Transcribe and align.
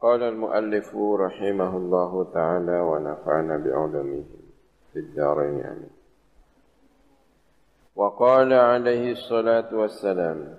قال 0.00 0.22
المؤلف 0.22 0.96
رحمه 0.96 1.76
الله 1.76 2.32
تعالى 2.34 2.80
ونفعنا 2.80 3.56
بعلمه 3.56 4.24
في 4.92 4.98
الدارين 4.98 5.64
آمين. 5.64 5.90
وقال 7.96 8.52
عليه 8.52 9.12
الصلاة 9.12 9.74
والسلام 9.74 10.58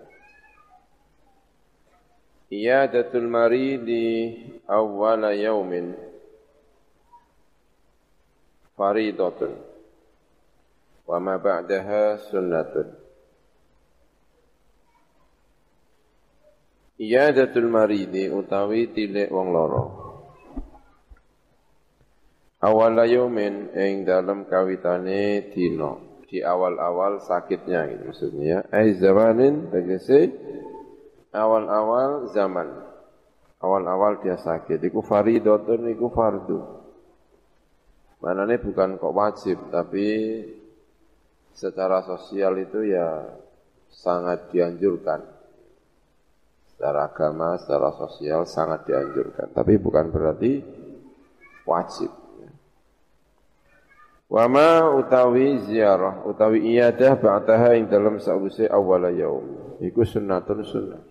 إيادة 2.52 3.13
المريض 3.13 3.88
أول 4.70 5.23
يوم 5.23 5.96
فريضة 8.78 9.49
وما 11.08 11.38
بعدها 11.38 12.17
سنة. 12.17 12.97
Iyadatul 16.98 17.70
maridi 17.70 18.26
utawi 18.26 18.90
tilik 18.90 19.30
wong 19.30 19.54
loro. 19.54 19.86
Awal 22.58 23.05
yaumin 23.05 23.70
ing 23.78 24.02
dalam 24.02 24.50
kawitane 24.50 25.54
dino 25.54 26.26
di 26.26 26.41
awal-awal 26.41 27.22
sakitnya 27.22 27.86
gitu 27.94 28.04
maksudnya 28.10 28.46
ya. 28.50 28.60
Ai 28.74 28.98
zamanin 28.98 29.70
tegese 29.70 30.34
awal-awal 31.30 32.34
zaman. 32.34 32.66
Awal-awal 33.62 34.26
dia 34.26 34.41
sakit 34.41 34.82
iku 34.82 35.05
faridatun 35.05 35.94
iku 35.94 36.10
fardu. 36.10 36.60
Manane 38.26 38.58
bukan 38.58 38.98
kok 38.98 39.14
wajib 39.14 39.70
tapi 39.70 40.41
secara 41.54 42.02
sosial 42.02 42.58
itu 42.58 42.90
ya 42.90 43.38
sangat 43.94 44.50
dianjurkan 44.50 45.37
secara 46.77 47.09
agama, 47.09 47.58
secara 47.58 47.90
sosial 47.98 48.45
sangat 48.45 48.85
dianjurkan. 48.85 49.49
Tapi 49.49 49.81
bukan 49.81 50.13
berarti 50.13 50.62
wajib. 51.66 52.13
Wama 54.29 54.93
utawi 54.93 55.57
ziarah, 55.65 56.21
utawi 56.29 56.77
iyadah 56.77 57.18
ba'daha 57.18 57.74
ing 57.79 57.90
dalam 57.90 58.21
sa'usi 58.21 58.70
awal 58.70 59.10
yaum. 59.10 59.79
Iku 59.82 60.05
sunnatun 60.05 60.62
sunnah. 60.62 61.02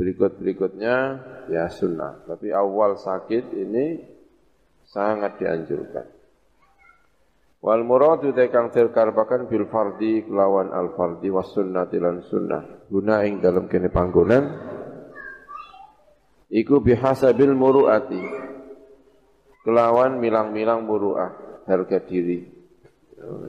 Berikut-berikutnya 0.00 0.96
ya 1.52 1.68
sunnah. 1.68 2.24
Tapi 2.24 2.48
awal 2.56 2.96
sakit 2.96 3.52
ini 3.52 4.00
sangat 4.88 5.36
dianjurkan. 5.36 6.19
Wal 7.60 7.84
muradu 7.84 8.32
te 8.32 8.48
kang 8.48 8.72
terkarbakan 8.72 9.44
bil 9.44 9.68
fardi 9.68 10.24
kelawan 10.24 10.72
al 10.72 10.96
fardi 10.96 11.28
was 11.28 11.52
sunnati 11.52 12.00
lan 12.00 12.24
sunnah. 12.24 12.88
Guna 12.88 13.20
ing 13.28 13.44
dalam 13.44 13.68
kene 13.68 13.92
panggonan 13.92 14.44
iku 16.48 16.80
bihasabil 16.80 17.52
muruati. 17.52 18.22
Kelawan 19.60 20.16
milang-milang 20.16 20.88
muruah 20.88 21.36
harga 21.68 22.00
diri. 22.00 22.48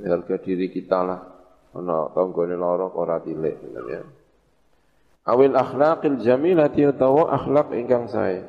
Harga 0.03 0.35
diri 0.43 0.67
kita 0.67 0.99
lah. 1.07 1.21
Ana 1.71 2.11
tanggane 2.11 2.59
lara 2.59 2.91
ora 2.91 3.15
tilik 3.23 3.55
ya. 3.87 4.03
Awil 5.23 5.55
akhlaqil 5.55 6.19
jamilati 6.19 6.83
utawa 6.83 7.31
akhlak 7.31 7.71
ingkang 7.79 8.11
sae. 8.11 8.43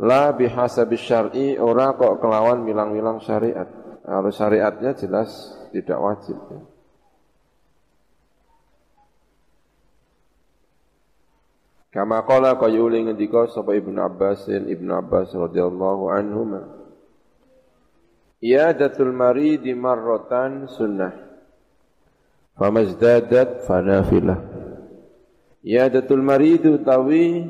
La 0.00 0.32
bihasabis 0.32 1.04
syar'i 1.04 1.60
ora 1.60 1.92
kok 1.92 2.24
kelawan 2.24 2.64
milang-milang 2.64 3.20
syariat. 3.20 3.79
Kalau 4.00 4.30
syariatnya 4.32 4.96
jelas 4.96 5.28
tidak 5.70 5.98
wajib. 6.00 6.38
Ya. 6.50 6.60
Kama 11.90 12.22
qala 12.22 12.54
qayuli 12.54 13.02
ngendika 13.02 13.50
sapa 13.50 13.74
Ibnu 13.74 13.98
Abbas 13.98 14.46
Ibnu 14.46 14.94
Abbas 14.94 15.34
radhiyallahu 15.34 16.06
anhuma 16.14 16.70
Iyadatul 18.38 19.10
maridi 19.10 19.74
marratan 19.74 20.70
sunnah 20.70 21.10
famazdadat 22.54 23.66
fanafilah 23.66 24.38
Iyadatul 25.66 26.22
maridi 26.22 26.70
utawi 26.70 27.42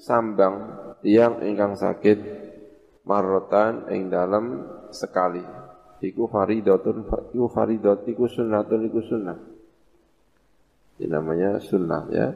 sambang 0.00 0.72
tiang 1.04 1.44
ingkang 1.44 1.76
sakit 1.76 2.18
marrotan 3.04 3.92
ing 3.92 4.08
dalam 4.08 4.72
sekali 4.88 5.61
iku 6.02 6.26
faridatun 6.26 7.06
iku 7.32 7.46
faridat 7.46 8.04
iku 8.10 8.26
sunnatun 8.26 8.80
iku 8.90 9.00
sunnah. 9.00 9.38
Ini 10.98 11.06
namanya 11.08 11.62
sunnah 11.62 12.02
ya. 12.10 12.28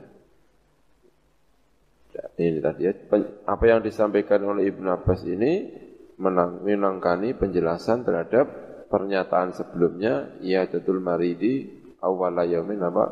Ini 2.16 2.65
tadi 2.65 2.88
ya, 2.88 2.97
apa 3.44 3.65
yang 3.69 3.84
disampaikan 3.84 4.41
oleh 4.49 4.72
Ibnu 4.72 4.88
Abbas 4.88 5.21
ini 5.28 5.69
menang, 6.16 6.65
menangkani 6.65 7.37
penjelasan 7.37 8.09
terhadap 8.09 8.49
pernyataan 8.88 9.53
sebelumnya 9.53 10.41
ya 10.41 10.65
jatul 10.65 11.04
maridi 11.04 11.69
awwala 12.00 12.48
yaumin 12.48 12.81
apa 12.81 13.04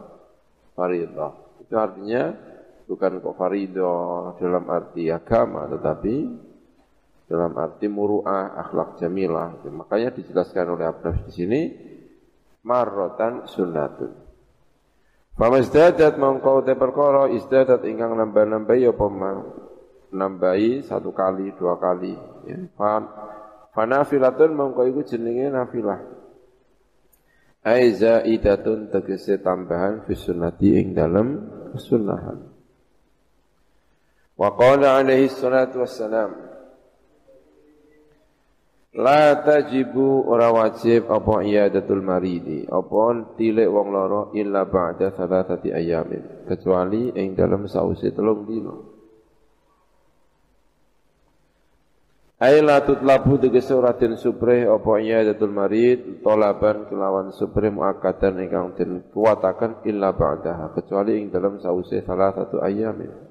faridah. 0.73 1.33
Itu 1.61 1.77
artinya 1.77 2.33
bukan 2.89 3.21
kok 3.21 3.37
faridah 3.37 4.41
dalam 4.41 4.65
arti 4.73 5.13
agama 5.13 5.69
tetapi 5.69 6.15
dalam 7.25 7.57
arti 7.57 7.89
muru'ah, 7.89 8.61
akhlak 8.61 9.01
jamilah. 9.01 9.65
Makanya 9.65 10.13
dijelaskan 10.13 10.77
oleh 10.77 10.87
Abbas 10.89 11.25
di 11.29 11.33
sini 11.33 11.61
marrotan 12.65 13.49
sunnatun. 13.49 14.13
Fama 15.35 15.59
izdadat 15.59 16.15
mongkau 16.15 16.63
te 16.63 16.79
perkara 16.79 17.27
izdadat 17.27 17.83
ingkang 17.91 18.15
nambah-nambah 18.15 18.77
ya 18.79 18.95
apa 18.95 19.07
nambahi 20.15 20.87
satu 20.87 21.11
kali, 21.11 21.51
dua 21.59 21.75
kali. 21.75 22.15
Ya. 22.47 22.59
Fanafilatun 23.75 24.55
mongko 24.55 24.87
iku 24.87 25.03
jenenge 25.03 25.51
nafilah. 25.51 25.99
Aiza 27.67 28.23
idatun 28.23 28.93
tegese 28.93 29.43
tambahan 29.43 30.07
fi 30.07 30.15
sunnati 30.15 30.79
ing 30.79 30.95
dalam 30.95 31.43
sunnahan. 31.75 32.39
Wa 34.39 34.55
qala 34.55 35.03
alaihi 35.03 35.27
salatu 35.27 35.83
wassalam 35.83 36.54
La 38.95 39.43
tajibu 39.43 40.23
ora 40.31 40.55
wajib 40.55 41.11
apa 41.11 41.43
iyadatul 41.43 41.99
maridi. 41.99 42.63
Apa 42.63 43.35
tilik 43.35 43.67
wong 43.67 43.91
loro 43.91 44.31
illa 44.39 44.63
ba'da 44.71 45.11
salatati 45.19 45.75
ayamin. 45.75 46.47
Kecuali 46.47 47.11
ing 47.19 47.35
dalam 47.35 47.67
sausi 47.67 48.15
telung 48.15 48.47
dino 48.47 48.95
Ai 52.45 52.61
la 52.61 52.85
tutlabu 52.85 53.41
tegese 53.41 53.73
ora 53.73 53.97
den 53.97 54.21
subreh 54.21 54.69
apa 54.69 55.01
iyadatul 55.01 55.49
marid 55.49 56.21
tolaban 56.21 56.85
kelawan 56.93 57.33
subreh 57.33 57.73
muakkadan 57.73 58.37
ingkang 58.37 58.77
den 58.77 59.07
kuwataken 59.17 59.81
illa 59.89 60.13
ba'daha 60.13 60.77
kecuali 60.77 61.25
ing 61.25 61.33
dalam 61.33 61.57
sausi 61.57 62.05
salatatu 62.05 62.61
ayamin 62.61 63.24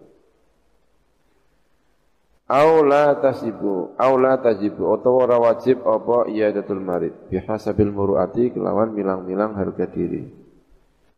Aula 2.43 3.23
tasibu, 3.23 3.95
aula 3.95 4.35
tajibu 4.35 4.91
atau 4.99 5.15
ora 5.15 5.39
wajib 5.39 5.79
apa 5.87 6.27
iyadatul 6.27 6.83
marid 6.83 7.15
bihasabil 7.31 7.87
muruati 7.87 8.51
kelawan 8.51 8.91
milang-milang 8.91 9.55
harga 9.55 9.87
diri. 9.87 10.27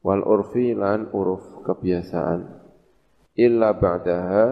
Wal 0.05 0.21
urfi 0.21 0.77
lan 0.77 1.09
uruf 1.09 1.65
kebiasaan. 1.65 2.45
Illa 3.41 3.73
ba'daha 3.73 4.45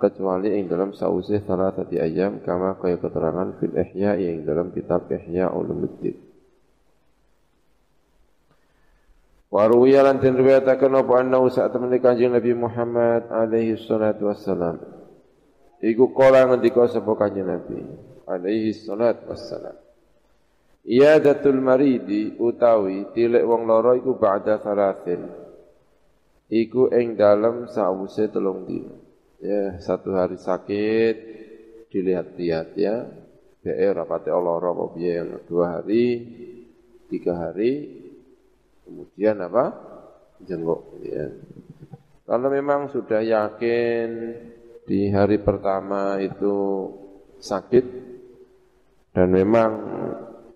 kecuali 0.00 0.56
yang 0.56 0.72
dalam 0.72 0.90
sausih 0.96 1.44
tadi 1.44 2.00
ayam 2.00 2.40
kama 2.40 2.80
kaya 2.80 2.96
keterangan 2.96 3.60
fil 3.60 3.76
ihya 3.76 4.16
yang 4.16 4.48
dalam 4.48 4.72
kitab 4.72 5.12
Ihya 5.12 5.52
Ulumuddin. 5.52 6.16
Waruwiya 9.52 10.08
lan 10.08 10.24
den 10.24 10.40
riwayataken 10.40 10.96
apa 10.96 11.12
annahu 11.20 11.52
saat 11.52 11.76
menika 11.76 12.16
Nabi 12.16 12.56
Muhammad 12.56 13.28
alaihi 13.28 13.76
salatu 13.76 14.32
wassalam 14.32 15.01
Iku 15.82 16.14
kala 16.14 16.46
ngendika 16.46 16.86
sapa 16.86 17.10
kanjeng 17.18 17.50
Nabi 17.50 17.82
alaihi 18.30 18.70
salat 18.70 19.18
wassalam. 19.26 19.74
Iyadatul 20.86 21.58
maridi 21.58 22.38
utawi 22.38 23.10
tilik 23.10 23.42
wong 23.42 23.66
lara 23.66 23.98
iku 23.98 24.14
ba'da 24.14 24.62
salatin. 24.62 25.26
Iku 26.46 26.90
ing 26.94 27.18
dalem 27.18 27.66
sawise 27.66 28.30
telung 28.30 28.62
dina. 28.62 28.94
Ya, 29.42 29.74
satu 29.82 30.14
hari 30.14 30.38
sakit 30.38 31.16
dilihat-lihat 31.90 32.78
ya. 32.78 33.02
BE 33.62 33.86
rapate 33.94 34.30
lara 34.30 34.70
apa 34.74 34.84
piye 34.94 35.22
dua 35.46 35.78
hari, 35.78 36.06
tiga 37.10 37.46
hari, 37.46 37.90
kemudian 38.86 39.38
apa? 39.38 39.64
Jenguk 40.42 40.98
ya. 41.02 41.30
Kalau 42.26 42.48
memang 42.50 42.90
sudah 42.90 43.22
yakin 43.22 44.10
di 44.92 45.08
hari 45.08 45.40
pertama 45.40 46.20
itu 46.20 46.84
sakit 47.40 47.84
dan 49.16 49.32
memang 49.32 49.70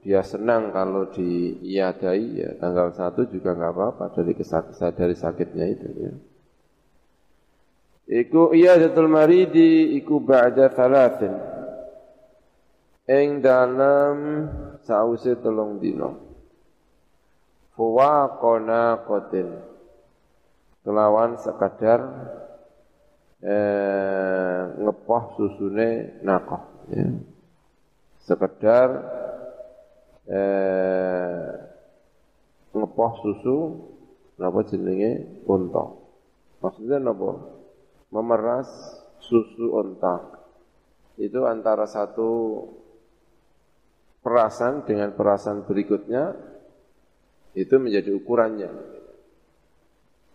dia 0.04 0.20
senang 0.20 0.76
kalau 0.76 1.08
diiadai 1.08 2.44
ya 2.44 2.52
tanggal 2.60 2.92
satu 2.92 3.32
juga 3.32 3.56
nggak 3.56 3.72
apa-apa 3.72 4.04
dari 4.12 4.36
kesakit 4.36 4.76
dari 4.92 5.16
sakitnya 5.16 5.66
itu 5.72 5.88
ya. 5.88 6.12
Iku 8.06 8.52
iyadatul 8.52 9.08
maridi 9.08 9.96
iku 9.96 10.20
ba'da 10.20 10.68
thalathin. 10.68 11.32
Ing 13.08 13.40
dalam 13.40 14.16
sause 14.84 15.32
telung 15.40 15.80
dino. 15.80 16.12
Fuwa 17.72 18.36
kona 18.36 19.00
kotin. 19.00 19.48
Kelawan 20.84 21.40
sekadar 21.40 22.00
eh, 23.42 24.60
ngepoh 24.80 25.22
susune 25.36 26.20
nakoh. 26.22 26.62
Ya. 26.92 27.08
Sekedar 28.22 28.88
eh, 30.28 31.50
ngepoh 32.72 33.12
susu 33.24 33.56
napa 34.36 34.60
jenenge 34.68 35.42
unta. 35.48 35.84
Maksudnya 36.60 37.00
napa? 37.00 37.56
memeras 38.10 38.68
susu 39.20 39.74
onta. 39.74 40.22
Itu 41.16 41.48
antara 41.48 41.88
satu 41.88 42.62
perasan 44.20 44.84
dengan 44.84 45.16
perasan 45.16 45.64
berikutnya 45.64 46.36
itu 47.56 47.74
menjadi 47.80 48.12
ukurannya. 48.12 48.70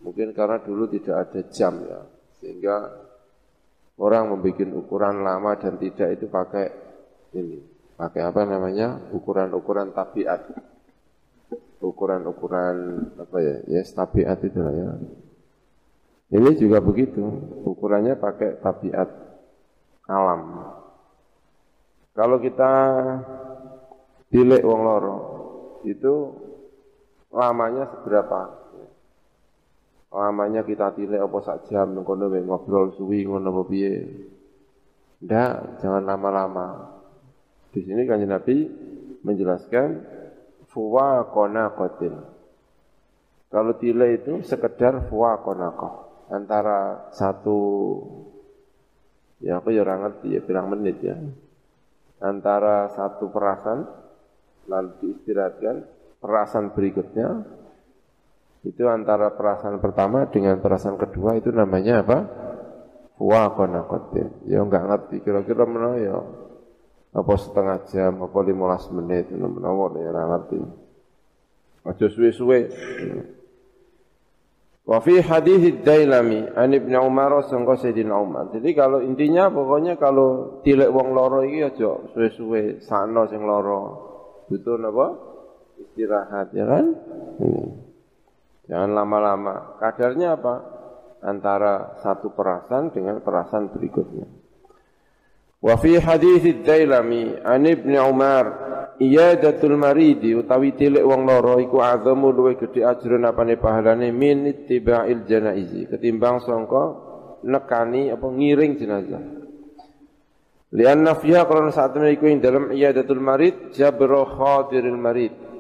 Mungkin 0.01 0.33
karena 0.33 0.57
dulu 0.57 0.89
tidak 0.89 1.30
ada 1.30 1.42
jam 1.54 1.77
ya, 1.86 2.01
sehingga 2.42 2.90
orang 4.02 4.34
membuat 4.34 4.70
ukuran 4.74 5.22
lama 5.22 5.54
dan 5.62 5.78
tidak 5.78 6.18
itu 6.18 6.26
pakai 6.26 6.68
ini, 7.38 7.62
pakai 7.96 8.22
apa 8.26 8.42
namanya 8.50 8.98
ukuran-ukuran 9.14 9.94
tabiat, 9.94 10.50
ukuran-ukuran 11.78 12.76
apa 13.22 13.38
ya, 13.40 13.56
ya 13.70 13.82
tabiat 13.86 14.42
itu 14.42 14.60
lah 14.60 14.74
ya. 14.74 14.90
Ini 16.32 16.50
juga 16.58 16.80
begitu, 16.82 17.22
ukurannya 17.68 18.18
pakai 18.18 18.58
tabiat 18.64 19.10
alam. 20.08 20.64
Kalau 22.16 22.40
kita 22.40 22.72
dilek 24.32 24.64
wong 24.64 24.82
loro, 24.84 25.18
itu 25.84 26.32
lamanya 27.32 27.88
seberapa? 27.92 28.61
Lamanya 30.12 30.68
kita 30.68 30.92
tilek 30.92 31.24
apa 31.24 31.38
sak 31.40 31.72
jam 31.72 31.96
ngono 31.96 32.28
ngobrol 32.28 32.92
suwi 33.00 33.24
ngono 33.24 33.48
apa 33.48 33.62
piye? 33.63 33.96
Ndak, 35.24 35.80
jangan 35.80 36.04
lama-lama. 36.04 36.68
Di 37.72 37.80
sini 37.80 38.04
kan 38.04 38.19
Nabi 38.19 38.68
menjelaskan 39.24 39.88
fuwa 40.68 41.31
kona 41.31 41.72
kotin. 41.78 42.16
Kalau 43.48 43.75
tilek 43.80 44.24
itu 44.24 44.34
sekedar 44.44 45.08
fuwa 45.08 45.40
konakoh 45.40 46.28
antara 46.31 47.12
satu 47.12 47.60
ya 49.44 49.60
aku 49.60 49.75
ya 49.75 49.84
ngerti 49.84 50.40
ya 50.40 50.42
bilang 50.48 50.72
menit 50.72 51.04
ya 51.04 51.19
antara 52.24 52.88
satu 52.96 53.28
perasan 53.28 53.84
lalu 54.72 54.96
diistirahatkan 55.04 55.84
perasan 56.24 56.72
berikutnya 56.72 57.44
itu 58.62 58.86
antara 58.86 59.34
perasan 59.34 59.81
pertama 59.81 60.30
dengan 60.30 60.62
perasan 60.62 60.94
kedua 60.94 61.34
itu 61.34 61.50
namanya 61.50 62.06
apa? 62.06 62.18
Wa 63.18 63.58
konakotin. 63.58 64.46
Ya 64.46 64.62
enggak 64.62 64.86
ngerti 64.86 65.25
kira-kira 65.25 65.66
mana 65.66 65.98
ya 65.98 66.18
apa 67.12 67.34
setengah 67.42 67.78
jam 67.90 68.22
apa 68.22 68.40
lima 68.46 68.78
menit 68.94 69.34
menawa 69.34 69.90
ya 69.98 70.13
ngerti. 70.13 70.58
Aja 71.81 72.06
suwe-suwe. 72.06 72.60
Wa 74.86 75.02
fi 75.02 75.18
hadis 75.25 75.81
Dailami 75.81 76.46
an 76.54 76.69
Ibnu 76.69 77.02
Umar 77.02 77.42
sangka 77.50 77.81
Sayyidina 77.81 78.14
Umar. 78.14 78.54
Jadi 78.54 78.78
kalau 78.78 79.02
intinya 79.02 79.50
pokoknya 79.50 79.98
kalau 79.98 80.62
tilek 80.62 80.94
wong 80.94 81.18
loro 81.18 81.42
iki 81.42 81.66
aja 81.66 81.98
suwe-suwe 82.14 82.78
sakno 82.86 83.25
sing 83.25 83.42
loro. 83.42 83.81
Butuh 84.54 84.78
napa? 84.78 85.18
Istirahat 85.81 86.54
ya 86.54 86.66
kan? 86.69 86.86
Hmm. 87.42 87.91
Jangan 88.71 88.91
lama-lama. 88.95 89.75
Kadarnya 89.83 90.39
apa? 90.39 90.56
Antara 91.27 92.00
satu 92.00 92.31
perasan 92.31 92.95
dengan 92.95 93.19
perasan 93.19 93.68
berikutnya. 93.68 94.25
Wa 95.62 95.77
fi 95.77 96.00
hadis 96.00 96.41
Dailami 96.65 97.38
an 97.45 97.68
Ibnu 97.68 98.00
Umar 98.01 98.45
iyadatul 98.97 99.77
maridi 99.77 100.33
utawi 100.33 100.73
tilik 100.73 101.06
wong 101.06 101.29
loro 101.29 101.62
iku 101.62 101.85
azamu 101.85 102.33
luwe 102.33 102.57
gedhe 102.57 102.81
ajrun 102.81 103.29
apane 103.29 103.62
pahalane 103.62 104.09
min 104.09 104.50
ittiba'il 104.50 105.25
janaizi 105.29 105.85
ketimbang 105.85 106.41
sangka 106.41 106.97
nekani 107.45 108.09
apa 108.09 108.25
ngiring 108.25 108.73
jenazah 108.77 109.23
Lianna 110.71 111.19
fiha 111.19 111.44
karena 111.44 111.68
saat 111.75 112.00
ini 112.00 112.15
iku 112.15 112.31
ing 112.31 112.39
dalam 112.39 112.71
iyadatul 112.71 113.19
marid 113.19 113.75
jabro 113.75 114.23
khadiril 114.23 114.95
marid 114.95 115.50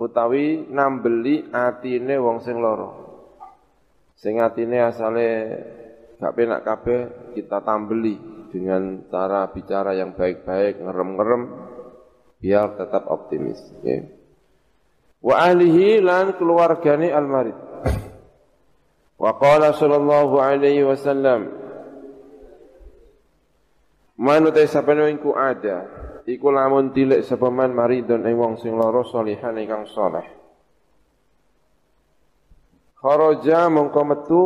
utawi 0.00 0.64
nambeli 0.72 1.52
atine 1.52 2.16
wong 2.16 2.40
sing 2.40 2.56
loro 2.56 2.90
sing 4.16 4.40
atine 4.40 4.80
asale 4.80 5.28
gak 6.16 6.32
penak 6.32 6.64
kabeh 6.64 7.32
kita 7.36 7.60
tambeli 7.60 8.16
dengan 8.50 9.06
cara 9.08 9.46
bicara 9.52 9.94
yang 9.94 10.16
baik-baik 10.16 10.82
ngerem-ngerem 10.82 11.42
biar 12.40 12.74
tetap 12.74 13.06
optimis. 13.06 13.60
Ya. 13.86 14.04
Wa 15.22 15.48
ahlihi 15.48 16.02
lan 16.02 16.34
keluargane 16.34 17.14
almarid. 17.14 17.54
Wa 19.20 19.36
qala 19.36 19.76
sallallahu 19.76 20.40
alaihi 20.40 20.82
wasallam 20.82 21.60
Man 24.20 24.44
utai 24.44 24.68
sapane 24.68 25.16
iku 25.16 25.32
ada 25.32 25.88
iku 26.30 26.54
lamun 26.54 26.94
tilik 26.94 27.26
sapa 27.26 27.50
man 27.50 27.74
maridun 27.74 28.22
ing 28.22 28.38
wong 28.38 28.54
sing 28.62 28.78
lara 28.78 29.02
salihan 29.02 29.58
ingkang 29.58 29.84
saleh. 29.90 30.26
Kharaja 33.00 33.66
mongko 33.72 34.02
metu 34.04 34.42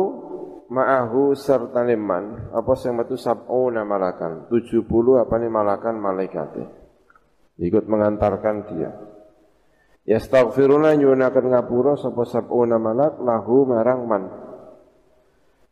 ma'ahu 0.71 1.35
serta 1.37 1.85
liman 1.85 2.55
apa 2.55 2.71
sing 2.79 2.95
metu 2.97 3.19
sab'una 3.19 3.85
malakan 3.85 4.49
70 4.49 4.87
apane 5.21 5.45
malakan 5.51 5.95
malaikate 6.01 6.63
ikut 7.59 7.85
mengantarkan 7.85 8.55
dia. 8.71 8.91
Yastaghfiruna 10.05 10.93
nyunakan 10.95 11.45
ngapura 11.49 11.97
sapa 11.97 12.23
sab'una 12.29 12.77
malak 12.77 13.17
lahu 13.21 13.65
marang 13.65 14.01
man. 14.05 14.23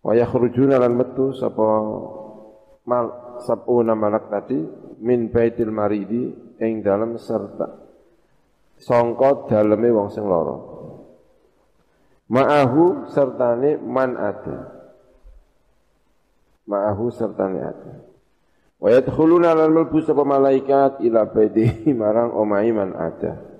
Wa 0.03 0.11
yakhrujuna 0.17 0.81
lan 0.81 0.97
metu 0.97 1.31
sapa 1.37 1.65
mal 2.83 3.32
sab'una 3.43 3.93
malak 3.93 4.31
tadi 4.31 4.59
min 5.03 5.27
baitil 5.29 5.69
maridi 5.69 6.31
ing 6.59 6.81
dalam 6.81 7.19
serta 7.19 7.83
sangka 8.83 9.47
daleme 9.47 9.89
wong 9.95 10.09
sing 10.11 10.27
lara. 10.27 10.57
Ma'ahu 12.27 13.11
sertane 13.11 13.79
man 13.79 14.15
ada. 14.19 14.57
Ma'ahu 16.67 17.05
sertane 17.11 17.59
ada. 17.63 17.93
Wa 18.79 18.89
yadkhuluna 18.91 19.55
lan 19.55 19.71
mlebu 19.71 20.03
sapa 20.03 20.27
malaikat 20.27 20.99
ila 21.07 21.27
baiti 21.31 21.87
marang 21.99 22.35
omahe 22.35 22.71
man 22.75 22.91
ada. 22.95 23.55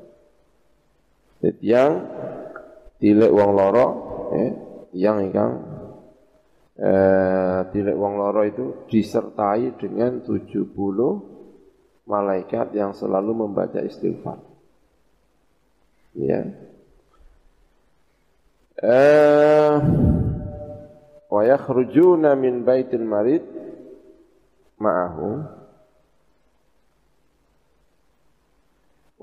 yang 1.59 2.07
tilek 3.03 3.27
wong 3.35 3.51
loro 3.51 3.87
eh, 4.31 4.51
yang 4.95 5.19
ingkang 5.19 5.72
eh, 6.77 7.59
tilek 7.69 7.97
wong 7.97 8.13
loro 8.17 8.41
itu 8.45 8.87
disertai 8.89 9.77
dengan 9.77 10.21
70 10.25 10.73
malaikat 12.09 12.73
yang 12.75 12.91
selalu 12.91 13.45
membaca 13.45 13.79
istighfar. 13.79 14.39
Ya. 16.13 16.45
Eh, 18.83 19.73
wa 21.33 21.41
yakhrujuna 21.41 22.35
min 22.35 22.61
baitil 22.61 23.05
marid 23.07 23.41
ma'ahu 24.77 25.29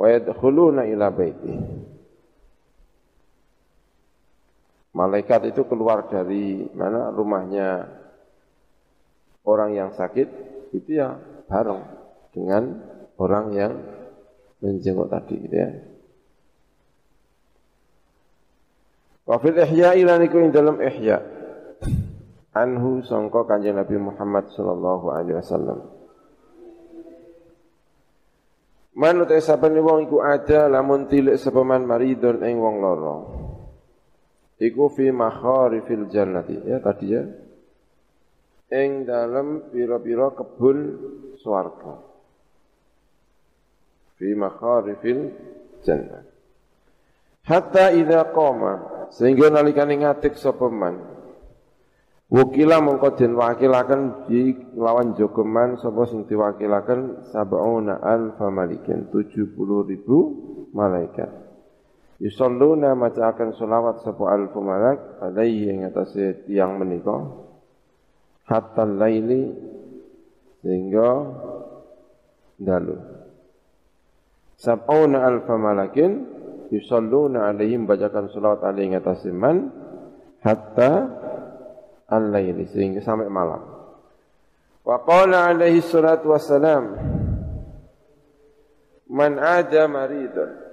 wa 0.01 0.07
yadkhuluna 0.09 0.89
ila 0.89 1.13
baiti 1.13 1.55
Malaikat 5.01 5.49
itu 5.49 5.65
keluar 5.65 6.13
dari 6.13 6.69
mana 6.77 7.09
rumahnya 7.09 7.89
orang 9.49 9.73
yang 9.73 9.91
sakit 9.97 10.29
itu 10.77 11.01
ya 11.01 11.17
bareng 11.49 11.81
dengan 12.37 12.85
orang 13.17 13.47
yang 13.57 13.73
menjenguk 14.61 15.09
tadi 15.09 15.41
gitu 15.41 15.57
ya. 15.57 15.73
Wa 19.25 19.41
fil 19.41 19.57
ihya'i 19.57 20.05
lan 20.05 20.21
iku 20.21 20.37
ing 20.37 20.53
dalam 20.53 20.77
ihya' 20.85 21.25
anhu 22.53 23.01
sangka 23.01 23.49
kanjeng 23.49 23.81
Nabi 23.81 23.97
Muhammad 23.97 24.53
sallallahu 24.53 25.07
alaihi 25.17 25.41
wasallam. 25.41 25.81
Man 29.01 29.17
utai 29.25 29.41
sapane 29.41 29.81
wong 29.81 30.13
iku 30.13 30.21
ada 30.21 30.69
lamun 30.69 31.09
tilik 31.09 31.41
sepeman 31.41 31.89
maridon 31.89 32.45
ing 32.45 32.61
wong 32.61 32.85
lara. 32.85 33.49
Iku 34.61 34.93
fi 34.93 35.09
makharifil 35.09 36.13
jannati 36.13 36.57
ya 36.69 36.79
tadi 36.85 37.07
ya. 37.09 37.25
ing 38.71 39.03
dalam 39.03 39.67
pira-pira 39.75 40.31
kebun 40.31 40.79
swarga 41.43 41.99
fi 44.15 44.31
makharifil 44.39 45.35
jannah 45.83 46.23
hatta 47.43 47.91
idza 47.91 48.31
qama 48.31 48.73
sehingga 49.11 49.51
nalikane 49.51 49.99
ngatik 50.07 50.39
sapa 50.39 50.71
man 50.71 51.19
Wukila 52.31 52.79
mongko 52.79 53.19
den 53.19 53.35
wakilaken 53.35 54.31
di 54.31 54.55
lawan 54.79 55.19
jogeman 55.19 55.75
sapa 55.83 56.07
sing 56.07 56.31
diwakilaken 56.31 57.27
sab'una 57.35 57.99
alfa 57.99 58.55
malikin 58.55 59.11
70 59.11 59.51
ribu 59.91 60.19
malaikat. 60.71 61.50
Yusalluna 62.21 62.93
maca 62.93 63.33
akan 63.33 63.57
selawat 63.57 64.05
sapa 64.05 64.29
alfu 64.29 64.61
malak 64.61 65.25
alaihi 65.25 65.73
ing 65.73 65.89
atase 65.89 66.45
tiyang 66.45 66.77
menika 66.77 67.17
hatta 68.45 68.85
laili 68.85 69.49
sehingga 70.61 71.09
dalu. 72.61 72.97
Sab'una 74.61 75.25
alfa 75.25 75.57
malakin 75.57 76.29
yusalluna 76.69 77.49
alaihim 77.49 77.89
bacakan 77.89 78.29
selawat 78.29 78.69
alaihi 78.69 78.93
ing 78.93 79.01
atase 79.01 79.33
man 79.33 79.73
hatta 80.45 80.93
al-laili 82.05 82.69
sehingga 82.69 83.01
sampai 83.01 83.33
malam. 83.33 83.65
Wa 84.85 85.01
qala 85.09 85.57
alaihi 85.57 85.81
salatu 85.81 86.37
wassalam 86.37 87.01
Man 89.11 89.43
ada 89.43 89.91
maridun 89.91 90.70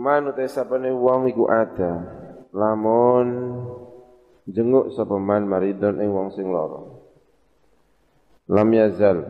Man 0.00 0.32
utai 0.32 0.48
sapane 0.48 0.88
wong 0.88 1.28
iku 1.28 1.44
ada. 1.52 1.92
Lamun 2.56 3.28
jenguk 4.48 4.92
sapa 4.96 5.20
man 5.20 5.44
maridun 5.44 6.00
ing 6.00 6.08
wong 6.12 6.32
sing 6.32 6.48
lara. 6.48 6.80
Lam 8.48 8.68
yazal. 8.72 9.20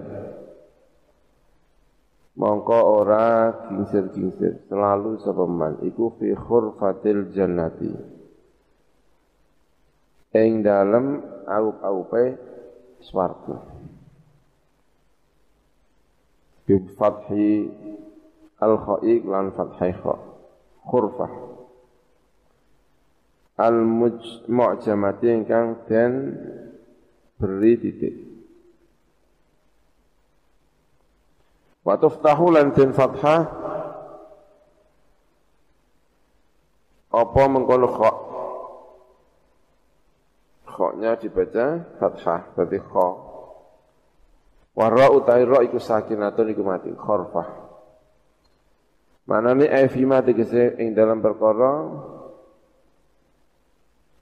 Mongko 2.33 2.79
ora 3.03 3.53
kingsir-kingsir 3.69 4.71
selalu 4.71 5.19
sapa 5.19 5.45
man. 5.51 5.83
Iku 5.83 6.15
fi 6.19 6.31
khurfatil 6.31 7.35
jannati. 7.35 7.91
Ing 10.33 10.63
dalem 10.63 11.21
aup-aupe 11.45 12.39
swarga. 13.03 13.59
Bi 16.63 16.79
fathi 16.95 17.69
al 18.63 18.79
khaiq 18.79 19.27
lan 19.27 19.51
fathai 19.53 19.93
kha 19.93 20.32
khurfah 20.87 21.33
al 23.63 23.77
mu'jamati 24.49 25.29
ingkang 25.31 25.87
den 25.87 26.13
beri 27.39 27.75
titik 27.79 28.15
wa 31.87 31.95
tuftahu 31.99 32.51
lan 32.51 32.75
den 32.75 32.91
fathah 32.91 33.43
apa 37.13 37.43
mengkono 37.47 37.89
kha 37.93 38.11
Khoknya 40.73 41.21
dibaca 41.21 41.85
fathah, 42.01 42.57
berarti 42.57 42.81
kho. 42.81 43.09
Warra 44.73 45.13
utai 45.13 45.45
ro 45.45 45.61
iku 45.61 45.77
sakinatun 45.77 46.49
iku 46.49 46.65
mati, 46.65 46.89
khorfah. 46.97 47.62
Mana 49.23 49.55
ni 49.55 49.67
efima 49.71 50.19
tegese 50.19 50.75
ing 50.83 50.99
dalam 50.99 51.23
perkara? 51.23 51.87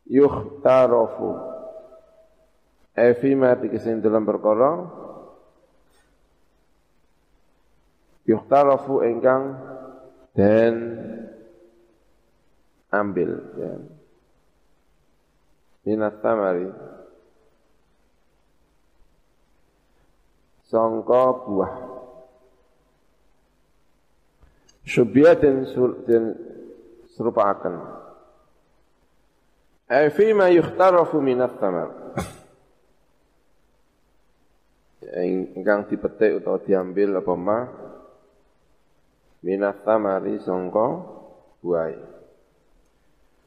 Yuhtarofu. 0.05 1.31
Efima 2.93 3.57
tegese 3.57 3.97
ing 3.97 4.05
dalam 4.05 4.29
perkara? 4.29 4.85
Yuhtarofu 8.29 9.01
ingkang 9.09 9.57
dan 10.37 10.75
ambil 12.93 13.31
ya. 13.57 13.73
Minat 15.81 16.21
tamari. 16.21 16.69
Sangka 20.69 21.25
buah 21.49 22.00
syubiyah 24.91 25.39
dan, 25.39 25.71
sur, 25.71 26.03
dan 26.03 26.35
serupaakan 27.15 27.79
ay 29.87 30.11
fima 30.11 30.51
yukhtarafu 30.51 31.23
minat 31.23 31.55
tamar 31.63 32.11
ingkang 35.19 35.91
dipetik 35.91 36.45
atau 36.45 36.61
diambil 36.63 37.19
apa 37.19 37.35
ma? 37.35 37.59
Minat 39.41 39.83
tamari 39.89 40.37
sangka 40.45 41.01
buah 41.65 41.89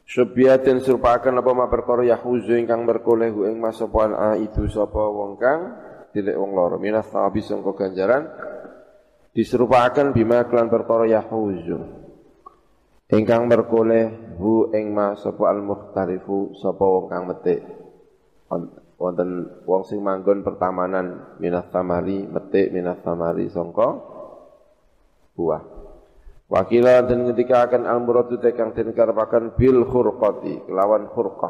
Subyatin 0.04 0.84
surpakan 0.84 1.40
apa 1.40 1.52
ma? 1.56 1.66
Perkara 1.72 2.04
yahuzu 2.04 2.60
ingkang 2.60 2.84
berkoleh 2.84 3.32
ing 3.32 3.62
mas 3.62 3.80
sapa 3.80 4.36
itu 4.36 4.68
sapa 4.68 5.00
wong 5.00 5.40
kang 5.40 5.62
dilek 6.12 6.36
wong 6.36 6.52
loro. 6.58 6.76
Minas 6.82 7.08
tabi 7.08 7.40
sangka 7.40 7.72
ganjaran 7.78 8.28
diserupakan 9.34 10.13
bima 10.13 10.46
kelan 10.46 10.70
perkara 10.70 11.10
yahuzu 11.10 11.78
ingkang 13.13 13.50
berkoleh 13.50 14.38
hu 14.38 14.70
ing 14.74 14.94
mas 14.94 15.22
sapa 15.22 15.50
al 15.50 15.62
mukhtarifu 15.62 16.58
sapa 16.58 16.86
wong 16.86 17.06
kang 17.10 17.25
metik 17.30 17.62
wonten 19.02 19.50
wong 19.66 19.84
sing 19.90 20.00
manggon 20.06 20.46
pertamanan 20.46 21.38
minas 21.42 21.66
tamari 21.74 22.25
metik 22.30 22.70
minas 22.70 23.02
tamari 23.02 23.50
sangka 23.50 23.98
buah 25.34 25.84
Wakila 26.54 27.02
dan 27.10 27.25
ketika 27.34 27.66
akan 27.66 27.90
al-muradu 27.90 28.38
tekang 28.38 28.78
den 28.78 28.94
karepaken 28.94 29.58
bil 29.58 29.90
khurqati 29.90 30.70
kelawan 30.70 31.10
khurqah. 31.10 31.50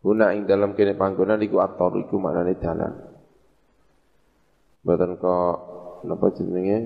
Guna 0.00 0.32
ing 0.32 0.48
dalam 0.48 0.72
kene 0.72 0.96
panggonan 0.96 1.44
iku 1.44 1.60
ator 1.60 2.00
iku 2.00 2.16
maknane 2.16 2.56
dalan. 2.56 2.94
Mboten 4.80 5.12
kok 5.20 5.56
napa 6.04 6.26
jenenge? 6.34 6.78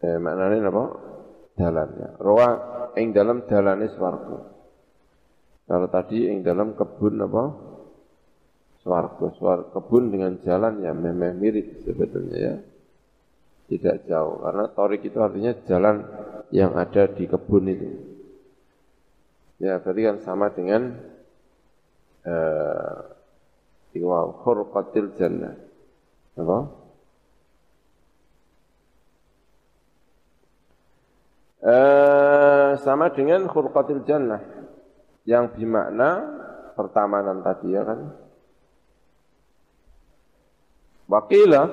Eh 0.00 0.16
maknane 0.16 0.56
napa? 0.64 0.84
Dalan 1.54 1.88
ya. 1.98 2.08
Roa 2.18 2.50
ing 2.96 3.12
dalam 3.12 3.44
dalane 3.44 3.86
swarga. 3.92 4.38
Kalau 5.70 5.88
tadi 5.92 6.26
ing 6.26 6.42
dalam 6.42 6.74
kebun 6.74 7.20
apa? 7.20 7.44
Swarga, 8.80 9.26
swarga 9.36 9.68
kebun 9.76 10.08
dengan 10.08 10.40
jalan 10.40 10.80
ya 10.80 10.96
memang 10.96 11.36
mirip 11.36 11.84
sebetulnya 11.84 12.38
ya 12.40 12.54
tidak 13.70 14.02
jauh 14.10 14.42
karena 14.42 14.64
torik 14.74 15.06
itu 15.06 15.18
artinya 15.22 15.54
jalan 15.62 16.02
yang 16.50 16.74
ada 16.74 17.06
di 17.06 17.30
kebun 17.30 17.64
itu 17.70 17.88
ya 19.62 19.78
berarti 19.78 20.00
kan 20.02 20.16
sama 20.26 20.50
dengan 20.50 20.98
uh, 22.26 23.09
iwal 23.94 24.34
khurqatil 24.42 25.14
jannah. 25.18 25.54
Apa? 26.38 26.58
Uh, 31.60 32.70
sama 32.80 33.12
dengan 33.12 33.44
khurqatil 33.50 34.06
jannah. 34.08 34.40
Yang 35.28 35.60
bermakna 35.60 36.10
pertamanan 36.72 37.44
tadi 37.44 37.76
ya 37.76 37.82
kan? 37.84 38.00
Wakilah. 41.10 41.68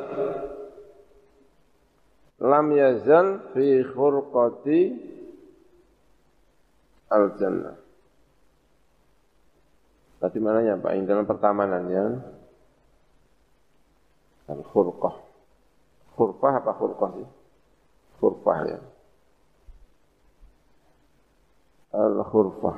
Lam 2.38 2.68
yazal 2.70 3.50
fi 3.56 3.82
khurqati 3.82 4.82
al 7.10 7.34
jannah. 7.40 7.87
Tadi 10.18 10.38
mananya 10.42 10.82
Pak? 10.82 10.94
Pertamanan 11.30 11.84
ya. 11.94 12.06
Al 14.50 14.62
khurqah. 14.64 15.16
Khurqah 16.18 16.54
apa 16.58 16.72
khurqah 16.74 17.10
sih? 17.14 17.30
Khurqah 18.18 18.58
ya. 18.66 18.80
Al 21.94 22.18
khurfah. 22.26 22.78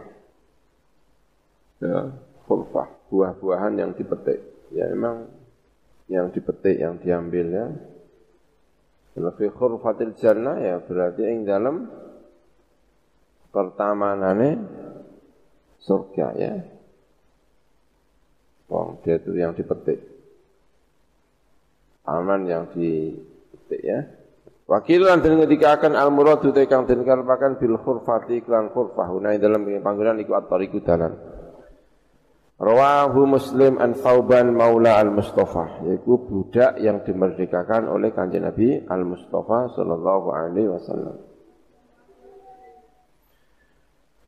Ya, 1.79 2.12
khurfah. 2.43 2.88
Buah-buahan 3.08 3.74
yang 3.79 3.91
dipetik. 3.96 4.43
Ya 4.75 4.91
memang 4.91 5.31
yang 6.10 6.34
dipetik, 6.34 6.75
yang 6.75 6.98
diambil 7.00 7.48
ya. 7.48 7.65
Fi 9.19 9.51
khurfatil 9.51 10.15
jannah 10.15 10.55
ya 10.63 10.79
berarti 10.79 11.22
yang 11.27 11.43
dalam 11.43 11.75
pertamanane 13.51 14.50
surga 15.81 16.27
ya. 16.39 16.78
Wong 18.69 19.01
dia 19.01 19.17
itu 19.17 19.33
yang 19.33 19.57
dipetik. 19.57 19.97
Aman 22.05 22.45
yang 22.45 22.69
dipetik 22.69 23.81
ya. 23.81 23.99
Wakilan 24.69 25.25
dan 25.25 25.41
ketika 25.49 25.81
akan 25.81 25.97
al 25.97 26.13
muradu 26.13 26.53
tekang 26.53 26.85
dan 26.85 27.01
karepakan 27.01 27.57
bil 27.57 27.81
khurfati 27.81 28.45
klan 28.45 28.69
khurfah 28.69 29.09
unai 29.09 29.41
dalam 29.41 29.65
panggilan 29.65 30.21
iku 30.21 30.38
at-tariqu 30.38 30.85
dalan. 30.85 31.17
Rawahu 32.59 33.23
Muslim 33.23 33.79
an 33.79 33.95
Thauban 33.95 34.51
Maula 34.51 34.99
Al-Mustafa 34.99 35.79
yaitu 35.88 36.19
budak 36.19 36.75
yang 36.83 36.99
dimerdekakan 37.07 37.88
oleh 37.88 38.11
Kanjeng 38.11 38.43
Nabi 38.43 38.83
Al-Mustafa 38.83 39.73
sallallahu 39.79 40.27
alaihi 40.35 40.67
wasallam. 40.67 41.17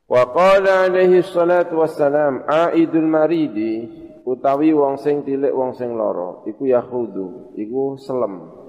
Wa 0.08 0.24
qala 0.32 0.88
alaihi 0.88 1.20
salatu 1.28 1.84
wassalam 1.84 2.48
aidul 2.48 3.04
maridi 3.04 4.02
utawi 4.26 4.74
wong 4.74 5.02
sing 5.02 5.26
tilik 5.26 5.52
wong 5.52 5.74
sing 5.74 5.94
lara 5.98 6.46
iku 6.46 6.68
yahudu 6.68 7.58
iku 7.58 7.98
selem. 7.98 8.62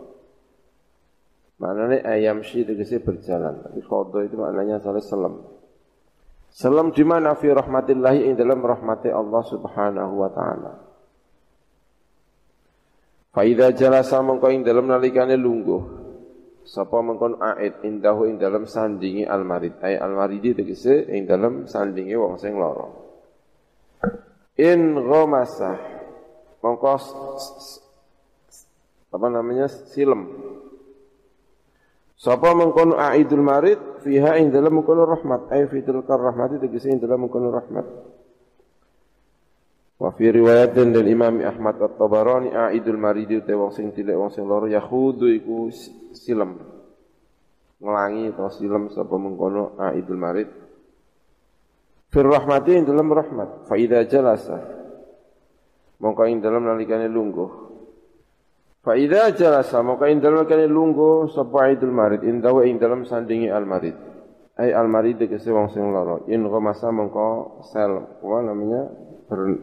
Maknanya 1.63 2.03
ayam 2.11 2.43
syi 2.43 2.67
tegese 2.67 2.99
berjalan. 2.99 3.63
Tapi 3.63 3.81
khodo 3.87 4.19
itu 4.27 4.35
maknanya 4.35 4.83
salah 4.83 4.99
selem. 4.99 5.47
Salam 6.51 6.91
di 6.91 7.07
mana 7.07 7.39
fi 7.39 7.49
rahmatillahi 7.55 8.29
ing 8.29 8.35
dalam 8.35 8.61
rahmati 8.61 9.09
Allah 9.09 9.43
Subhanahu 9.47 10.15
wa 10.19 10.31
taala. 10.35 10.73
Fa 13.33 13.47
idza 13.47 13.73
jalasa 13.73 14.21
mongko 14.21 14.53
ing 14.53 14.67
dalam 14.67 14.91
nalikane 14.91 15.39
lungguh. 15.39 16.03
Sapa 16.67 16.99
mengkon 16.99 17.41
aid 17.43 17.81
indahu 17.87 18.27
ing 18.27 18.43
dalam 18.43 18.67
sandingi 18.67 19.25
almarid. 19.25 19.79
Ay 19.81 19.97
almaridi 19.97 20.53
tegese 20.53 21.09
ing 21.15 21.31
dalam 21.31 21.65
sandingi 21.71 22.19
wong 22.19 22.43
sing 22.43 22.59
lara. 22.59 23.02
In 24.63 24.95
ghamasa 24.95 25.75
mongko 26.63 26.87
apa 29.13 29.27
namanya 29.27 29.67
silem 29.67 30.31
Sapa 32.23 32.55
mengkono 32.55 32.95
aidul 33.03 33.43
marid 33.43 33.99
fiha 34.07 34.39
ing 34.39 34.55
dalam 34.55 34.79
mengkono 34.79 35.03
rahmat 35.03 35.51
ay 35.51 35.67
fi 35.67 35.83
tilkar 35.83 36.23
rahmati 36.23 36.63
tegese 36.63 36.95
ing 36.95 37.03
dalam 37.03 37.27
mengkono 37.27 37.51
rahmat. 37.51 37.83
Wa 39.99 40.15
fi 40.15 40.31
riwayatin 40.31 40.95
dari 40.95 41.11
Imam 41.19 41.43
Ahmad 41.43 41.83
At-Tabarani 41.83 42.55
aidul 42.55 42.95
marid 42.95 43.43
te 43.43 43.51
wong 43.59 43.75
sing 43.75 43.91
tilek 43.91 44.15
wong 44.15 44.31
sing 44.31 44.47
loro 44.47 44.71
yahudu 44.71 45.35
iku 45.35 45.67
silem. 46.15 46.63
Ngelangi 47.83 48.31
atau 48.39 48.55
silem 48.55 48.87
sapa 48.95 49.19
mengkono 49.19 49.75
aidul 49.83 50.15
marid. 50.15 50.62
Fir 52.13 52.29
rahmati 52.29 52.77
ing 52.77 52.85
dalam 52.85 53.09
rahmat. 53.09 53.65
Fa 53.65 53.75
idza 53.81 54.05
jalasa 54.05 54.61
mongko 56.03 56.29
ing 56.29 56.45
dalam 56.45 56.67
nalikane 56.69 57.09
lungguh 57.09 57.73
Fa 58.83 58.99
idza 58.99 59.31
jalasa 59.39 59.79
maka 59.79 60.11
ing 60.11 60.19
dalem 60.19 60.43
kene 60.43 60.67
lungguh 60.67 61.31
sapa 61.31 61.71
idul 61.71 61.95
marid 61.95 62.27
indahu 62.27 62.67
ing 62.67 62.83
dalem 62.83 63.07
sandingi 63.07 63.47
al 63.47 63.63
marid. 63.63 63.95
Ai 64.59 64.75
al 64.75 64.91
marid 64.91 65.23
tegese 65.23 65.55
wong 65.55 65.71
sing 65.71 65.87
lara. 65.95 66.19
In 66.27 66.43
masa 66.51 66.91
mengko 66.91 67.63
sel 67.71 67.95
apa 68.19 68.39
namanya 68.43 68.91
ber 69.31 69.55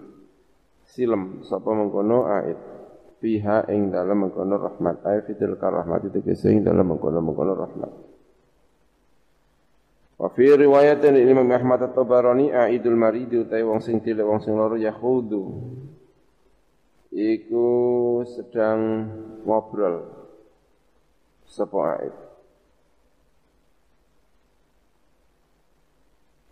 silem 0.88 1.44
sapa 1.44 1.68
mengkono 1.68 2.32
aid. 2.32 2.56
Fiha 3.20 3.68
ing 3.68 3.92
dalem 3.92 4.32
mengkono 4.32 4.56
rahmat. 4.56 5.04
Ai 5.04 5.20
fitil 5.28 5.60
rahmat 5.60 6.16
tegese 6.16 6.56
ing 6.56 6.64
dalem 6.64 6.96
mengkono 6.96 7.20
mengkono 7.20 7.60
rahmat. 7.60 8.09
Wa 10.20 10.28
fi 10.36 10.52
riwayatin 10.52 11.16
Imam 11.16 11.48
Ahmad 11.48 11.80
At-Tabarani 11.80 12.52
aidul 12.52 13.00
marid 13.00 13.32
utai 13.32 13.64
wong 13.64 13.80
sing 13.80 14.04
tilek 14.04 14.28
wong 14.28 14.44
sing 14.44 14.52
lara 14.52 14.76
yahudu. 14.76 15.48
Iku 17.16 17.68
sedang 18.28 19.08
ngobrol 19.48 20.12
sapa 21.48 21.80
aib 22.04 22.16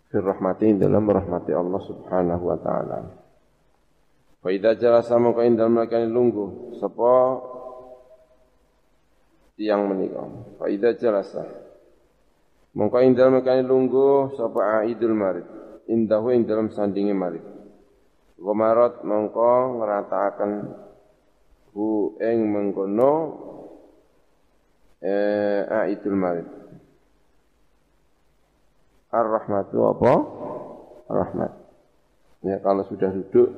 fir 0.08 0.24
rahmati 0.24 0.72
dalam 0.74 1.04
rahmati 1.04 1.52
Allah 1.52 1.82
Subhanahu 1.84 2.44
wa 2.48 2.58
taala. 2.58 2.98
Fa 4.40 4.48
idza 4.48 4.80
jalasa 4.80 5.20
maka 5.20 5.44
indal 5.44 5.68
makani 5.68 6.08
lunggu 6.08 6.72
sapa 6.80 7.44
tiang 9.60 9.92
menika? 9.92 10.24
Fa 10.56 10.72
idza 10.72 10.96
jalasa 10.96 11.67
maka 12.76 13.04
indal 13.04 13.32
makani 13.32 13.62
lunggu 13.64 14.36
sapa 14.36 14.84
aidul 14.84 15.16
marid 15.16 15.46
indahu 15.88 16.32
ing 16.34 16.44
dalam 16.44 16.68
sandinge 16.72 17.16
marid 17.16 17.44
Gomarot 18.38 19.02
mongko 19.02 19.82
ngerataaken 19.82 20.52
hu 21.74 22.14
ing 22.22 22.38
mengkono 22.46 23.12
eh 25.02 25.66
aitul 25.66 26.14
marid. 26.14 26.46
Ar-rahmatu 29.10 29.78
apa? 29.90 30.12
Rahmat. 31.10 31.52
Ya 32.46 32.62
kalau 32.62 32.86
sudah 32.86 33.10
duduk 33.10 33.50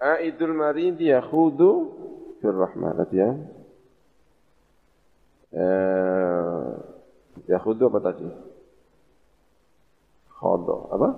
Aidul 0.00 0.56
marid 0.56 0.96
yakhudu 0.96 1.72
fir 2.40 2.56
rahmat 2.56 3.08
ya. 3.12 3.28
Eh 5.54 6.68
yakhudu 7.46 7.92
apa 7.92 7.98
tadi? 8.00 8.28
Khodo. 10.40 10.88
Apa? 10.88 11.08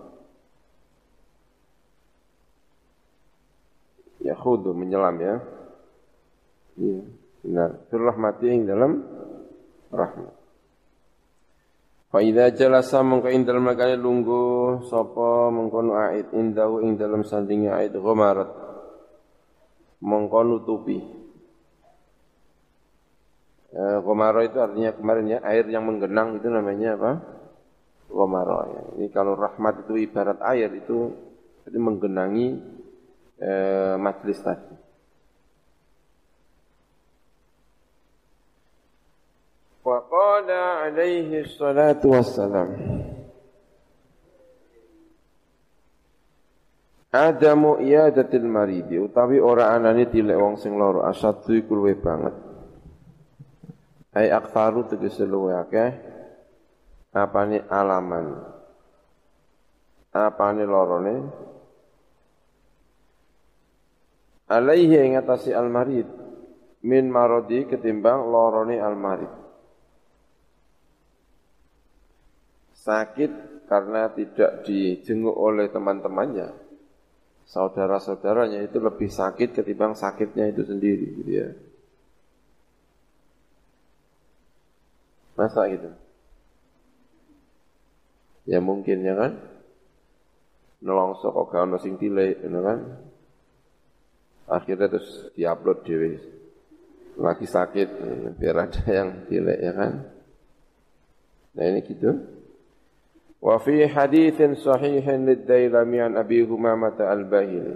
Ya 4.23 4.39
khudu, 4.39 4.71
menyelam 4.75 5.19
ya. 5.19 5.35
Iya, 6.79 7.03
benar. 7.43 7.71
Fir 7.91 8.03
rahmati 8.03 8.47
yang 8.47 8.67
dalam 8.71 9.03
rahmat. 9.91 10.35
Fa 12.13 12.21
idza 12.21 12.53
jalasa 12.55 13.01
mongko 13.01 13.33
ing 13.33 13.49
dalem 13.49 13.73
lunggu 13.97 14.85
sapa 14.85 15.49
mengkono 15.49 15.97
aid 15.97 16.29
indahu 16.37 16.85
ing 16.85 17.01
dalam 17.01 17.25
sandinge 17.25 17.73
aid 17.73 17.97
ghamarat 17.97 18.53
mongko 20.03 20.39
nutupi 20.43 20.99
eh, 23.73 23.99
itu 24.45 24.59
artinya 24.59 24.91
kemarin 24.93 25.27
ya 25.31 25.39
air 25.47 25.65
yang 25.71 25.87
menggenang 25.89 26.37
itu 26.37 26.49
namanya 26.51 26.99
apa? 26.99 27.13
Gomaro. 28.13 28.69
Ya. 28.69 28.83
Ini 29.01 29.07
kalau 29.09 29.33
rahmat 29.33 29.89
itu 29.89 29.97
ibarat 29.97 30.37
air 30.45 30.69
itu 30.77 31.17
itu 31.65 31.79
menggenangi 31.81 32.61
eh, 33.41 33.95
majlis 33.97 34.39
tadi. 34.45 34.75
Faqala 39.83 40.87
alaihi 40.87 41.43
salatu 41.49 42.15
wassalam. 42.15 42.69
Adamu 47.13 47.77
iyadatil 47.85 48.49
maridi 48.49 48.97
utawi 48.97 49.37
ora 49.37 49.77
anane 49.77 50.09
tilek 50.09 50.33
wong 50.33 50.57
sing 50.57 50.81
lara 50.81 51.13
asadu 51.13 51.53
iku 51.53 51.77
luwih 51.77 52.01
banget. 52.01 52.33
Ai 54.17 54.33
aktaru 54.33 54.89
tegese 54.89 55.29
luwih 55.29 55.61
akeh. 55.61 55.93
Apa 57.13 57.45
ini 57.45 57.61
alaman? 57.69 58.27
Apa 60.17 60.57
ini 60.57 60.65
lorone? 60.65 61.15
Alaihi 64.49 64.97
ing 64.97 65.21
atasi 65.21 65.53
almarid. 65.53 66.09
Min 66.81 67.13
marodi 67.13 67.69
ketimbang 67.69 68.25
lorone 68.25 68.81
almarid. 68.81 69.33
Sakit 72.73 73.33
karena 73.69 74.09
tidak 74.17 74.65
dijenguk 74.65 75.37
oleh 75.37 75.69
teman-temannya 75.69 76.62
saudara-saudaranya 77.49 78.63
itu 78.65 78.79
lebih 78.79 79.11
sakit 79.11 79.55
ketimbang 79.57 79.95
sakitnya 79.99 80.51
itu 80.51 80.63
sendiri 80.67 81.07
gitu 81.21 81.31
ya 81.31 81.49
masa 85.37 85.67
gitu 85.71 85.91
Ya 88.47 88.59
mungkin 88.59 89.07
ya 89.07 89.15
kan. 89.15 89.33
Nolongso 90.83 91.31
kok 91.31 91.55
gak 91.55 91.63
ono 91.63 91.79
sing 91.79 91.95
ya 92.03 92.35
kan. 92.59 92.79
Akhirnya 94.51 94.91
terus 94.91 95.31
diupload 95.39 95.79
dhewe. 95.87 96.11
Lagi 97.23 97.47
sakit, 97.47 97.89
biar 98.41 98.57
ada 98.67 98.83
yang 98.89 99.29
tilik 99.31 99.59
ya 99.63 99.73
kan. 99.77 99.93
Nah 101.55 101.65
ini 101.71 101.81
gitu. 101.87 102.42
Fi 103.43 103.91
haditsin 103.91 104.55
sahihin 104.55 105.27
lid-Dailami 105.27 105.99
an 105.99 106.13
Abi 106.15 106.47
Humamah 106.47 106.95
al-Bahili. 106.95 107.75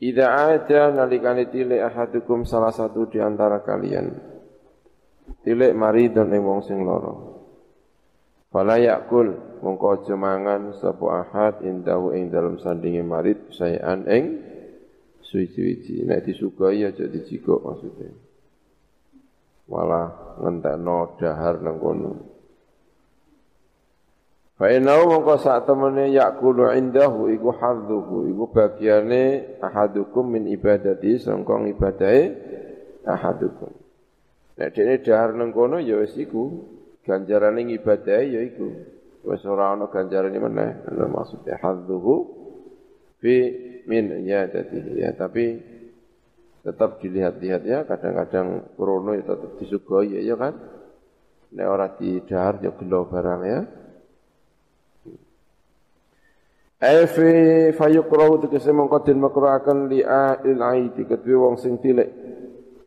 Idza 0.00 0.26
ada 0.32 0.94
nalikane 0.94 1.52
tilik 1.52 1.82
ahadukum 1.82 2.48
salah 2.48 2.72
satu 2.72 3.10
di 3.10 3.20
antara 3.20 3.60
kalian. 3.60 4.16
Tilik 5.44 5.76
maridun 5.76 6.32
ing 6.32 6.40
wong 6.40 6.64
sing 6.64 6.88
lara. 6.88 7.12
Fala 8.48 8.80
yakul 8.80 9.60
mongko 9.60 10.00
aja 10.00 10.16
mangan 10.16 10.72
sapa 10.80 11.04
ahad 11.20 11.60
indahu 11.68 12.16
ing 12.16 12.32
dalam 12.32 12.56
sandinge 12.56 13.04
marit 13.04 13.52
sayan 13.52 14.08
ing 14.08 14.24
suwi-wiji 15.20 16.08
nek 16.08 16.24
disugai 16.24 16.80
aja 16.80 17.04
dijikok 17.04 17.60
maksudnya. 17.60 18.08
Malah 19.68 20.40
ngentekno 20.40 21.20
dahar 21.20 21.60
nang 21.60 21.76
kono. 21.76 22.37
Fa 24.58 24.74
innahu 24.74 25.06
mongko 25.06 25.38
sak 25.38 25.70
temene 25.70 26.10
yakulu 26.10 26.66
indahu 26.74 27.30
iku 27.30 27.54
hadzuhu 27.54 28.26
iku 28.26 28.44
bagiane 28.50 29.54
ahadukum 29.62 30.34
min 30.34 30.50
ibadati 30.50 31.14
sangka 31.22 31.62
ibadahe 31.62 32.34
ahadukum. 33.06 33.70
Nek 34.58 34.74
dene 34.74 34.98
dahar 34.98 35.38
nang 35.38 35.54
kono 35.54 35.78
ya 35.78 36.02
wis 36.02 36.18
iku 36.18 36.66
ganjarane 37.06 37.70
ibadahe 37.70 38.34
ya 38.34 38.40
iku. 38.42 38.66
Wis 39.22 39.46
ora 39.46 39.78
ana 39.78 39.86
ganjarane 39.86 40.34
meneh 40.42 40.70
maksudnya 41.06 41.62
hadzuhu 41.62 42.14
fi 43.22 43.34
min 43.86 44.26
ibadatihi 44.26 44.98
ya 44.98 45.14
tapi 45.14 45.54
tetap 46.66 46.98
dilihat-lihat 46.98 47.62
ya 47.62 47.86
kadang-kadang 47.86 48.74
krono 48.74 49.14
ya 49.14 49.22
tetap 49.22 49.54
disugoi 49.62 50.18
ya 50.18 50.34
kan. 50.34 50.58
Nek 51.54 51.66
ora 51.70 51.94
didahar 51.94 52.58
ya 52.58 52.74
gelo 52.74 53.06
barang 53.06 53.42
ya. 53.46 53.60
Ai 56.78 57.10
fi 57.10 57.30
fayukrahu 57.74 58.46
tegese 58.46 58.70
mongko 58.70 59.02
den 59.02 59.18
makruhaken 59.18 59.90
li 59.90 59.98
il 60.46 60.60
aidi. 60.62 61.02
Kedue 61.10 61.34
wong 61.34 61.58
sing 61.58 61.82
tilik. 61.82 62.06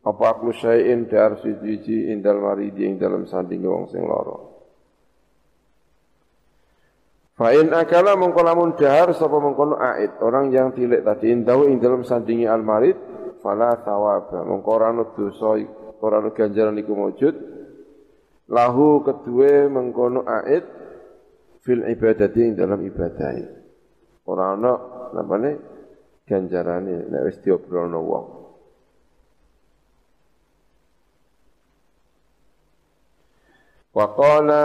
Apa 0.01 0.33
aklu 0.33 0.55
syai'in 0.55 1.11
dar 1.11 1.35
siji 1.43 2.09
indal 2.09 2.39
maridi 2.39 2.87
ing 2.87 2.95
dalam 2.95 3.27
sandinge 3.27 3.67
wong 3.67 3.91
sing 3.91 4.07
lara. 4.07 4.37
Fa 7.35 7.51
in 7.51 7.69
akala 7.75 8.15
mongko 8.15 8.41
lamun 8.41 8.79
dahar 8.79 9.11
sapa 9.11 9.37
mongko 9.37 9.75
aid. 9.75 10.23
Orang 10.23 10.55
yang 10.55 10.71
tilik 10.71 11.03
tadi 11.03 11.35
indau 11.35 11.67
ing 11.67 11.83
dalam 11.83 12.07
sandingi 12.07 12.47
al 12.47 12.63
marid 12.63 12.95
fala 13.43 13.75
thawab 13.81 14.31
mongko 14.31 14.69
ora 14.71 14.93
ana 14.93 15.03
dosa 15.11 15.57
ora 15.99 16.21
ganjaran 16.31 16.77
iku 16.77 16.93
wujud 16.93 17.35
lahu 18.47 19.01
kedue 19.01 19.67
mengkono 19.67 20.23
aid 20.23 20.63
fil 21.65 21.81
ibadati 21.89 22.39
ing 22.39 22.53
dalam 22.53 22.79
ibadah 22.85 23.60
Ora 24.25 24.53
ana 24.53 24.71
napane 25.13 25.57
ganjarane 26.27 27.09
nek 27.09 27.21
wis 27.25 27.37
diobrolno 27.43 27.99
wong. 27.99 28.27
Wa 33.91 34.05
qala 34.15 34.61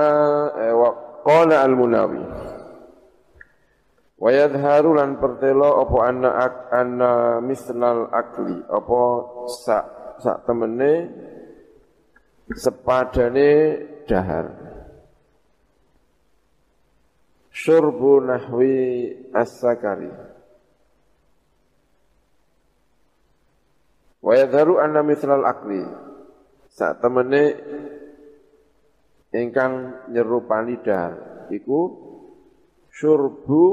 eh, 0.55 0.71
wa 0.71 0.91
qala 1.27 1.67
al-Munawi 1.67 2.23
Wa 4.17 4.33
yadharu 4.33 4.97
lan 4.97 5.21
pertelo 5.21 5.85
apa 5.85 5.97
anna 6.09 6.31
ak, 6.41 6.55
anna 6.73 7.13
misnal 7.45 8.09
akli 8.09 8.57
apa 8.65 9.01
sak 9.61 9.85
sak 10.25 10.49
temene 10.49 11.13
sepadane 12.57 13.51
dahar 14.09 14.47
syurbu 17.57 18.29
nahwi 18.29 18.77
as-sakari. 19.33 20.13
Wa 24.21 24.33
yadharu 24.37 24.77
anna 24.83 25.01
mithlal 25.01 25.49
akli 25.49 25.81
sak 26.69 27.01
temene 27.01 27.57
ingkang 29.33 30.05
nyerupani 30.13 30.77
dahar 30.85 31.49
iku 31.49 31.81
syurbu 32.93 33.65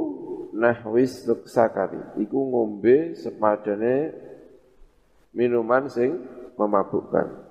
nahwi 0.56 1.04
sakari 1.43 2.00
iku 2.24 2.39
ngombe 2.48 3.17
sepadane 3.17 4.13
minuman 5.36 5.89
sing 5.89 6.22
memabukkan 6.56 7.42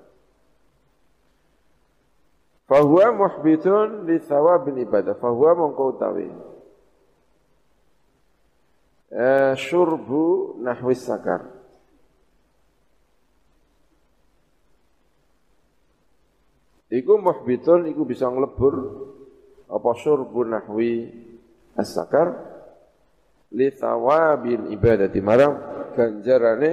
Fahuwa 2.63 3.11
muhbitun 3.11 4.07
li 4.07 4.19
thawabin 4.23 4.79
ibadah. 4.79 5.19
Fahuwa 5.19 5.51
mongko 5.55 5.83
utawi. 5.93 6.29
Eh, 9.13 9.53
syurbu 9.59 10.57
nahwis 10.63 11.05
sakar. 11.05 11.51
Iku 16.93 17.17
muhbitun, 17.17 17.89
iku 17.89 18.05
bisa 18.05 18.29
ngelebur 18.29 18.75
apa 19.73 19.91
syurbu 19.97 20.45
nahwi 20.45 21.09
as-sakar 21.73 22.37
li 23.53 23.73
thawabil 23.73 24.69
ibadati 24.69 25.17
marang 25.21 25.53
ganjarane 25.97 26.71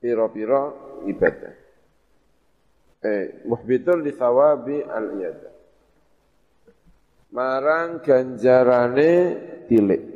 pira-pira 0.00 0.72
ibadah 1.08 1.61
eh 3.02 3.42
muhbitun 3.44 4.06
li 4.06 4.12
thawabi 4.14 4.82
al 4.86 5.06
iyada 5.18 5.50
marang 7.34 8.00
ganjarane 8.02 9.12
tilik 9.66 10.12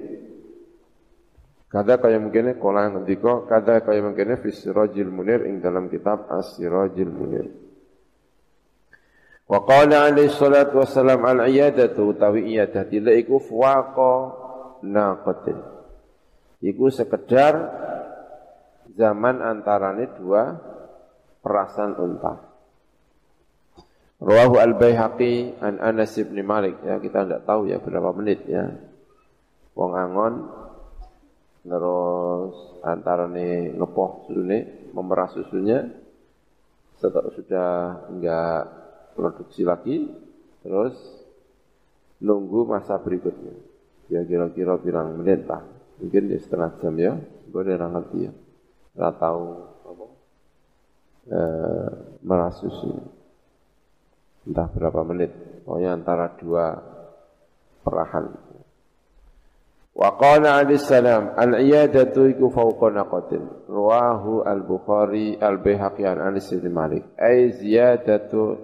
Kada 1.66 1.98
kaya 2.00 2.16
mungkin 2.16 2.56
kola 2.56 2.88
ngendika 2.88 3.44
kada 3.50 3.84
kaya 3.84 4.00
mungkin 4.00 4.38
fi 4.40 4.48
Sirajil 4.48 5.12
Munir 5.12 5.44
ing 5.44 5.60
dalam 5.60 5.90
kitab 5.92 6.24
As-Sirajil 6.30 7.12
Munir. 7.12 7.52
Wa 9.44 9.60
qala 9.60 10.08
alaihi 10.08 10.32
salatu 10.32 10.80
wassalam 10.80 11.20
al-iyadatu 11.20 12.16
utawi 12.16 12.54
iyadah 12.54 12.86
tilik 12.88 13.28
iku 13.28 13.42
fuwaqa 13.42 14.14
naqatin. 14.88 15.58
Iku 16.64 16.88
sekedar 16.88 17.54
zaman 18.96 19.44
antarane 19.44 20.16
dua 20.16 20.56
perasan 21.44 21.92
unta. 21.98 22.55
Rawahu 24.16 24.56
al-Baihaqi 24.56 25.60
an 25.60 25.76
Anas 25.76 26.16
bin 26.16 26.40
Malik. 26.40 26.80
Ya 26.80 26.96
kita 26.96 27.28
tidak 27.28 27.44
tahu 27.44 27.68
ya 27.68 27.76
berapa 27.76 28.16
menit 28.16 28.48
ya. 28.48 28.72
Wong 29.76 29.92
angon 29.92 30.34
terus 31.66 32.54
antara 32.80 33.28
nih 33.28 33.76
ngepoh 33.76 34.24
susunya 34.24 34.88
memerah 34.96 35.28
susunya. 35.28 35.78
Setelah 36.96 37.28
sudah 37.36 37.70
enggak 38.08 38.60
produksi 39.12 39.68
lagi 39.68 40.08
terus 40.64 40.96
nunggu 42.24 42.64
masa 42.64 42.96
berikutnya. 42.96 43.52
Ya 44.08 44.24
kira-kira 44.24 44.80
pirang 44.80 45.20
menit 45.20 45.44
lah. 45.44 45.60
Mungkin 46.00 46.32
ya 46.32 46.40
setengah 46.40 46.72
jam 46.80 46.96
ya. 46.96 47.12
Gue 47.52 47.60
udah 47.68 47.88
ngerti 47.92 48.18
ya. 48.24 48.32
Nggak 48.96 49.14
tahu 49.20 49.44
apa 49.84 50.06
eh, 51.36 51.90
merah 52.24 52.52
susunya 52.56 53.15
entah 54.46 54.70
berapa 54.70 55.02
menit, 55.02 55.34
pokoknya 55.66 55.98
antara 55.98 56.32
dua 56.38 56.78
perahan. 57.82 58.46
Wa 59.96 60.12
qala 60.20 60.60
alaihi 60.60 60.76
salam 60.76 61.32
al-iyadatu 61.32 62.28
iku 62.28 62.52
fawqa 62.52 62.92
naqatin. 62.92 63.42
Rawahu 63.64 64.44
al-Bukhari 64.44 65.40
al-Baihaqi 65.40 66.04
an 66.04 66.20
Anas 66.20 66.52
bin 66.52 66.68
Malik. 66.68 67.16
Ai 67.16 67.56
ziyadatu 67.56 68.60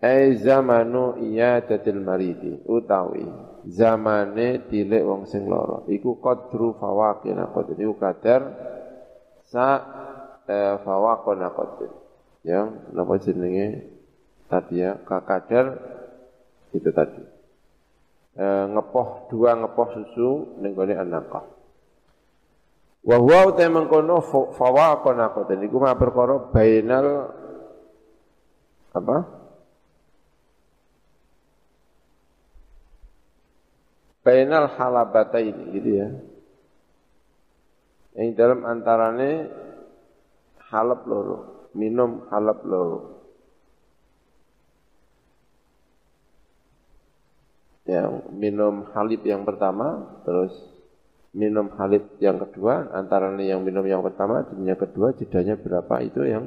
ai 0.00 0.40
zamanu 0.40 1.20
iyadatil 1.20 2.00
maridi 2.00 2.64
utawi 2.64 3.28
zamane 3.68 4.64
tilik 4.72 5.04
wong 5.04 5.28
sing 5.28 5.44
lara 5.44 5.84
iku 5.92 6.16
qadru 6.16 6.80
fawaqi 6.80 7.36
naqatin 7.36 7.76
iku 7.76 8.00
kadar 8.00 8.40
sa 9.52 9.66
eh, 10.48 10.80
fawaqi 10.80 11.32
naqatin. 11.36 11.92
Yang 12.40 12.68
napa 12.96 13.20
jenenge 13.20 13.99
tadi 14.50 14.82
ya 14.82 14.98
kakadar 15.06 15.78
itu 16.74 16.90
tadi. 16.90 17.22
E, 18.34 18.46
ngepoh 18.74 19.30
dua 19.30 19.54
ngepoh 19.54 19.86
susu 19.94 20.58
ning 20.58 20.74
gone 20.74 20.98
anakah. 20.98 21.46
Wa 23.00 23.16
huwa 23.16 23.48
uta 23.48 23.64
mengkono 23.70 24.20
fawaqan 24.52 25.22
aku 25.22 25.48
dan 25.48 25.62
iku 25.64 25.80
mah 25.80 25.96
perkara 25.96 26.50
bainal 26.52 27.32
apa? 28.90 29.16
Bainal 34.20 34.68
ini 35.40 35.64
gitu 35.80 35.90
ya. 35.96 36.08
Yang 38.20 38.28
dalam 38.36 38.60
antarane 38.68 39.48
halap 40.68 41.08
loro 41.08 41.70
minum 41.72 42.28
halap 42.28 42.60
loro 42.68 43.19
yang 47.90 48.30
minum 48.30 48.86
halib 48.94 49.26
yang 49.26 49.42
pertama, 49.42 50.14
terus 50.22 50.54
minum 51.34 51.66
halib 51.74 52.06
yang 52.22 52.38
kedua, 52.38 52.94
antara 52.94 53.34
yang 53.42 53.66
minum 53.66 53.82
yang 53.82 54.02
pertama 54.06 54.46
dan 54.46 54.62
yang 54.62 54.78
kedua 54.78 55.10
jedanya 55.18 55.58
berapa 55.58 55.94
itu 56.06 56.22
yang 56.22 56.46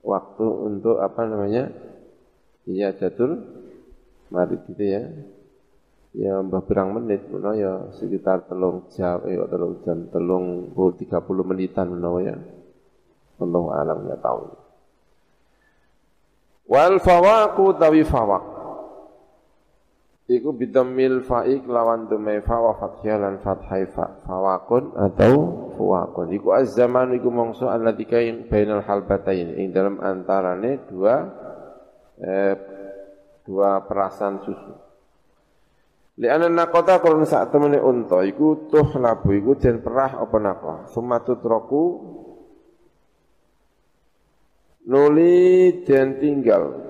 waktu 0.00 0.44
untuk 0.44 1.00
apa 1.00 1.24
namanya 1.28 1.72
iya 2.64 2.92
jatuh 2.96 3.40
mari 4.32 4.56
gitu 4.68 4.84
ya. 4.84 5.04
Ya 6.14 6.38
mbah 6.38 6.62
berang 6.62 6.94
menit 6.94 7.26
menawa 7.26 7.58
ya 7.58 7.72
sekitar 7.98 8.46
telung 8.46 8.86
jam 8.94 9.18
eh 9.26 9.34
telung 9.50 9.82
jam 9.82 10.06
telung 10.14 10.70
tiga 10.94 11.18
puluh 11.18 11.42
menitan 11.42 11.90
menawa 11.90 12.22
ya. 12.22 12.36
Allah 13.42 13.64
alam 13.82 13.98
ya 14.06 14.16
tahu. 14.22 14.46
Wal 16.70 17.02
fawaku 17.02 17.74
tawi 17.82 18.06
fawak 18.06 18.53
Iku 20.24 20.56
bidammil 20.56 21.20
faik 21.20 21.68
lawan 21.68 22.08
dumai 22.08 22.40
fa 22.40 22.56
wa 22.56 22.72
fathiyah 22.80 23.20
lan 23.20 23.44
fathai 23.44 23.84
fa 23.92 24.24
fawakun 24.24 24.96
atau 24.96 25.32
fuwakun. 25.76 26.32
Iku 26.32 26.48
az-zaman 26.56 27.12
iku 27.12 27.28
mongso 27.28 27.68
alladzi 27.68 28.08
kain 28.08 28.48
bainal 28.48 28.80
halbatain 28.88 29.52
ing 29.60 29.76
dalam 29.76 30.00
antarane 30.00 30.80
dua 30.88 31.28
eh, 32.24 32.56
dua 33.44 33.84
perasan 33.84 34.40
susu. 34.40 34.72
Li 36.16 36.24
ana 36.24 36.48
naqata 36.48 37.04
kalau 37.04 37.20
sak 37.28 37.52
temene 37.52 37.76
unta 37.76 38.24
iku 38.24 38.64
tuh 38.72 38.96
labu 38.96 39.28
iku 39.36 39.60
den 39.60 39.84
perah 39.84 40.24
apa 40.24 40.36
napa. 40.40 40.88
Sumatut 40.88 41.44
roku 41.44 42.00
nuli 44.88 45.84
den 45.84 46.16
tinggal 46.16 46.80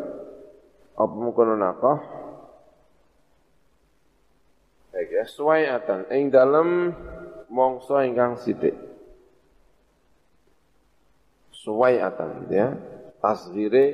apa 0.94 1.14
mungkin 1.18 1.58
nakah 1.58 2.23
Baik 4.94 5.10
ya, 5.10 5.26
suwaiatan 5.26 6.06
ing 6.14 6.30
dalam 6.30 6.94
mongso 7.50 7.98
ingkang 7.98 8.38
sithik. 8.38 8.78
Suwaiatan 11.50 12.46
gitu 12.46 12.54
ya. 12.54 12.78
Tasghire 13.18 13.84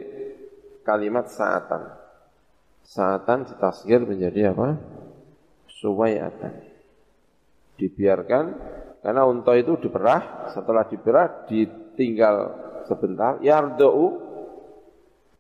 kalimat 0.85 1.33
saatan. 1.33 1.89
Saatan 2.85 3.49
ditasghir 3.49 4.05
menjadi 4.05 4.53
apa? 4.53 4.77
Suwaiatan. 5.73 6.69
Dibiarkan 7.81 8.45
karena 9.01 9.25
unta 9.25 9.57
itu 9.57 9.81
diperah, 9.81 10.53
setelah 10.53 10.85
diperah 10.85 11.49
ditinggal 11.49 12.37
sebentar, 12.85 13.41
yardau 13.41 14.21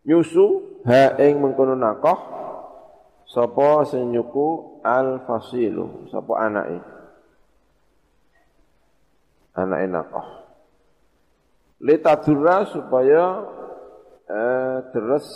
nyusu 0.08 0.80
ha 0.88 1.20
ing 1.20 1.36
mengkono 1.36 1.76
nakoh 1.76 2.39
Sapa 3.30 3.86
sing 3.86 4.10
nyuku 4.10 4.82
al 4.82 5.22
fasilu, 5.22 6.10
sapa 6.10 6.50
anake? 6.50 6.82
Anake 9.54 9.86
nakah. 9.86 10.28
Litadurra 11.78 12.66
supaya 12.66 13.46
eh, 14.26 14.76
deres 14.90 15.26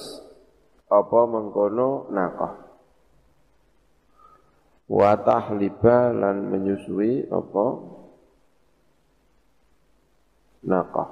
apa 0.91 1.21
mengkono 1.23 2.11
nakah. 2.11 2.67
Wa 4.91 5.15
tahliba 5.23 6.11
lan 6.11 6.51
menyusui 6.51 7.31
apa 7.31 7.67
nakah. 10.67 11.11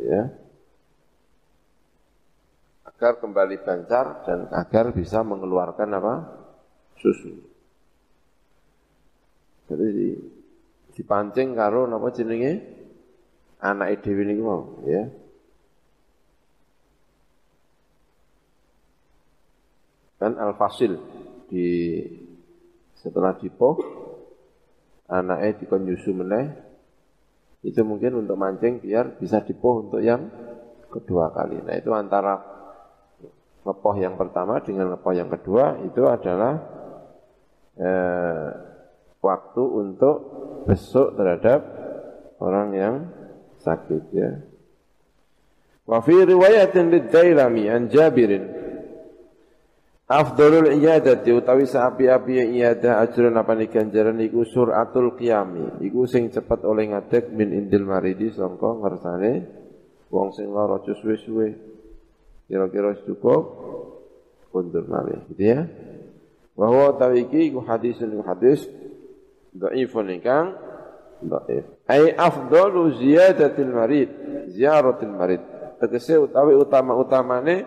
Ya 0.00 0.41
agar 3.02 3.18
kembali 3.18 3.66
bancar 3.66 4.22
dan 4.22 4.46
agar 4.54 4.94
bisa 4.94 5.26
mengeluarkan 5.26 5.90
apa? 5.90 6.14
susu. 7.02 7.34
Jadi 9.66 10.14
dipancing 10.94 11.58
karo 11.58 11.90
napa 11.90 12.14
jenenge? 12.14 12.62
Anak 13.58 14.06
dhewe 14.06 14.22
niku 14.22 14.42
mau, 14.46 14.62
ya. 14.86 15.10
Dan 20.22 20.38
al-fasil 20.38 20.94
di 21.50 21.98
setelah 22.94 23.34
dipoh 23.34 23.82
anaknya 25.10 25.58
dikon 25.58 25.90
yusu 25.90 26.14
meneh 26.14 26.54
itu 27.66 27.82
mungkin 27.82 28.22
untuk 28.22 28.38
mancing 28.38 28.78
biar 28.78 29.18
bisa 29.18 29.42
dipoh 29.42 29.90
untuk 29.90 29.98
yang 29.98 30.30
kedua 30.86 31.34
kali. 31.34 31.58
Nah 31.66 31.74
itu 31.74 31.90
antara 31.90 32.61
lepoh 33.62 33.94
yang 33.94 34.18
pertama 34.18 34.58
dengan 34.60 34.94
lepoh 34.98 35.14
yang 35.14 35.30
kedua 35.30 35.78
itu 35.86 36.02
adalah 36.06 36.58
eh, 37.78 38.48
waktu 39.22 39.62
untuk 39.62 40.16
besuk 40.66 41.14
terhadap 41.14 41.60
orang 42.42 42.68
yang 42.74 42.94
sakit 43.62 44.02
ya. 44.10 44.30
Wa 45.86 46.02
fi 46.02 46.14
riwayatin 46.26 46.90
lid-Dailami 46.90 47.64
an 47.70 47.82
Jabirin. 47.90 48.44
Afdalul 50.12 50.76
iyadati 50.76 51.32
utawi 51.32 51.64
saapi-api 51.64 52.52
iyadah 52.52 53.00
ajrun 53.00 53.32
apa 53.32 53.56
ganjaran 53.64 54.20
iku 54.20 54.44
suratul 54.44 55.16
qiyami. 55.16 55.80
Iku 55.88 56.04
sing 56.04 56.28
cepet 56.28 56.68
oleh 56.68 56.92
ngadeg 56.92 57.32
min 57.32 57.48
indil 57.54 57.88
maridi 57.88 58.28
sangka 58.28 58.76
ngersane 58.76 59.32
wong 60.12 60.28
sing 60.36 60.52
lara 60.52 60.76
suwe-suwe 60.84 61.71
kira-kira 62.46 62.96
cukup? 63.04 63.42
Mundur 64.52 64.84
malih 64.84 65.24
gitu 65.32 65.42
ya. 65.42 65.64
Bahwa 66.52 66.92
tawiki 67.00 67.48
ku 67.48 67.64
hadis 67.64 67.96
ini 68.04 68.20
hadis 68.20 68.68
dhaifun 69.56 70.12
ingkang 70.12 70.52
dhaif. 71.24 71.64
Ai 71.88 72.12
afdalu 72.12 73.00
ziyadatil 73.00 73.72
marid 73.72 74.10
ziyaratil 74.52 75.14
marid. 75.16 75.42
Tegese 75.80 76.20
utawi 76.20 76.54
utama-utamane 76.54 77.64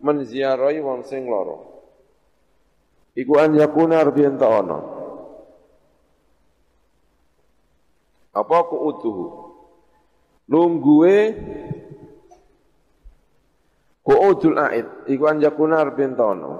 menziarahi 0.00 0.80
wong 0.80 1.04
sing 1.04 1.28
lara. 1.28 1.60
Iku 3.16 3.36
an 3.36 3.56
yakuna 3.56 4.00
arbiyan 4.00 4.40
ta'ana 4.40 4.96
apa 8.36 8.68
ku 8.68 8.76
utuhu 8.92 9.26
lungguhe 10.44 11.32
Qu'udul 14.06 14.54
a'id 14.54 15.10
iku 15.10 15.26
an 15.26 15.42
yakuna 15.42 15.82
arbintono. 15.82 16.50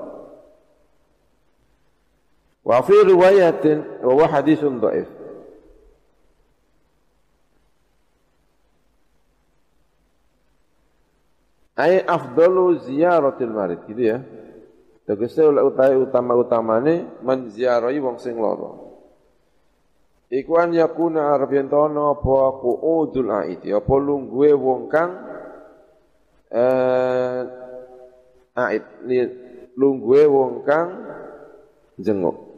Wa 2.67 2.83
fi 2.83 3.07
riwayatin 3.07 4.03
wa 4.03 4.13
huwa 4.19 4.27
haditsun 4.27 4.83
dhaif. 4.83 5.07
Ai 11.79 12.03
afdalu 12.03 12.83
ziyaratil 12.83 13.55
marid 13.55 13.87
gitu 13.87 14.03
ya. 14.03 14.19
Tegese 15.07 15.47
utai 15.47 15.95
utama-utamane 15.95 17.23
menziarahi 17.23 18.03
wong 18.03 18.19
sing 18.19 18.43
lara. 18.43 18.75
Iku 20.35 20.59
an 20.59 20.75
yakuna 20.75 21.31
arbintono 21.31 22.11
apa 22.11 22.59
qu'udul 22.59 23.31
a'id 23.31 23.63
apa 23.71 23.95
lungguhe 24.03 24.51
wong 24.51 24.91
kang 24.91 25.36
eh 26.57 27.45
ni 29.05 29.19
lungguhe 29.77 30.25
wong 30.25 30.65
kang 30.65 30.89
jenguk. 32.01 32.49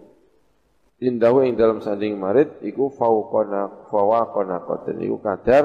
Indahu 0.99 1.47
ing 1.47 1.55
dalam 1.55 1.79
sanding 1.79 2.19
marit 2.19 2.59
iku 2.63 2.91
fauqana 2.91 3.87
fawaqana 3.91 4.63
qatin 4.67 4.99
iku 5.03 5.19
kadar 5.23 5.65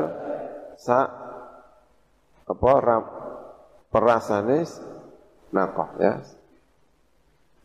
sa 0.78 1.10
apa 2.46 2.72
ram, 2.82 3.04
perasane 3.89 4.62
nakoh 5.54 5.89
ya. 6.02 6.22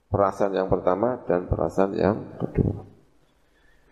Perasaan 0.08 0.56
yang 0.56 0.72
pertama 0.72 1.20
dan 1.28 1.44
perasaan 1.44 1.92
yang 1.92 2.40
kedua. 2.40 2.80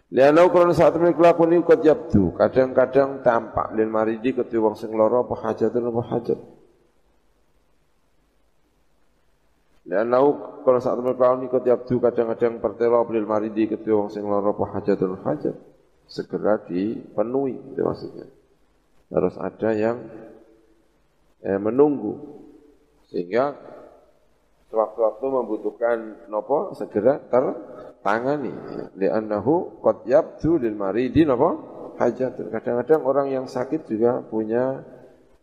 Lianau 0.09 0.49
kalau 0.49 0.73
saat 0.73 0.97
ini 0.97 1.13
kelakuan 1.13 1.53
ini 1.53 1.61
kot 1.61 1.85
yabdu, 1.85 2.33
kadang-kadang 2.41 3.21
tampak. 3.21 3.77
Lil 3.77 3.93
maridi 3.93 4.33
ketua 4.33 4.71
wong 4.71 4.81
sing 4.81 4.97
loro 4.97 5.29
apa 5.29 5.35
hajat 5.37 5.77
apa 5.77 6.03
hajat. 6.09 6.56
Dan 9.87 10.11
lau 10.11 10.59
kalau 10.67 10.83
saat 10.83 10.99
ini 10.99 11.47
ikut 11.47 11.63
yabdu 11.63 12.03
kadang-kadang 12.03 12.59
pertelo 12.59 13.07
lil 13.07 13.23
maridi 13.23 13.71
ketua 13.71 14.03
wong 14.03 14.11
sing 14.11 14.27
lara 14.27 14.51
apa 14.51 14.65
hajatun 14.75 15.23
hajat 15.23 15.55
segera 16.11 16.59
dipenuhi 16.67 17.55
itu 17.55 17.81
maksudnya. 17.87 18.27
Harus 19.15 19.39
ada 19.39 19.71
yang 19.71 20.03
eh, 21.47 21.55
menunggu 21.63 22.19
sehingga 23.15 23.55
sewaktu-waktu 24.75 25.27
membutuhkan 25.31 25.97
nopo 26.35 26.75
segera 26.75 27.23
tertangani. 27.31 28.51
Li'annahu 28.99 29.79
qad 29.87 30.03
yabdu 30.03 30.59
lil 30.59 30.75
maridi 30.75 31.23
nopo 31.23 31.95
hajatun. 31.95 32.51
Kadang-kadang 32.51 33.07
orang 33.07 33.27
yang 33.31 33.47
sakit 33.47 33.87
juga 33.87 34.19
punya 34.27 34.83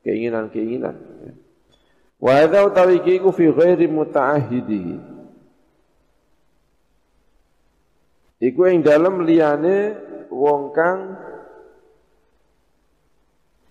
keinginan-keinginan. 0.03 0.95
Ya. 0.99 1.34
Wa 2.23 2.39
hadza 2.39 2.63
utawi 2.63 3.03
iku 3.03 3.36
fi 3.36 3.51
ghairi 3.51 3.91
muta'ahhidihi. 3.91 4.95
Iku 8.47 8.62
ing 8.71 8.79
dalem 8.79 9.27
liyane 9.27 9.99
wong 10.31 10.71
kang 10.71 11.19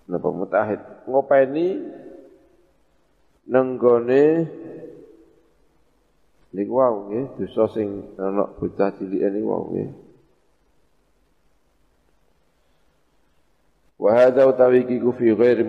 napa 0.05 0.29
mutahid 0.29 0.81
ngopeni 1.09 1.81
nenggone 3.49 4.23
niku 6.53 6.73
wau 6.77 7.09
nggih 7.09 7.25
dosa 7.41 7.65
sing 7.73 8.13
ana 8.21 8.45
bocah 8.53 8.93
cilik 8.97 9.21
niku 9.33 9.47
wau 9.49 9.65
nggih 9.73 9.89
Wa 13.97 14.09
hadza 14.19 14.43
utawi 14.45 14.83
iku 14.83 15.15
fi 15.15 15.31
ghairi 15.31 15.63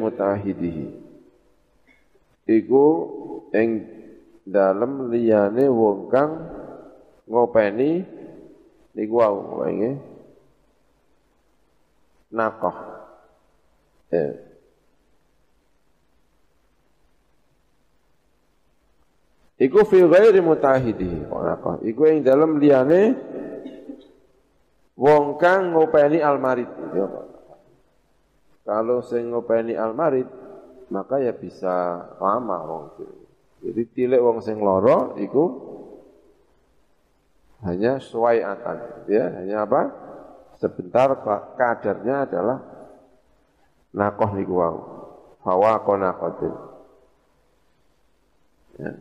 iku 2.44 2.84
ing 3.56 3.68
dalem 4.44 5.08
liyane 5.08 5.64
wong 5.72 6.12
kang 6.12 6.32
ngopeni 7.24 8.04
niku 8.92 9.14
wau 9.16 9.64
nggih 9.64 9.96
nakoh 12.34 12.76
ya. 14.12 14.26
Iku 19.54 19.86
fi 19.86 20.02
ghairi 20.04 20.44
mutahidi 20.44 21.24
nakoh 21.24 21.80
iku 21.80 22.02
ing 22.12 22.20
dalem 22.20 22.60
liyane 22.60 23.16
wong 25.00 25.40
kang 25.40 25.72
ngopeni 25.72 26.20
almarid. 26.20 26.68
Ya, 26.92 27.06
kalau 28.68 29.00
sing 29.00 29.32
ngopeni 29.32 29.72
almarid 29.72 30.43
maka 30.94 31.18
ya 31.18 31.34
bisa 31.34 32.06
lama 32.22 32.58
wong 32.62 32.84
jadi 33.64 33.82
tilik 33.90 34.20
wong 34.20 34.38
sing 34.44 34.60
loro 34.60 35.16
iku 35.16 35.44
hanya 37.64 37.96
suwaiatan 37.96 39.08
ya. 39.08 39.24
Hanya 39.40 39.64
apa? 39.64 39.82
Sebentar 40.60 41.16
kadarnya 41.56 42.28
adalah 42.28 42.58
nakoh 43.96 44.30
niku 44.36 44.54
wau. 44.60 44.78
Fawa 45.44 45.80
qonaqatin 45.84 46.54
ya. 48.80 48.92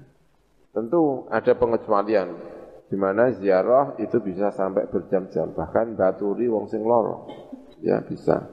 tentu 0.76 1.24
ada 1.32 1.56
pengecualian 1.56 2.36
di 2.92 2.98
mana 3.00 3.32
ziarah 3.32 3.96
itu 4.00 4.20
bisa 4.20 4.52
sampai 4.52 4.88
berjam-jam. 4.92 5.52
Bahkan 5.56 5.96
baturi 6.00 6.48
wong 6.48 6.72
sing 6.72 6.84
loro 6.88 7.28
ya 7.84 8.00
bisa. 8.00 8.48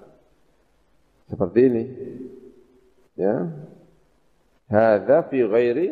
Seperti 1.30 1.60
ini 1.70 1.82
ya 3.20 3.36
hadza 4.72 5.28
fi 5.28 5.44
ghairi 5.44 5.88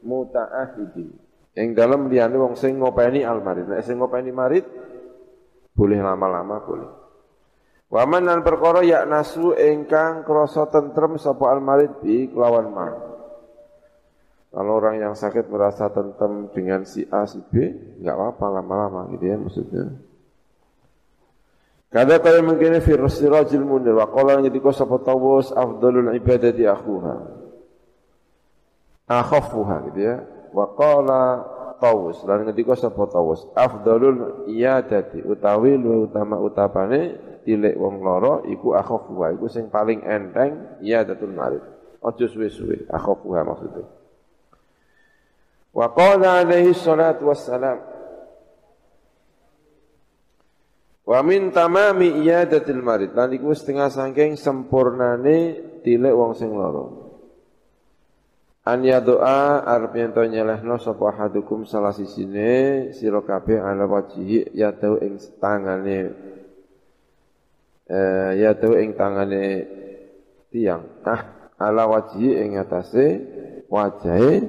muta'ahidi 0.00 1.06
yang 1.52 1.76
dalam 1.76 2.08
liyane 2.08 2.36
wong 2.40 2.56
sing 2.56 2.80
ngopeni 2.80 3.20
almarid 3.20 3.68
nek 3.68 3.84
sing 3.84 4.00
ngopeni 4.00 4.32
marid 4.32 4.64
boleh 5.76 6.00
lama-lama 6.00 6.56
boleh 6.64 6.90
Waman 7.86 8.26
dan 8.26 8.42
perkara 8.42 8.82
yak 8.82 9.06
nasu 9.06 9.54
engkang 9.54 10.26
krasa 10.26 10.66
tentrem 10.66 11.22
sapa 11.22 11.54
almarid 11.54 12.02
bi 12.02 12.26
kelawan 12.26 12.66
ma. 12.74 12.90
Kalau 14.50 14.72
orang 14.82 14.98
yang 14.98 15.14
sakit 15.14 15.46
merasa 15.46 15.86
tentrem 15.94 16.50
dengan 16.50 16.82
si 16.82 17.06
A 17.14 17.28
si 17.30 17.38
B, 17.38 17.70
enggak 18.02 18.16
apa-apa 18.18 18.46
lama-lama 18.58 19.06
gitu 19.14 19.24
ya 19.30 19.36
maksudnya. 19.38 19.84
Kada 21.96 22.20
kaya 22.20 22.44
mungkin 22.44 22.76
fi 22.84 22.92
rajul 22.92 23.64
munir 23.64 23.96
wa 23.96 24.04
qala 24.12 24.36
ngendika 24.44 24.68
sapa 24.68 25.00
tawus 25.00 25.48
afdalul 25.48 26.12
ibadati 26.12 26.68
akhuha. 26.68 27.16
Akhafuha 29.08 29.88
gitu 29.88 30.04
ya. 30.04 30.20
Wa 30.52 30.76
qala 30.76 31.40
tawus 31.80 32.20
lan 32.28 32.44
ngendika 32.44 32.76
sapa 32.76 33.00
tawus 33.08 33.48
afdalul 33.56 34.44
iyadati 34.44 35.24
utawi 35.24 35.80
lu 35.80 36.04
utama 36.04 36.36
utapane 36.36 37.16
tilik 37.48 37.72
wong 37.80 38.04
loro 38.04 38.44
iku 38.44 38.76
akhafuha 38.76 39.32
iku 39.32 39.48
sing 39.48 39.72
paling 39.72 40.04
enteng 40.04 40.76
iyadatul 40.84 41.32
marid. 41.32 41.64
Aja 42.04 42.28
suwe-suwe 42.28 42.92
akhafuha 42.92 43.40
maksudnya. 43.40 43.88
Wa 45.72 45.88
qala 45.96 46.44
alaihi 46.44 46.76
salatu 46.76 47.32
wassalam 47.32 47.95
Wa 51.06 51.22
min 51.22 51.54
tamami 51.54 52.26
iyadatil 52.26 52.82
marid. 52.82 53.14
Lan 53.14 53.30
iku 53.30 53.54
setengah 53.54 53.94
saking 53.94 54.34
sempurnane 54.34 55.54
tilek 55.86 56.10
wong 56.10 56.34
sing 56.34 56.50
lara. 56.50 57.06
An 58.66 58.82
ya 58.82 58.98
doa 58.98 59.62
arep 59.62 59.94
yen 59.94 60.10
to 60.10 60.26
nyelehno 60.26 60.74
sapa 60.82 61.14
hadukum 61.14 61.62
salah 61.62 61.94
sisine 61.94 62.90
sira 62.90 63.22
kabeh 63.22 63.62
ala 63.62 63.86
wajihi 63.86 64.50
ya 64.58 64.74
tau 64.74 64.98
ing 64.98 65.22
tangane 65.38 66.10
eh 67.86 68.30
ya 68.42 68.58
tau 68.58 68.74
ing 68.74 68.98
tangane 68.98 69.62
tiang 70.50 70.82
ah 71.06 71.54
ala 71.62 71.86
wajihi 71.86 72.42
ing 72.42 72.58
atase 72.58 73.06
wajahe 73.70 74.42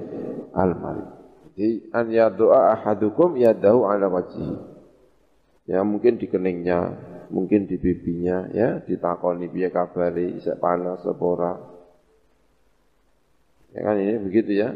al 0.58 0.74
marid. 0.74 1.10
Jadi 1.54 1.70
an 1.94 2.06
ya 2.10 2.34
doa 2.34 2.74
ahadukum 2.74 3.38
ya 3.38 3.54
dau 3.54 3.86
ala 3.86 4.10
wajihi 4.10 4.77
ya 5.68 5.84
mungkin 5.84 6.16
di 6.16 6.32
keningnya, 6.32 6.96
mungkin 7.30 7.68
di 7.68 7.76
bibinya, 7.76 8.48
ya 8.56 8.80
ditakoni 8.80 9.52
biaya 9.52 9.70
kabari, 9.70 10.40
bisa 10.40 10.56
panas 10.56 11.04
sepora. 11.04 11.54
Ya 13.76 13.84
kan 13.84 14.00
ini 14.00 14.16
begitu 14.24 14.52
ya. 14.56 14.72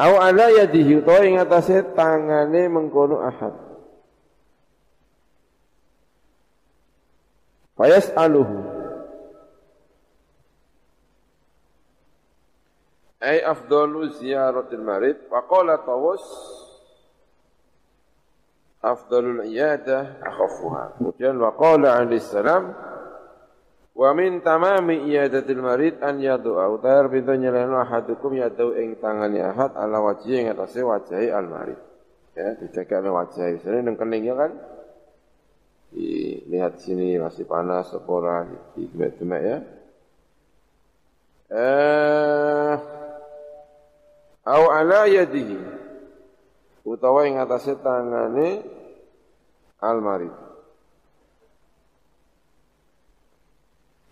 Aw 0.00 0.12
ala 0.16 0.48
yadihi 0.48 1.04
utawa 1.04 1.20
ing 1.26 1.36
atase 1.36 1.84
tangane 1.92 2.70
mengkono 2.72 3.20
ahad. 3.20 3.52
Fayas 7.76 8.08
aluhu. 8.16 8.64
Ay 13.20 13.44
afdalu 13.44 14.16
ziyaratil 14.16 14.80
marid 14.80 15.28
wa 15.28 15.44
qala 15.44 15.84
tawus 15.84 16.24
afdalul 18.80 19.44
iyadah 19.44 20.24
akhafuha. 20.24 20.96
Kemudian 20.96 21.36
wa 21.36 21.52
qala 21.54 22.00
alaihi 22.00 22.24
salam 22.24 22.72
wa 23.92 24.10
min 24.16 24.40
tamami 24.40 25.04
iyadatil 25.04 25.60
marid 25.60 26.00
an 26.00 26.18
yadu'a 26.18 26.64
utar 26.72 27.12
pintu 27.12 27.36
nyeleno 27.36 27.76
ahadukum 27.84 28.32
yadu 28.40 28.72
ing 28.80 28.96
tangani 28.96 29.44
ahad 29.44 29.76
ala 29.76 30.00
wajhi 30.00 30.40
ing 30.40 30.46
atase 30.48 30.80
wajahi 30.80 31.28
al 31.28 31.46
marid. 31.46 31.80
Ya, 32.32 32.56
dijaga 32.56 33.04
oleh 33.04 33.12
wajah. 33.12 33.46
Misalnya 33.52 33.80
nang 33.90 33.96
keningnya 34.00 34.34
kan 34.38 34.52
dilihat 35.90 36.78
sini 36.78 37.18
masih 37.18 37.44
panas 37.44 37.90
sepora 37.90 38.46
di 38.78 38.86
demek 38.94 39.42
ya. 39.42 39.58
Eh, 41.50 42.74
au 44.46 44.64
ala 44.70 45.10
yadihi 45.10 45.58
utawa 46.90 47.22
ing 47.30 47.38
atase 47.38 47.78
tangane 47.78 48.66
almarid. 49.78 50.34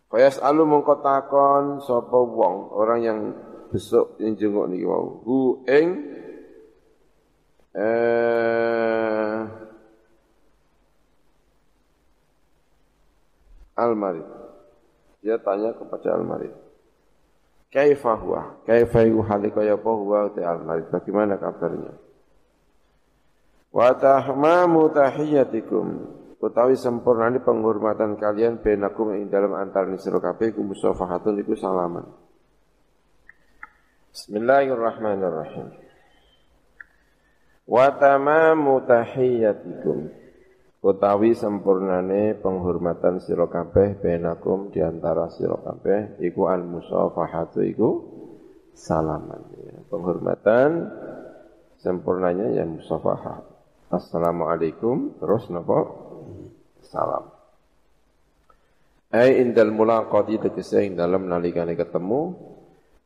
Fayas 0.08 0.38
alu 0.38 0.62
mongko 0.64 1.02
takon 1.02 1.82
sapa 1.82 2.16
wong 2.16 2.72
orang 2.72 3.00
yang 3.02 3.18
besok 3.68 4.16
yang 4.22 4.38
jenguk 4.38 4.70
niki 4.70 4.86
wau. 4.86 5.20
Hu 5.26 5.66
ing 5.66 5.86
eh 7.74 9.42
almarid. 13.74 14.26
Dia 15.18 15.36
tanya 15.42 15.74
kepada 15.74 16.14
almarid. 16.14 16.54
Kaifa 17.68 18.16
huwa? 18.16 18.64
Kaifa 18.64 19.04
hu 19.12 19.20
halika 19.26 19.60
ya 19.60 19.76
huwa 19.76 20.32
almarid? 20.32 20.88
Bagaimana 20.88 21.36
kabarnya? 21.36 22.07
Wa 23.68 23.92
tahmamu 23.92 24.88
tahiyatikum 24.96 25.86
utawi 26.40 26.78
sempurnane 26.78 27.44
penghormatan 27.44 28.16
kalian 28.16 28.64
benakum 28.64 29.12
ing 29.12 29.28
dalam 29.28 29.52
antaraning 29.58 30.00
sira 30.00 30.22
kabeh 30.22 30.56
ku 30.56 30.64
musafahatun 30.64 31.36
iku 31.44 31.52
salaman. 31.52 32.08
Bismillahirrahmanirrahim. 34.16 35.68
Wa 37.68 37.92
tamamu 38.00 38.88
tahiyatikum 38.88 40.16
utawi 40.80 41.36
sempurnane 41.36 42.40
penghormatan 42.40 43.20
sira 43.20 43.52
kabeh 43.52 44.00
benakum 44.00 44.72
di 44.72 44.80
antara 44.80 45.28
sira 45.28 45.60
kabeh 45.60 46.16
iku 46.24 46.48
al 46.48 46.64
musafahatu 46.64 47.60
iku 47.68 47.90
salaman. 48.72 49.44
Penghormatan 49.92 50.88
sempurnanya 51.76 52.56
yang 52.56 52.80
musafahah. 52.80 53.47
Assalamualaikum. 53.88 55.16
Terus 55.16 55.48
napa 55.48 55.88
salam. 56.84 57.32
Ai 59.08 59.40
indal 59.40 59.72
mulaqati 59.72 60.36
tegese 60.36 60.84
ing 60.84 60.92
dalam 60.92 61.24
nalikane 61.24 61.72
ketemu. 61.72 62.36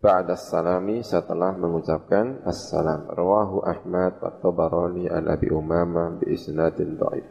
Ba'da 0.03 0.35
salami 0.35 0.99
setelah 1.07 1.55
mengucapkan 1.55 2.43
assalam. 2.43 3.07
Rawahu 3.07 3.63
Ahmad 3.63 4.19
wa 4.19 4.35
Tabarani 4.35 5.07
an 5.07 5.31
Abi 5.31 5.47
Umamah 5.47 6.19
bi 6.19 6.35
isnadin 6.35 6.99
dhaif 6.99 7.31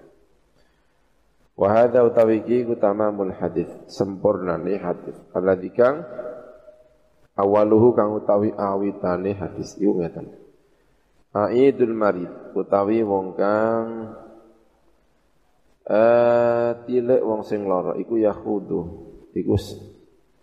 Wa 1.59 1.67
hadza 1.67 1.99
utawi 2.07 2.39
ku 2.47 2.79
tamamul 2.79 3.35
hadis 3.35 3.67
sempurnane 3.91 4.79
hadis. 4.79 5.19
Alladzi 5.35 5.75
kang 5.75 6.07
awaluhu 7.35 7.91
kang 7.91 8.15
utawi 8.15 8.55
awitane 8.55 9.35
hadis. 9.35 9.75
Iku 9.75 9.99
ngeten 9.99 10.40
Aidul 11.32 11.95
marid 11.95 12.27
utawi 12.51 12.99
wong 13.07 13.39
kang 13.39 13.88
eh 15.88 16.75
tilek 16.84 17.23
wong 17.23 17.47
sing 17.47 17.63
lara 17.63 17.95
iku 17.95 18.19
yahudu 18.19 18.79
iku 19.32 19.55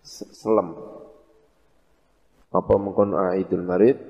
selem. 0.01 0.73
Apa 2.49 2.73
mengkon 2.81 3.13
aidul 3.13 3.61
marid? 3.61 4.01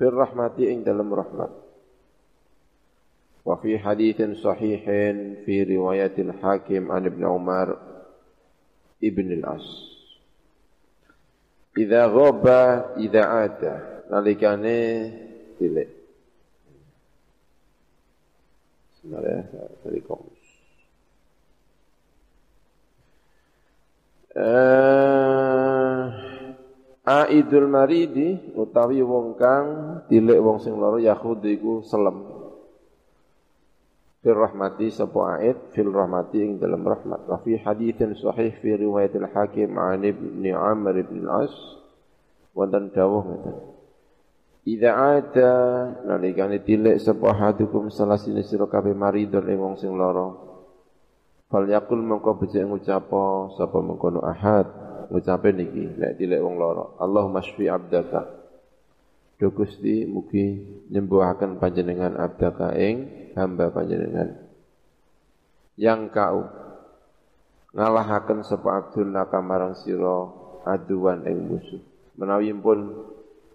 Fir 0.00 0.16
rahmati 0.16 0.72
ing 0.72 0.80
dalam 0.80 1.12
rahmat. 1.12 1.52
Wa 3.44 3.60
fi 3.60 3.76
hadithin 3.76 4.40
sahihin 4.40 5.44
fi 5.44 5.60
riwayatil 5.60 6.40
hakim 6.40 6.88
an 6.88 7.04
ibn 7.04 7.20
Umar 7.28 7.76
ibn 9.04 9.28
al-As. 9.44 9.68
Idza 11.76 12.08
ghaba 12.08 12.96
idza 12.96 13.24
ada 13.28 13.99
nalikane 14.10 14.76
tilik 15.56 16.00
Sebenarnya 19.00 19.48
dari 19.80 20.00
komus. 20.04 20.44
Uh, 24.36 26.04
Aidul 27.08 27.66
maridi 27.66 28.36
utawi 28.52 29.00
wong 29.00 29.40
kang 29.40 29.66
tilik 30.06 30.36
wong 30.36 30.60
sing 30.60 30.76
lara 30.76 31.00
yakhud 31.00 31.40
iku 31.48 31.80
selem. 31.80 32.28
Fil 34.20 34.36
rahmati 34.36 34.92
sapa 34.92 35.40
aid 35.40 35.72
fil 35.72 35.88
rahmati 35.88 36.44
ing 36.44 36.60
dalam 36.60 36.84
rahmat. 36.84 37.24
Wa 37.24 37.40
fi 37.40 37.56
haditsin 37.56 38.12
sahih 38.20 38.52
fi 38.60 38.76
riwayat 38.76 39.16
al-Hakim 39.16 39.80
an 39.80 40.04
Ibn 40.04 40.44
Amr 40.52 41.00
ibn 41.00 41.24
al-As 41.24 41.56
wonten 42.52 42.92
dawuh 42.92 43.24
ngeten. 43.24 43.79
Idza 44.70 44.90
ada. 44.94 45.52
Nalikane 46.06 46.62
tilik 46.62 47.02
sapa 47.02 47.34
hadukum 47.34 47.90
salah 47.90 48.14
sini 48.14 48.46
sira 48.46 48.70
kabeh 48.70 48.94
maridun 48.94 49.50
ing 49.50 49.58
wong 49.58 49.74
sing 49.82 49.90
lara. 49.98 50.30
Fal 51.50 51.66
yakul 51.66 51.98
mongko 51.98 52.38
becik 52.38 52.62
ngucapo 52.62 53.58
sapa 53.58 53.82
mengkono 53.82 54.22
ahad. 54.22 54.70
Ngucape 55.10 55.50
niki 55.50 55.98
nek 55.98 56.14
dilek 56.14 56.38
wong 56.38 56.54
lara. 56.54 56.86
Allahumma 57.02 57.42
shfi 57.42 57.66
abdaka. 57.66 58.38
Do 59.42 59.50
Gusti 59.50 60.06
mugi 60.06 60.62
nyembuhaken 60.94 61.58
panjenengan 61.58 62.14
abdaka 62.14 62.70
ing 62.78 63.10
hamba 63.34 63.74
panjenengan. 63.74 64.38
Yang 65.74 66.00
kau 66.14 66.46
ngalahaken 67.74 68.46
sapa 68.46 68.86
abdul 68.86 69.10
laka 69.10 69.42
marang 69.42 69.74
sira 69.74 70.30
aduan 70.62 71.26
ing 71.26 71.50
musuh. 71.50 71.82
Menawi 72.14 72.54
pun 72.54 72.78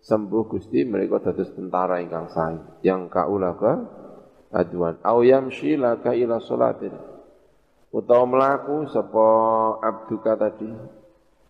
sembuh 0.06 0.44
Gusti 0.46 0.86
mereka 0.86 1.18
dados 1.18 1.50
tentara 1.58 1.98
ingkang 1.98 2.30
sae. 2.30 2.86
Yang 2.86 3.10
kau 3.10 3.42
laka 3.42 3.74
aduan. 4.54 5.02
Au 5.02 5.26
yamshi 5.26 5.74
laka 5.74 6.14
ila 6.14 6.38
salatin. 6.38 6.94
Utawa 7.90 8.26
mlaku 8.30 8.86
sapa 8.92 9.28
abduka 9.82 10.38
tadi 10.38 10.70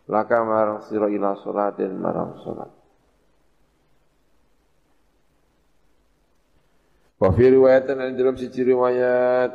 laka 0.07 0.37
marang 0.47 0.79
sira 0.87 1.11
ila 1.11 1.35
salatin 1.43 1.91
marang 1.99 2.39
salat. 2.39 2.71
Wa 7.15 7.31
fi 7.31 7.43
riwayatan 7.49 8.15
dalam 8.15 8.35
siji 8.39 8.61
riwayat 8.63 9.51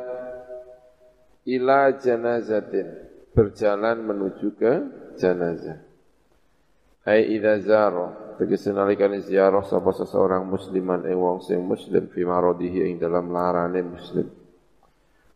ila 1.49 1.97
janazatin. 1.97 3.09
Berjalan 3.31 4.03
menuju 4.03 4.59
ke 4.59 4.73
jenazah. 5.15 5.79
Ai 7.07 7.31
idza 7.31 7.63
tegese 8.41 8.73
nalikane 8.73 9.21
ziarah 9.21 9.61
sapa 9.61 9.93
seseorang 9.93 10.49
musliman 10.49 11.05
ing 11.05 11.13
wong 11.13 11.45
sing 11.45 11.61
muslim 11.61 12.09
fi 12.09 12.25
maradihi 12.25 12.89
ing 12.89 12.97
dalam 12.97 13.29
larane 13.29 13.85
muslim. 13.85 14.25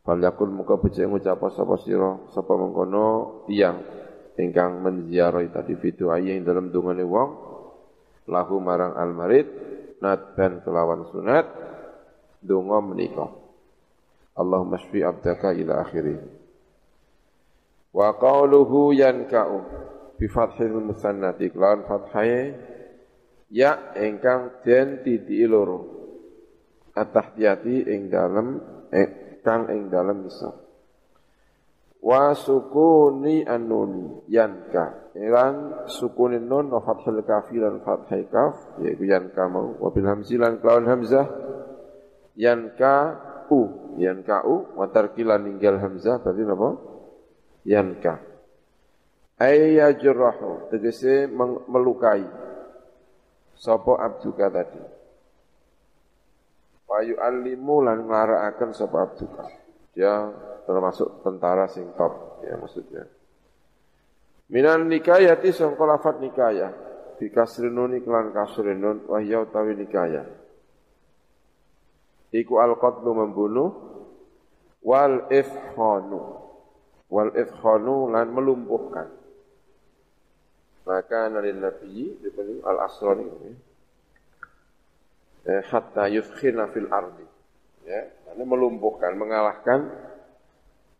Fal 0.01 0.17
yakul 0.17 0.49
muka 0.49 0.81
becik 0.81 1.05
ngucap 1.05 1.37
sapa 1.53 1.77
sira 1.85 2.17
sapa 2.33 2.57
mengkono 2.57 3.45
tiyang 3.45 3.77
ingkang 4.41 4.81
menziarahi 4.81 5.53
tadi 5.53 5.77
fitu 5.77 6.09
ayi 6.09 6.33
ing 6.33 6.49
dalam 6.49 6.73
dungane 6.73 7.05
wong 7.05 7.29
lahu 8.25 8.57
marang 8.57 8.97
almarid 8.97 9.53
natban 10.01 10.65
kelawan 10.65 11.05
sunat 11.13 11.45
donga 12.41 12.81
menika 12.81 13.29
Allahumma 14.33 14.81
shfi 14.81 15.05
abdaka 15.05 15.53
ila 15.53 15.85
akhirih 15.85 16.19
wa 17.93 18.17
qawluhu 18.17 18.97
yanka'u 18.97 19.57
bi 20.17 20.25
fathil 20.25 20.81
musannati 20.81 21.53
kelawan 21.53 21.85
fathai 21.87 22.73
ya 23.55 23.95
ingkang 23.95 24.59
den 24.67 24.99
titi 24.99 25.47
loro. 25.47 25.95
At-tahtiyati 26.95 27.87
ing 27.91 28.11
dalem 28.11 28.59
eh, 28.91 29.39
kang 29.43 29.67
ing 29.71 29.91
dalem 29.91 30.27
isa 30.27 30.65
wa 32.05 32.37
sukuni 32.37 33.41
anun 33.41 34.21
yanka. 34.29 35.09
Ilan 35.17 35.87
sukuni 35.89 36.37
nun 36.37 36.69
wa 36.69 36.79
fathul 36.85 37.25
kafi 37.25 37.57
lan 37.57 37.81
fathai 37.81 38.29
kaf 38.29 38.77
yaitu 38.85 39.09
yanka 39.09 39.49
mau. 39.49 39.73
Wa 39.81 39.89
bil 39.89 40.05
hamzi 40.05 40.37
lan 40.37 40.61
kelawan 40.61 40.85
hamzah 40.85 41.25
yanka 42.37 42.95
u. 43.49 43.89
Yanka 43.97 44.45
u 44.45 44.77
wa 44.77 44.85
tarkilan 44.93 45.41
ninggal 45.41 45.81
hamzah 45.81 46.21
berarti 46.21 46.43
apa 46.45 46.69
yanka. 47.65 48.15
Ay 49.41 49.81
yajrahu 49.81 50.69
tegese 50.71 51.27
melukai 51.67 52.23
sapa 53.55 53.99
abduka 54.03 54.51
tadi 54.51 54.83
wa 56.85 56.99
yu'allimu 57.01 57.75
lan 57.83 58.05
nglarakaken 58.05 58.71
sapa 58.75 58.97
abduka 59.03 59.45
dia 59.95 60.29
termasuk 60.67 61.23
tentara 61.23 61.71
sing 61.71 61.93
top 61.95 62.43
ya 62.43 62.59
maksudnya. 62.59 63.07
Minan 64.51 64.91
nikayati 64.91 65.49
sangka 65.55 65.87
lafat 65.87 66.19
nikayah 66.21 66.69
bi 67.15 67.31
kasrinun 67.31 67.95
iklan 67.97 68.35
kasrinun 68.35 69.07
wa 69.07 69.17
hiya 69.23 69.47
utawi. 69.47 69.73
Iku 72.35 72.53
al-qatlu 72.59 73.15
membunuh 73.15 73.71
wal 74.83 75.31
ifhanu 75.31 76.19
wal 77.07 77.31
ifhanu 77.31 78.11
lan 78.11 78.27
melumpuhkan. 78.35 79.14
Maka 80.85 81.33
nalin 81.33 81.65
nabi 81.65 82.13
al 82.61 82.77
asrani 82.85 83.25
eh, 85.49 85.61
hatta 85.65 86.05
yufkhina 86.09 86.69
fil 86.69 86.89
ardi 86.93 87.25
ya, 87.89 88.05
melumpuhkan, 88.37 89.17
mengalahkan 89.17 89.89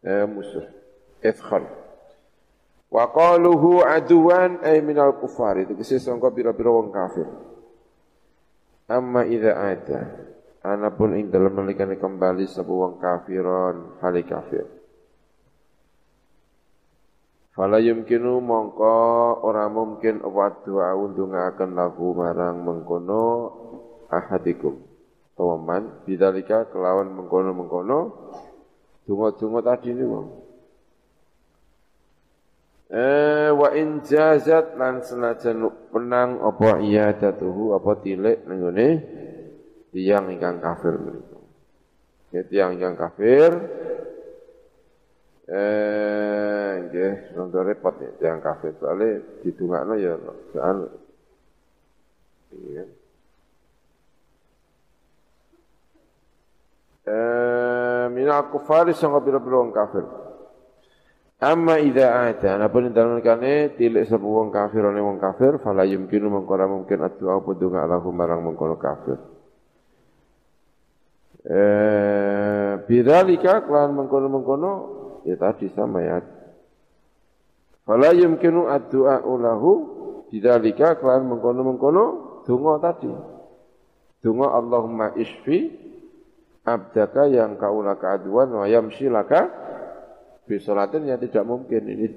eh, 0.06 0.26
musuh. 0.26 0.66
Ifkhal. 1.26 1.66
Wa 2.94 3.10
qaluhu 3.10 3.82
aduan 3.82 4.62
ay 4.62 4.86
minal 4.86 5.18
kufari. 5.18 5.66
Itu 5.66 5.74
kisah 5.74 5.98
sangka 5.98 6.30
pira-pira 6.30 6.70
wong 6.70 6.94
kafir. 6.94 7.26
Amma 8.86 9.26
idza 9.26 9.58
ada. 9.58 10.02
Anapun 10.66 11.18
ing 11.18 11.34
dalam 11.34 11.58
nalikane 11.58 11.98
kembali 11.98 12.46
sapa 12.46 12.70
wong 12.70 13.02
kafiron 13.02 13.98
hali 14.06 14.22
kafir. 14.26 14.66
Fala 17.56 17.80
yumkinu 17.80 18.44
mongko 18.44 19.40
ora 19.48 19.72
mungkin 19.72 20.20
apa 20.20 20.60
doa 20.68 20.92
undungaken 20.92 21.72
lagu 21.72 22.12
marang 22.12 22.60
mengkono 22.60 23.24
ahadikum. 24.12 24.84
Tawaman 25.40 26.04
bidzalika 26.04 26.68
kelawan 26.72 27.12
mengkono-mengkono 27.12 28.00
Dungo-dungo 29.06 29.62
tadi 29.62 29.94
ini 29.94 30.04
bang. 30.04 30.28
Eh 32.86 33.50
wa 33.54 33.70
in 33.78 34.02
jazat 34.02 34.74
lan 34.78 35.06
senajan 35.06 35.62
penang 35.94 36.42
apa 36.42 36.82
iya 36.82 37.14
datuhu 37.14 37.78
apa 37.78 38.02
tilik 38.02 38.46
nenggone 38.46 38.88
tiang 39.94 40.30
ingkang 40.34 40.58
kafir 40.58 40.98
menika. 40.98 41.40
Ya 42.34 42.42
tiang 42.50 42.78
ingkang 42.78 42.98
kafir 42.98 43.52
eh 45.46 46.72
nggih 46.90 47.38
rada 47.38 47.60
repot 47.62 47.94
nih 48.02 48.12
tiang 48.18 48.42
kafir 48.42 48.74
soalnya 48.82 49.22
didungakno 49.46 49.94
ya 50.02 50.18
soal 50.50 50.90
iya. 52.56 52.86
Eh, 57.06 58.06
minal 58.10 58.50
kufari 58.50 58.98
sangka 58.98 59.22
pira-pira 59.22 59.62
wong 59.62 59.70
kafir. 59.70 60.02
Amma 61.38 61.78
idza 61.78 62.34
ata 62.34 62.58
napa 62.58 62.82
dalam 62.90 63.22
kane 63.22 63.78
tilik 63.78 64.10
sapa 64.10 64.26
wong 64.26 64.50
kafir 64.50 64.82
ana 64.82 65.06
wong 65.06 65.22
kafir 65.22 65.62
fala 65.62 65.86
yumkinu 65.86 66.34
mengkora 66.34 66.66
mungkin 66.66 67.06
atu 67.06 67.30
apa 67.30 67.54
donga 67.54 67.86
alahu 67.86 68.10
marang 68.10 68.42
mengkono 68.42 68.82
kafir. 68.82 69.22
Eh 71.46 72.82
bidzalika 72.90 73.62
kelan 73.70 73.94
mengkono-mengkono 73.94 74.72
ya 75.26 75.36
tadi 75.36 75.68
sama 75.74 76.00
ya. 76.06 76.22
Fala 77.86 78.14
yumkinu 78.14 78.70
addu'a 78.70 79.22
lahu 79.22 79.72
bidzalika 80.30 80.98
kelan 80.98 81.30
mengkono-mengkono 81.30 82.06
donga 82.46 82.82
tadi. 82.82 83.10
Donga 84.22 84.58
Allahumma 84.58 85.14
isfi 85.18 85.70
abdaka 86.66 87.30
yang 87.30 87.62
kaulaka 87.62 88.18
aduan 88.18 88.50
wa 88.50 88.66
yamshi 88.66 89.06
laka 89.06 89.54
yang 90.50 91.18
tidak 91.22 91.46
mungkin 91.46 91.82
ini 91.90 92.08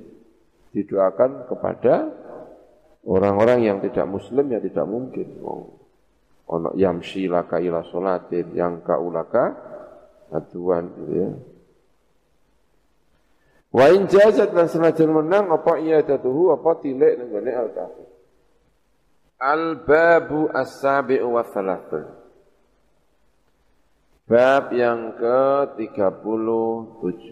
didoakan 0.72 1.48
kepada 1.48 2.12
orang-orang 3.08 3.64
yang 3.64 3.78
tidak 3.80 4.04
muslim 4.04 4.52
yang 4.52 4.60
tidak 4.60 4.84
mungkin 4.84 5.28
oh, 5.44 5.80
ono 6.48 6.72
yamshi 6.76 7.28
laka 7.28 7.60
ila 7.60 7.84
solatin 7.88 8.52
yang 8.56 8.80
kaulaka 8.84 9.52
aduan 10.32 10.92
gitu 10.96 11.12
ya. 11.12 11.28
Wa 13.68 13.92
in 13.92 14.08
jazat 14.08 14.56
lan 14.56 14.72
senajan 14.72 15.12
menang 15.12 15.52
apa 15.52 15.76
iya 15.76 16.00
datuhu 16.00 16.56
apa 16.56 16.80
tilik 16.80 17.20
nenggone 17.20 17.52
al 17.52 17.68
kafir. 17.76 18.08
Al 19.38 19.84
babu 19.84 20.48
as-sabi'u 20.48 21.28
wa 21.28 21.44
thalathun. 21.44 22.18
Bab 24.28 24.76
yang 24.76 25.16
ke-37. 25.16 27.24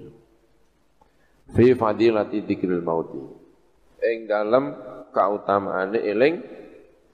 Fi 1.53 1.66
fadilati 1.76 2.41
dzikril 2.41 2.80
mauti. 2.80 3.20
Ing 4.01 4.24
dalam 4.28 4.72
kautamaane 5.12 6.01
eling 6.01 6.41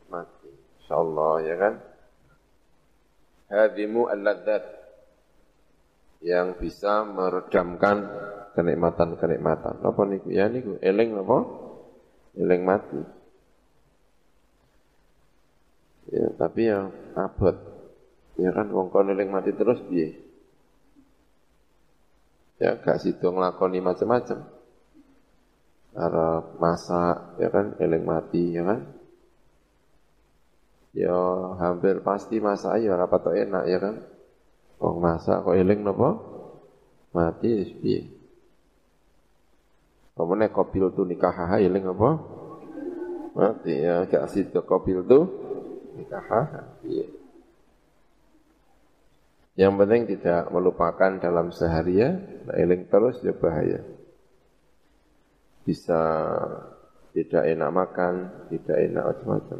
mati. 0.06 0.50
Insyaallah 0.82 1.34
ya 1.46 1.54
kan. 1.58 1.74
Hadimu 3.50 4.06
al-ladzat 4.06 4.62
yang 6.22 6.54
bisa 6.56 7.02
meredamkan 7.02 8.06
kenikmatan-kenikmatan. 8.54 9.74
Apa 9.82 10.02
niku? 10.06 10.28
Ya 10.30 10.46
niku 10.46 10.78
eling 10.78 11.18
apa? 11.18 11.38
Eling 12.38 12.62
mati. 12.62 13.00
Ya, 16.14 16.26
tapi 16.38 16.60
ya 16.70 16.80
abot. 17.18 17.56
Ya 18.42 18.50
kan 18.56 18.66
wong 18.74 18.88
kon 18.94 19.10
eling 19.12 19.30
mati 19.34 19.50
terus 19.58 19.80
piye? 19.88 20.08
Ya 22.62 22.70
gak 22.78 22.98
sido 23.02 23.28
nglakoni 23.34 23.78
macam-macam. 23.82 24.38
Arep 26.04 26.44
masak 26.62 27.16
ya 27.40 27.48
kan 27.54 27.66
eling 27.84 28.04
mati 28.10 28.42
ya 28.56 28.62
kan. 28.68 28.80
Ya 31.02 31.16
hampir 31.62 31.94
pasti 32.08 32.36
masak 32.46 32.72
ya 32.84 32.90
ora 32.96 33.08
enak 33.44 33.64
ya 33.72 33.78
kan. 33.84 33.94
Wong 34.82 34.98
masak 34.98 35.46
kok 35.46 35.54
eling 35.54 35.86
napa? 35.86 36.18
Mati 37.14 37.70
piye? 37.78 38.02
Pemene 40.18 40.50
kopil 40.50 40.90
tu 40.90 41.06
nikah 41.06 41.54
eling 41.54 41.86
apa? 41.86 42.10
Mati 43.38 43.78
ya 43.78 44.02
gak 44.10 44.26
situ 44.26 44.58
kopil 44.66 45.06
tu 45.06 45.20
nikah 45.94 46.26
iya. 46.82 47.06
Yang 49.52 49.72
penting 49.84 50.02
tidak 50.16 50.48
melupakan 50.48 51.20
dalam 51.20 51.52
seharian, 51.52 52.42
nah, 52.48 52.56
eling 52.56 52.88
terus 52.88 53.20
ya 53.20 53.36
bahaya. 53.36 53.84
Bisa 55.62 56.00
tidak 57.12 57.44
enak 57.44 57.70
makan, 57.70 58.14
tidak 58.48 58.76
enak 58.80 59.04
macam-macam. 59.12 59.58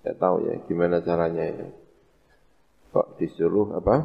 Saya 0.00 0.14
tahu 0.14 0.36
ya 0.46 0.54
gimana 0.70 1.02
caranya 1.02 1.42
ini. 1.42 1.83
Kok 2.94 3.18
disuruh 3.18 3.74
apa? 3.74 3.96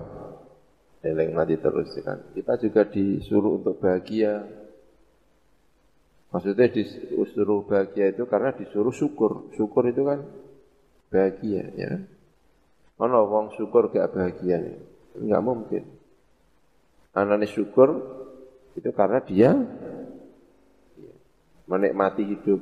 Eling 1.05 1.37
mati 1.37 1.55
terus 1.61 1.93
ya 1.93 2.01
kan. 2.09 2.19
Kita 2.33 2.57
juga 2.57 2.81
disuruh 2.89 3.61
untuk 3.61 3.77
bahagia, 3.77 4.43
Maksudnya 6.29 6.69
disuruh 6.69 7.65
bahagia 7.65 8.13
itu 8.13 8.23
karena 8.29 8.53
disuruh 8.53 8.93
syukur. 8.93 9.49
Syukur 9.57 9.89
itu 9.89 10.05
kan 10.05 10.21
bahagia 11.09 11.73
ya. 11.73 11.91
Mana 13.01 13.25
wong 13.25 13.57
syukur 13.57 13.89
gak 13.89 14.13
bahagia 14.13 14.61
nih? 14.61 14.77
Enggak 15.17 15.41
mungkin. 15.41 15.83
Anani 17.17 17.49
syukur 17.49 17.97
itu 18.77 18.89
karena 18.93 19.19
dia 19.25 19.57
menikmati 21.65 22.23
hidup. 22.29 22.61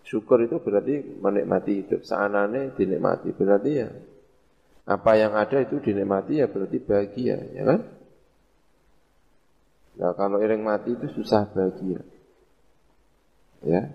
Syukur 0.00 0.48
itu 0.48 0.56
berarti 0.56 1.20
menikmati 1.20 1.84
hidup. 1.84 2.00
Seanane 2.00 2.72
dinikmati 2.80 3.28
berarti 3.36 3.70
ya 3.76 3.92
apa 4.86 5.18
yang 5.18 5.34
ada 5.34 5.66
itu 5.66 5.82
dinikmati 5.82 6.38
ya 6.38 6.46
berarti 6.46 6.78
bahagia, 6.78 7.36
ya 7.52 7.62
kan? 7.66 7.80
Nah 9.98 10.12
kalau 10.14 10.38
iring 10.38 10.62
mati 10.62 10.94
itu 10.94 11.10
susah 11.10 11.50
bahagia. 11.50 12.06
Ya. 13.66 13.90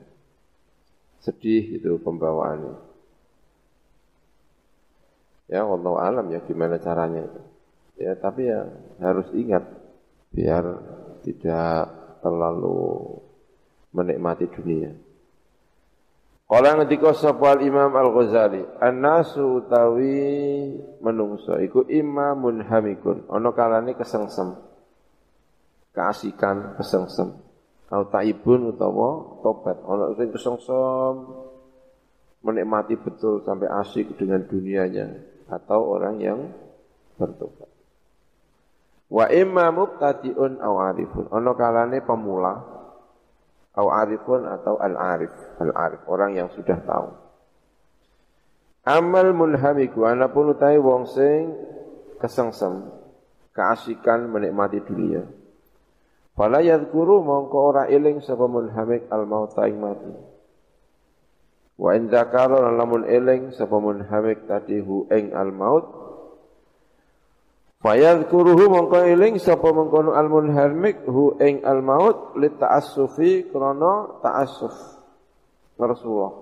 Sedih 1.24 1.80
itu 1.80 1.96
pembawaannya. 2.02 2.76
Ya 5.48 5.64
Allah 5.64 5.96
alam 6.00 6.28
ya 6.34 6.44
gimana 6.44 6.76
caranya 6.82 7.24
itu. 7.24 7.42
Ya 8.02 8.12
tapi 8.20 8.52
ya 8.52 8.68
harus 9.00 9.30
ingat 9.32 9.64
biar 10.36 10.64
tidak 11.24 11.88
terlalu 12.20 13.20
menikmati 13.94 14.48
dunia 14.50 14.96
Kala 16.52 16.76
ngendika 16.76 17.16
sapa 17.16 17.64
Imam 17.64 17.96
Al-Ghazali, 17.96 18.60
"An-nasu 18.84 19.64
utawi 19.64 20.20
menungso 21.00 21.56
iku 21.64 21.88
imamun 21.88 22.68
hamikun." 22.68 23.24
Ana 23.32 23.56
kalane 23.56 23.96
kesengsem. 23.96 24.60
Keasikan 25.96 26.76
kesengsem 26.76 27.40
au 27.92 28.08
taibun 28.08 28.72
utawa 28.72 29.40
tobat 29.44 29.76
ana 29.84 30.16
sing 30.16 30.32
kesongsong 30.32 31.16
menikmati 32.42 32.96
betul 32.96 33.44
sampai 33.44 33.68
asyik 33.68 34.16
dengan 34.16 34.48
dunianya 34.48 35.12
atau 35.52 36.00
orang 36.00 36.16
yang 36.24 36.40
bertobat 37.20 37.68
wa 39.12 39.28
imma 39.28 39.76
mubtadi'un 39.76 40.64
au 40.64 40.80
arifun 40.80 41.28
ana 41.36 41.52
kalane 41.52 42.00
pemula 42.00 42.81
au 43.78 43.88
arifun 43.88 44.48
atau 44.48 44.76
al 44.80 44.96
arif 44.98 45.32
al 45.60 45.72
arif 45.76 46.02
orang 46.08 46.36
yang 46.36 46.50
sudah 46.52 46.80
tahu 46.84 47.12
amal 48.88 49.28
munhamiku 49.32 50.08
anapun 50.10 50.52
utai 50.52 50.80
wong 50.82 51.08
sing 51.08 51.56
kesengsem 52.20 52.90
keasikan 53.56 54.28
menikmati 54.32 54.80
dunia 54.84 55.24
Fala 56.32 56.64
yadhkuru 56.64 57.22
mongko 57.22 57.58
ora 57.60 57.84
eling 57.92 58.24
sapa 58.24 58.48
munhamik 58.48 59.06
al 59.12 59.28
mauta 59.30 59.70
ing 59.70 59.78
mati. 59.78 60.10
Wa 61.78 61.94
in 61.94 62.10
dzakara 62.10 62.72
lamun 62.72 63.06
eling 63.06 63.54
sapa 63.54 63.78
munhamik 63.78 64.50
tadi 64.50 64.80
hu 64.82 65.06
ing 65.14 65.38
al 65.38 65.54
maut. 65.54 65.86
Fayadhkuruhu 67.82 68.70
mongko 68.70 69.10
eling 69.10 69.42
sapa 69.42 69.74
mengkono 69.74 70.14
al 70.14 70.30
munhamik 70.30 71.02
hu 71.10 71.34
ing 71.42 71.66
al 71.66 71.82
maut 71.82 72.38
li 72.38 72.54
ta'assufi 72.54 73.50
krana 73.50 74.22
ta'assuf. 74.22 74.74
Rasulullah 75.82 76.34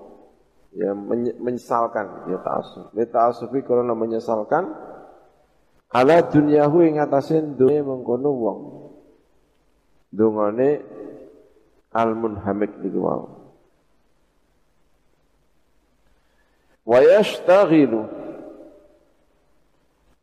ya 0.76 0.92
menyesalkan 1.40 2.28
ya 2.28 2.44
ta'assuf. 2.44 2.92
Li 2.92 3.08
ta'assufi 3.08 3.64
krana 3.64 3.96
menyesalkan 3.96 4.68
ala 5.96 6.20
dunyahu 6.28 6.84
ing 6.84 7.00
atasin 7.00 7.56
dunya 7.56 7.88
mengkono 7.88 8.30
wong 8.36 8.60
dungane 10.12 10.84
al-munhamik 11.96 12.84
niku 12.84 13.00
wau. 13.00 13.24
Wa 16.84 17.00
yashtaghilu 17.00 18.02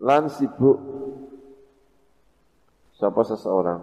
lan 0.02 0.28
sibuk 0.28 0.95
sapa 2.96 3.20
seseorang. 3.24 3.80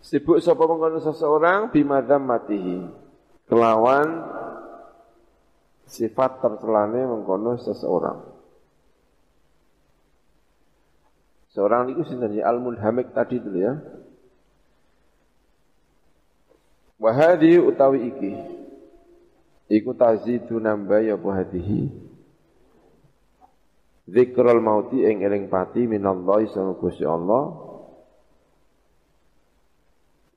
Sibuk 0.00 0.38
sapa 0.38 0.62
mengkono 0.64 1.02
seseorang 1.02 1.70
bimadam 1.74 2.24
matihi. 2.24 2.86
Kelawan 3.46 4.26
sifat 5.86 6.42
tercelane 6.42 7.06
mengkono 7.06 7.58
seseorang. 7.62 8.34
Seorang 11.54 11.94
itu 11.94 12.04
sinten 12.04 12.36
ya 12.36 12.52
Al-Munhamik 12.52 13.16
tadi 13.16 13.40
dulu 13.40 13.58
ya. 13.58 13.74
Wahadi 16.96 17.60
utawi 17.60 18.08
iki 18.12 18.32
iku 19.68 19.92
tazidu 19.92 20.56
nambah 20.56 21.04
ya 21.04 21.14
wahadihi 21.18 21.92
Zikrul 24.06 24.62
mauti 24.62 25.02
ing 25.02 25.26
eling 25.26 25.50
pati 25.50 25.82
minallahi 25.82 26.46
sama 26.54 26.78
Gusti 26.78 27.02
Allah. 27.02 27.42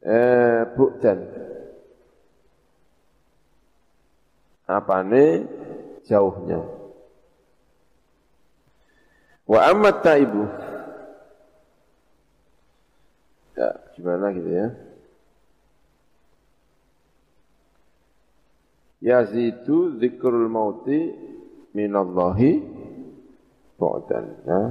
Eh 0.02 0.64
bukdan 0.74 1.20
apane? 4.70 5.46
Jauhnya. 6.06 6.62
Wa 9.46 9.60
amma 9.70 9.94
taibu. 10.02 10.46
Ya, 13.58 13.70
gimana 13.94 14.34
gitu 14.34 14.50
ya. 14.50 14.68
Yazidu 19.02 19.98
zikrul 20.02 20.50
mauti 20.50 21.14
minallahi 21.78 22.79
bu'dan. 23.80 24.26
Ya. 24.44 24.62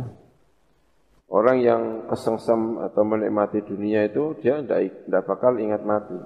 Orang 1.29 1.61
yang 1.61 2.09
kesengsem 2.09 2.81
atau 2.81 3.05
menikmati 3.05 3.61
dunia 3.61 4.09
itu 4.09 4.33
dia 4.41 4.65
tidak 4.65 5.29
bakal 5.29 5.57
ingat 5.61 5.85
mati. 5.85 6.17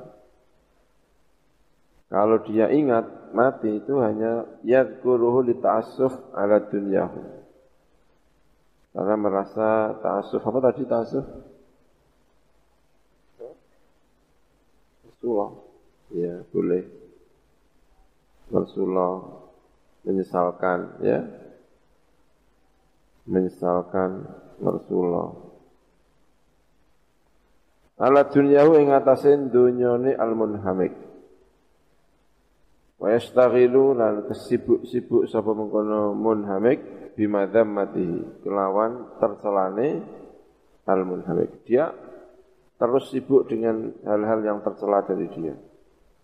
Kalau 2.07 2.45
dia 2.45 2.68
ingat 2.68 3.35
mati 3.35 3.83
itu 3.83 3.99
hanya 3.99 4.45
yadkuruhu 4.62 5.43
li 5.49 5.59
ta'assuf 5.59 6.12
ala 6.37 6.61
dunyahu. 6.70 7.18
Karena 8.93 9.16
merasa 9.16 9.97
ta'assuf. 9.99 10.45
Apa 10.45 10.59
tadi 10.70 10.85
ta'assuf? 10.85 11.26
Rasulullah. 15.09 15.51
Ya, 16.12 16.45
boleh. 16.53 16.85
Rasulullah 18.53 19.12
menyesalkan, 20.05 21.01
ya. 21.01 21.41
Menyesalkan 23.23 24.27
Rasulullah. 24.59 25.31
Ala 28.03 28.27
dunyahu 28.27 28.83
ing 28.83 28.91
atase 28.91 29.31
dunyane 29.47 30.18
al-munhamik. 30.18 30.91
Wa 32.99 33.14
yastaghilu 33.14 33.95
lan 33.95 34.27
kesibuk-sibuk 34.27 35.31
sapa 35.31 35.55
mengkono 35.55 36.14
munhamik 36.14 36.83
bimadzamatihi 37.14 38.43
kelawan 38.43 39.18
tercelane 39.23 40.03
al-munhamik. 40.87 41.62
Dia 41.62 41.95
terus 42.75 43.14
sibuk 43.14 43.47
dengan 43.47 43.95
hal-hal 44.03 44.43
yang 44.43 44.59
tercela 44.66 45.07
dari 45.07 45.31
dia. 45.31 45.55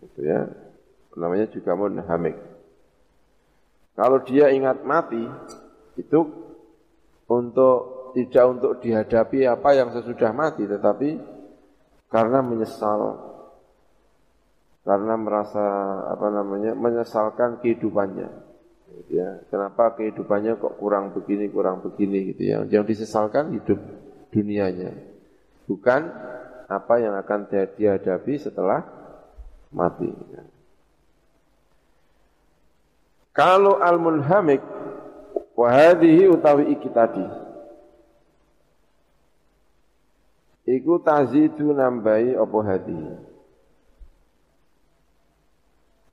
Itu 0.03 0.19
ya. 0.19 0.47
Namanya 1.15 1.47
juga 1.47 1.79
munhamik. 1.79 2.35
Kalau 3.95 4.23
dia 4.23 4.51
ingat 4.51 4.83
mati, 4.87 5.19
itu 5.99 6.19
untuk 7.29 8.11
tidak 8.17 8.45
untuk 8.49 8.71
dihadapi 8.81 9.45
apa 9.45 9.69
yang 9.77 9.93
sesudah 9.93 10.33
mati, 10.33 10.65
tetapi 10.65 11.09
karena 12.09 12.41
menyesal. 12.41 13.29
Karena 14.79 15.13
merasa 15.13 15.61
apa 16.09 16.33
namanya 16.33 16.73
menyesalkan 16.73 17.61
kehidupannya. 17.61 18.49
Ya 19.13 19.37
kenapa 19.53 19.93
kehidupannya 19.93 20.57
kok 20.57 20.81
kurang 20.81 21.13
begini 21.13 21.45
kurang 21.53 21.85
begini 21.85 22.33
gitu 22.33 22.41
ya? 22.41 22.57
Yang 22.65 22.97
disesalkan 22.97 23.53
hidup 23.53 23.77
dunianya. 24.33 24.97
Bukan 25.69 26.01
apa 26.65 26.93
yang 26.97 27.13
akan 27.21 27.39
dihadapi 27.77 28.33
setelah 28.41 28.81
mati. 29.69 30.09
Kalau 33.33 33.77
al-munhamik 33.77 34.61
wahadihi 35.59 36.31
utawi 36.31 36.71
iki 36.71 36.87
tadi 36.87 37.27
iku 40.63 41.03
tazidu 41.03 41.75
nambahi 41.75 42.39
apa 42.39 42.59
hadihi 42.63 43.29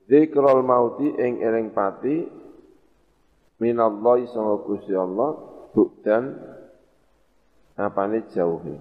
Zikrul 0.07 0.63
mauti 0.63 1.03
ing 1.19 1.43
eling 1.43 1.75
pati 1.75 2.23
minallahi 3.59 4.23
sanga 4.31 4.55
Gusti 4.63 4.95
Allah 4.95 5.35
bukdan 5.75 6.31
apane 7.75 8.23
jauhi. 8.31 8.79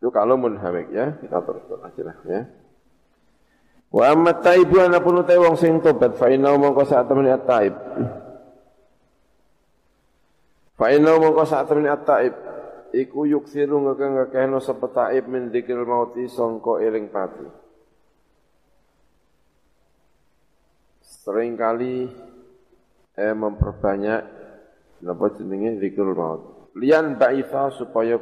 Itu 0.00 0.08
kalau 0.08 0.40
munhamik 0.40 0.88
ya, 0.88 1.20
kita 1.20 1.36
terus 1.44 1.68
aja 1.68 2.02
lah 2.02 2.16
ya. 2.24 2.40
Wa 3.88 4.12
amma 4.12 4.36
taibu 4.36 4.84
ana 4.84 5.00
pun 5.00 5.24
utai 5.24 5.40
wong 5.40 5.56
sing 5.56 5.80
tobat 5.80 6.16
fa 6.20 6.28
inna 6.28 6.52
mongko 6.52 6.84
sak 6.84 7.08
temene 7.08 7.32
at-taib. 7.32 7.74
Fa 10.76 10.86
inna 10.92 11.16
mongko 11.16 11.44
sak 11.48 11.72
temene 11.72 11.88
at-taib 11.88 12.34
iku 12.92 13.24
yuksiru 13.24 13.80
ngekeh-ngekehno 13.84 14.60
sapa 14.60 14.92
taib 14.92 15.24
min 15.32 15.48
dzikril 15.48 15.88
mauti 15.88 16.28
sangka 16.28 16.84
eling 16.84 17.08
pati. 17.08 17.68
sering 21.28 21.60
kali 21.60 22.08
eh, 23.20 23.34
memperbanyak 23.36 24.20
apa 25.04 25.26
jenenge 25.36 25.76
zikrul 25.76 26.16
maut. 26.16 26.72
Lian 26.72 27.20
ba'itha 27.20 27.68
supaya 27.68 28.16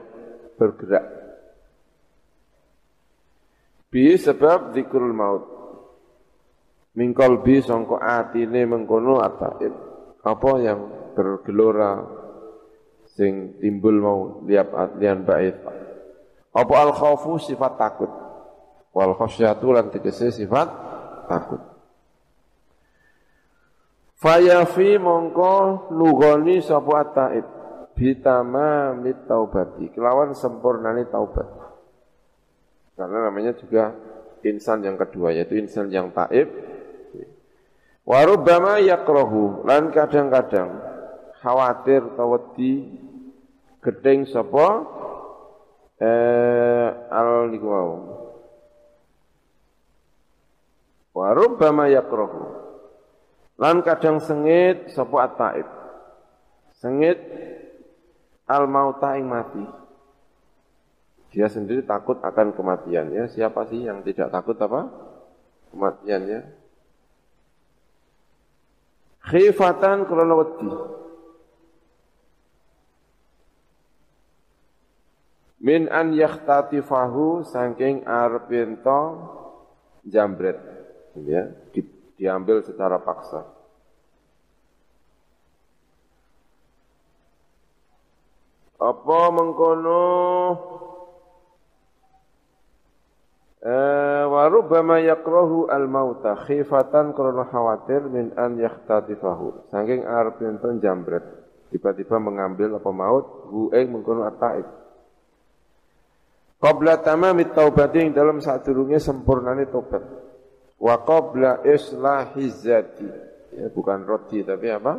bergerak. 0.59 1.07
Bi 3.95 4.19
sebab 4.19 4.75
zikrul 4.75 5.15
maut. 5.15 5.56
Mingkol 6.97 7.45
bi 7.45 7.61
sangka 7.61 8.01
atine 8.01 8.65
mengkono 8.65 9.21
ataib. 9.21 9.73
Apa 10.25 10.51
yang 10.65 11.13
bergelora 11.13 12.03
sing 13.17 13.61
timbul 13.61 13.97
mau 14.01 14.19
liap 14.49 14.97
lian 14.97 15.23
ba'itha. 15.23 15.73
Apa 16.57 16.75
al 16.89 16.93
khawfu 16.97 17.37
sifat 17.37 17.77
takut. 17.77 18.09
Wal 18.97 19.13
khasyatu 19.13 19.77
lan 19.77 19.93
tegese 19.93 20.33
sifat 20.33 20.69
takut. 21.29 21.61
Fayafi 24.17 24.97
mongko 24.97 25.93
nugoni 25.93 26.65
sapa 26.65 27.13
taib 27.13 27.45
bitama 27.93 28.97
mit 28.97 29.29
taubati 29.29 29.93
kelawan 29.93 30.33
sempurnani 30.33 31.05
taubat. 31.13 31.45
Karena 32.97 33.29
namanya 33.29 33.53
juga 33.61 33.93
insan 34.41 34.81
yang 34.81 34.97
kedua 34.97 35.37
yaitu 35.37 35.61
insan 35.61 35.93
yang 35.93 36.09
taib. 36.17 36.49
Warubama 38.07 38.79
yakrohu 38.79 39.67
lan 39.67 39.91
kadang-kadang 39.91 40.79
khawatir 41.43 42.07
tawati 42.15 43.03
gedeng 43.83 44.31
sapa 44.31 44.87
eh 45.99 46.89
al 47.11 47.51
niku. 47.51 47.67
Warubama 51.11 51.91
yakrohu 51.91 52.67
Lan 53.57 53.81
kadang 53.81 54.21
sengit 54.21 54.93
sapa 54.93 55.17
at-taib. 55.25 55.65
Sengit 56.77 57.17
al-mauta 58.45 59.17
ing 59.17 59.25
mati. 59.25 59.65
Dia 61.33 61.49
sendiri 61.49 61.81
takut 61.89 62.21
akan 62.21 62.53
kematian 62.53 63.13
ya. 63.17 63.25
Siapa 63.33 63.65
sih 63.73 63.89
yang 63.89 64.05
tidak 64.05 64.29
takut 64.29 64.61
apa? 64.61 64.93
Kematian 65.73 66.23
ya. 66.29 66.41
Khifatan 69.27 70.07
krana 70.07 70.35
wedi. 70.39 70.71
Min 75.67 75.91
an 75.91 76.15
yakhtatifahu 76.15 77.43
saking 77.43 78.07
arep 78.07 78.47
jambret 80.07 80.63
ya 81.27 81.51
di 81.75 81.83
diambil 82.15 82.63
secara 82.63 83.03
paksa. 83.03 83.43
Apa 88.79 89.21
mengkono 89.35 90.05
eh, 93.67 94.25
warubama 94.31 95.03
yakrahu 95.03 95.67
al-mauta 95.67 96.39
khifatan 96.47 97.11
karena 97.11 97.45
khawatir 97.51 98.07
min 98.07 98.31
an 98.39 98.55
yakhtatifahu. 98.63 99.67
Saking 99.75 100.07
arep 100.07 100.39
enten 100.47 100.79
jambret, 100.79 101.27
tiba-tiba 101.75 102.23
mengambil 102.23 102.79
apa 102.79 102.91
maut 102.95 103.27
hu 103.51 103.75
ing 103.75 103.91
mengkono 103.91 104.23
at-taib. 104.23 104.67
Qabla 106.57 107.03
tamamit 107.05 107.53
taubati 107.53 108.07
dalam 108.15 108.41
saat 108.41 108.65
durunge 108.65 108.97
sempurnane 108.97 109.69
tobat 109.69 110.03
wa 110.79 110.95
qabla 111.03 111.67
islahi 111.67 112.47
zati. 112.49 113.09
Ya 113.57 113.69
bukan 113.73 114.05
roti 114.07 114.41
tapi 114.45 114.69
apa? 114.73 114.95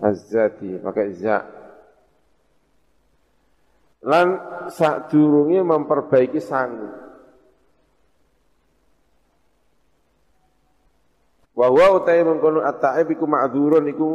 Azzati 0.00 0.80
pakai 0.82 1.10
za. 1.16 1.38
Lan 4.04 4.28
sadurunge 4.68 5.64
memperbaiki 5.64 6.40
sangu 6.40 7.03
wa 11.54 11.66
huwa 11.70 12.02
utai 12.02 12.26
mengkono 12.26 12.66
at-ta'ib 12.66 13.14
iku 13.14 13.24
ma'dzurun 13.30 13.86
iku 13.90 14.08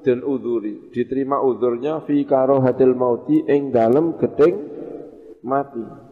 den 0.00 0.24
udhuri 0.24 0.88
diterima 0.92 1.44
udhurnya 1.44 2.00
fi 2.08 2.24
karahatil 2.24 2.96
mauti 2.96 3.44
ing 3.44 3.68
dalem 3.68 4.16
gedeng 4.16 4.56
mati 5.44 6.06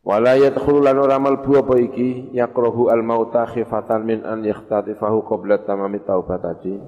Wala 0.00 0.32
yadkhulu 0.32 0.80
lan 0.80 0.96
ora 0.96 1.20
malbu 1.20 1.60
apa 1.60 1.76
iki 1.76 2.32
yakrahu 2.32 2.88
al 2.88 3.04
mauta 3.04 3.44
khifatan 3.44 4.00
min 4.08 4.18
an 4.24 4.40
yakhtatifahu 4.40 5.28
qabla 5.28 5.60
tamami 5.60 6.00
taubatati. 6.00 6.80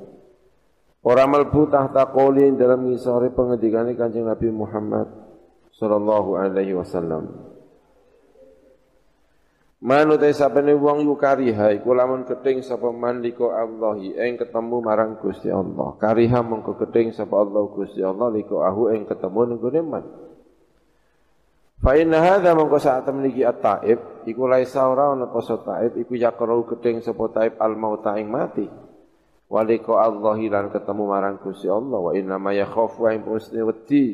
Ora 1.05 1.29
malbu 1.29 1.69
tahta 1.69 2.09
qouli 2.09 2.49
dalam 2.57 2.89
ngisore 2.89 3.29
pengendikane 3.37 3.93
Kanjeng 4.01 4.25
Nabi 4.25 4.49
Muhammad 4.49 5.13
sallallahu 5.77 6.41
alaihi 6.41 6.73
wasallam. 6.73 7.52
Manut 9.83 10.23
sapene 10.31 10.79
wong 10.79 11.03
iku 11.03 11.19
kariha 11.19 11.75
iku 11.83 11.91
lamun 11.91 12.23
keting 12.23 12.63
sapa 12.63 12.87
liko 13.19 13.51
Allahi 13.51 14.15
ing 14.15 14.39
ketemu 14.39 14.79
marang 14.79 15.19
Gusti 15.19 15.51
Allah. 15.51 15.99
Kariha 15.99 16.39
mongko 16.39 16.79
keting 16.87 17.11
sapa 17.11 17.43
Allah 17.43 17.67
Gusti 17.67 17.99
Allah 17.99 18.31
liko 18.31 18.63
ahu 18.63 18.95
ing 18.95 19.11
ketemu 19.11 19.59
ning 19.59 19.87
man. 19.91 20.07
Fa 21.83 21.99
inna 21.99 22.23
hadza 22.23 22.55
mongko 22.55 22.79
saat 22.79 23.11
memiliki 23.11 23.43
at-taib 23.43 24.23
iku 24.23 24.47
laisa 24.47 24.87
ora 24.87 25.19
ana 25.19 25.27
poso 25.27 25.59
taib 25.67 25.99
iku 25.99 26.15
yakrau 26.15 26.63
gedeng 26.63 27.03
sapa 27.03 27.27
taib 27.35 27.59
al 27.59 27.75
mauta 27.75 28.15
ing 28.23 28.31
mati. 28.31 28.71
Waliko 29.51 29.99
Allah 29.99 30.39
lan 30.39 30.71
ketemu 30.71 31.03
marang 31.11 31.43
Gusti 31.43 31.67
Allah 31.67 31.99
wa 31.99 32.15
inna 32.15 32.39
ma 32.39 32.55
yakhafu 32.55 33.11
ing 33.11 33.27
wedi. 33.27 34.07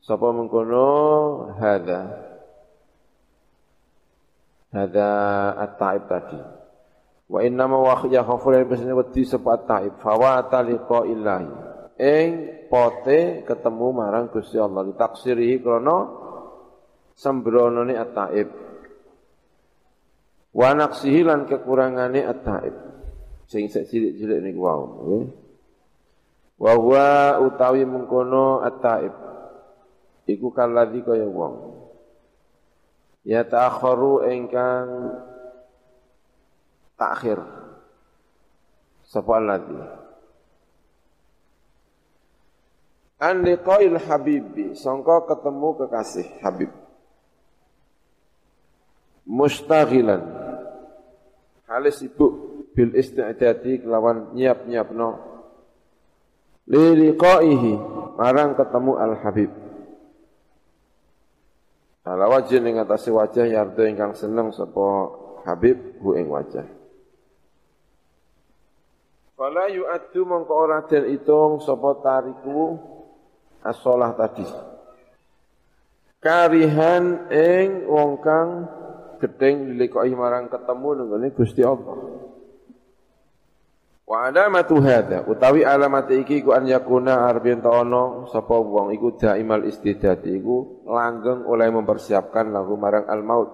Sapa 0.00 0.32
mengkono 0.32 0.88
hadza. 1.60 2.31
Hadza 4.72 5.08
at-taib 5.60 6.02
tadi. 6.08 6.40
Wa 7.28 7.44
inna 7.44 7.68
ma 7.68 7.76
wa 7.76 7.96
yakhafu 8.08 8.56
ing 8.56 8.66
mesti 8.66 8.92
wedi 8.92 9.22
sapa 9.28 9.60
at-taib. 9.60 10.00
Fa 10.00 10.40
taliqa 10.48 11.04
illahi. 11.04 11.48
Ing 12.00 12.28
pote 12.72 13.44
ketemu 13.44 13.86
marang 13.92 14.32
Gusti 14.32 14.56
Allah 14.56 14.88
ditaksirihi 14.88 15.60
krana 15.60 15.96
sembronone 17.12 17.94
at-taib 18.00 18.48
wa 20.52 20.68
naqsihi 20.76 21.20
lan 21.24 21.48
kekurangane 21.48 22.24
at-taib 22.24 22.74
sing 23.48 23.68
sik 23.68 23.88
cilik-cilik 23.88 24.40
niku 24.40 24.60
nggih 24.64 25.24
wa 26.60 26.72
huwa 26.76 27.08
utawi 27.44 27.84
mengkono 27.88 28.60
at-taib 28.64 29.12
iku 30.28 30.52
kalladzi 30.52 31.00
kaya 31.04 31.28
wong 31.28 31.71
ya 33.22 33.46
ta'akharu 33.46 34.26
ingkang 34.30 34.86
takhir. 36.98 37.38
Sapa 39.06 39.32
alladzi 39.38 39.76
an 43.22 43.46
liqa'il 43.46 43.98
habibi 44.02 44.74
sangka 44.74 45.22
ketemu 45.30 45.68
kekasih 45.78 46.26
habib. 46.42 46.70
Mustaghilan 49.22 50.22
halis 51.70 52.02
sibuk 52.02 52.66
bil 52.74 52.90
isti'dadi 52.98 53.86
kelawan 53.86 54.34
nyiap-nyiapno. 54.34 55.10
Li 56.66 56.84
liqaihi. 56.98 57.74
Marang 58.12 58.52
ketemu 58.58 58.92
al 58.98 59.14
habib 59.24 59.61
ala 62.02 62.26
wajh 62.26 62.58
ing 62.58 62.82
atase 62.82 63.14
wajah 63.14 63.46
yardo 63.46 63.86
ingkang 63.86 64.14
seneng 64.18 64.50
sapa 64.50 65.10
habib 65.46 65.78
hu 66.02 66.18
ing 66.18 66.26
wajah 66.26 66.66
Fala 69.42 69.66
yu'addu 69.66 70.22
mongko 70.22 70.54
ora 70.54 70.86
den 70.86 71.18
itung 71.18 71.58
sapa 71.66 71.98
tariku 71.98 72.78
as-shalah 73.66 74.14
tadi. 74.14 74.46
Karihan 76.22 77.26
ing 77.26 77.90
wong 77.90 78.22
kang 78.22 78.70
gedeng 79.18 79.74
dilekoi 79.74 80.14
marang 80.14 80.46
ketemu 80.46 80.88
nenggone 80.94 81.28
Gusti 81.34 81.66
Allah. 81.66 81.98
Wa 84.06 84.30
alamatu 84.30 84.78
hadza 84.78 85.26
utawi 85.26 85.66
alamat 85.66 86.06
iki 86.14 86.46
ku 86.46 86.54
an 86.54 86.70
yakuna 86.70 87.26
arbin 87.26 87.58
ta'ono 87.58 88.30
sapa 88.30 88.54
wong 88.54 88.94
iku 88.94 89.18
daimal 89.18 89.66
istidati 89.66 90.38
iku 90.38 90.81
langgeng 90.92 91.48
oleh 91.48 91.72
mempersiapkan 91.72 92.52
lahu 92.52 92.76
marang 92.76 93.08
al 93.08 93.24
maut. 93.24 93.50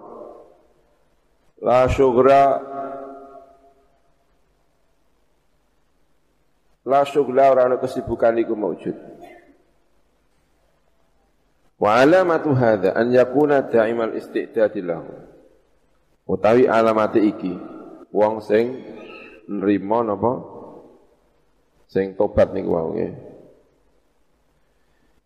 La 1.63 1.87
syughra 1.87 2.75
La 6.89 7.05
syughla 7.05 7.53
ora 7.53 7.69
ana 7.69 7.77
kesibukan 7.77 8.33
iku 8.41 8.57
maujud. 8.57 8.97
Wa 11.77 12.01
alamatu 12.01 12.57
hadza 12.57 12.97
an 12.97 13.13
yakuna 13.13 13.69
daimal 13.69 14.17
istidati 14.17 14.81
lahu 14.81 15.29
utawi 16.29 16.67
alamate 16.69 17.21
iki 17.23 17.55
wong 18.11 18.45
sing 18.45 18.85
nrimo 19.49 20.05
napa 20.05 20.33
sing 21.89 22.19
tobat 22.19 22.53
niku 22.53 22.73
wae 22.73 22.85
nggih 22.93 23.13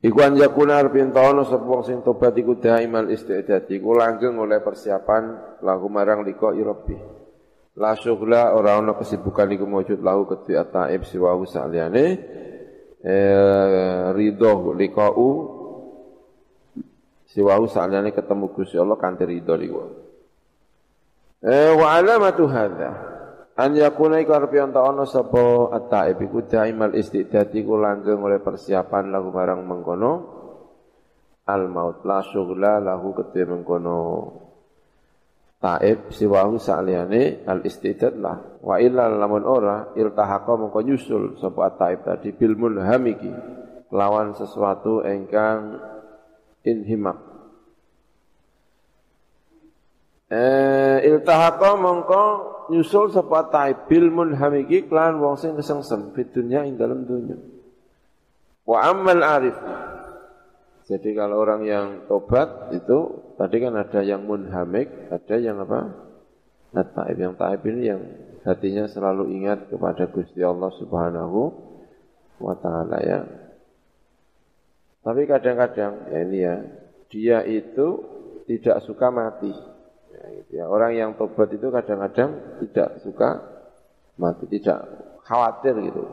Iku 0.03 0.19
anjakuna 0.19 0.83
arpin 0.83 1.15
taono 1.15 1.47
sapa 1.47 1.63
wong 1.63 1.87
sing 1.87 2.03
tobat 2.03 2.35
iku 2.35 2.59
daimal 2.59 3.07
istidad 3.07 3.71
iku 3.71 3.95
langgeng 3.95 4.35
oleh 4.35 4.59
persiapan 4.59 5.55
lahu 5.63 5.87
marang 5.87 6.27
liko 6.27 6.51
irobi. 6.51 6.99
La 7.79 7.95
syughla 7.95 8.51
ora 8.59 8.83
ana 8.83 8.99
kesibukan 8.99 9.47
iku 9.55 9.63
mujud 9.63 10.03
lahu 10.03 10.27
kedhi 10.27 10.59
ataib 10.59 11.07
siwahu 11.07 11.47
saliyane 11.47 12.05
eh 12.99 14.11
ridho 14.11 14.75
liqa'u 14.75 15.29
siwahu 17.31 17.71
saliyane 17.71 18.11
ketemu 18.11 18.51
Gusti 18.59 18.83
Allah 18.83 18.99
kanthi 18.99 19.23
ridho 19.23 19.55
liku. 19.55 19.87
Eh 21.47 21.79
wa 21.79 21.95
alamatu 21.95 22.51
hadza 22.51 23.12
an 23.57 23.71
yakuna 23.77 24.21
iku 24.23 24.33
arep 24.37 24.53
yen 24.53 24.73
ana 24.73 25.05
sapa 25.05 25.73
at-taib 25.73 26.21
iku 26.25 26.45
daimal 26.49 26.93
istidad 26.97 27.49
iku 27.53 27.77
langgeng 27.77 28.21
oleh 28.21 28.41
persiapan 28.41 29.13
lahu 29.13 29.33
barang 29.33 29.61
mengkono. 29.65 30.13
Al 31.43 31.67
maut 31.67 32.07
la 32.07 32.23
syughla 32.23 32.79
lahu 32.79 33.17
kedhe 33.17 33.49
mengkono. 33.49 34.01
Taib 35.63 36.11
siwahu 36.11 36.59
saliyane 36.59 37.47
al 37.47 37.63
istidad 37.67 38.15
lah. 38.19 38.63
Wa 38.63 38.79
illa 38.79 39.11
lamun 39.11 39.43
ora 39.47 39.91
iltahaqa 39.95 40.53
mengko 40.59 40.81
nyusul 40.85 41.41
sapa 41.41 41.73
at-taib 41.73 42.05
tadi 42.07 42.31
bil 42.37 42.55
mulhamiki 42.55 43.31
lawan 43.93 44.33
sesuatu 44.37 45.05
engkang 45.05 45.77
inhimak 46.63 47.32
eh 50.33 50.97
iltahaqa 51.13 51.77
mongko 51.77 52.25
nyusul 52.73 53.13
sapa 53.13 53.53
taibil 53.53 54.09
munham 54.09 54.57
iki 54.65 54.89
klan 54.89 55.21
wong 55.21 55.37
sing 55.37 55.53
kesengsem 55.61 56.17
fid 56.17 56.33
dunya 56.33 56.65
ing 56.65 56.81
dalam 56.81 57.05
dunya. 57.05 57.37
Wa 58.65 58.89
amal 58.89 59.21
arif. 59.21 59.59
Jadi 60.89 61.13
kalau 61.13 61.45
orang 61.45 61.63
yang 61.69 61.87
tobat 62.09 62.73
itu 62.73 63.29
tadi 63.37 63.61
kan 63.61 63.77
ada 63.77 64.01
yang 64.01 64.25
munhamik 64.25 64.89
ada 65.13 65.37
yang 65.37 65.61
apa? 65.61 65.81
Nah, 66.73 66.87
taib 66.89 67.17
yang 67.21 67.37
taib 67.37 67.61
ini 67.69 67.83
yang 67.93 68.01
hatinya 68.49 68.89
selalu 68.89 69.37
ingat 69.37 69.69
kepada 69.69 70.09
Gusti 70.09 70.41
Allah 70.41 70.73
Subhanahu 70.81 71.41
wa 72.41 72.55
taala 72.57 72.99
ya. 73.05 73.21
Tapi 75.05 75.29
kadang-kadang 75.29 76.09
ya 76.09 76.19
ini 76.25 76.39
ya 76.41 76.55
dia 77.13 77.39
itu 77.45 77.89
tidak 78.49 78.81
suka 78.83 79.13
mati 79.13 79.72
Ya, 80.53 80.71
orang 80.71 80.95
yang 80.95 81.11
tobat 81.19 81.51
itu 81.51 81.67
kadang-kadang 81.73 82.61
tidak 82.63 83.03
suka 83.03 83.43
mati, 84.15 84.47
tidak 84.47 84.87
khawatir 85.27 85.75
gitu. 85.83 86.07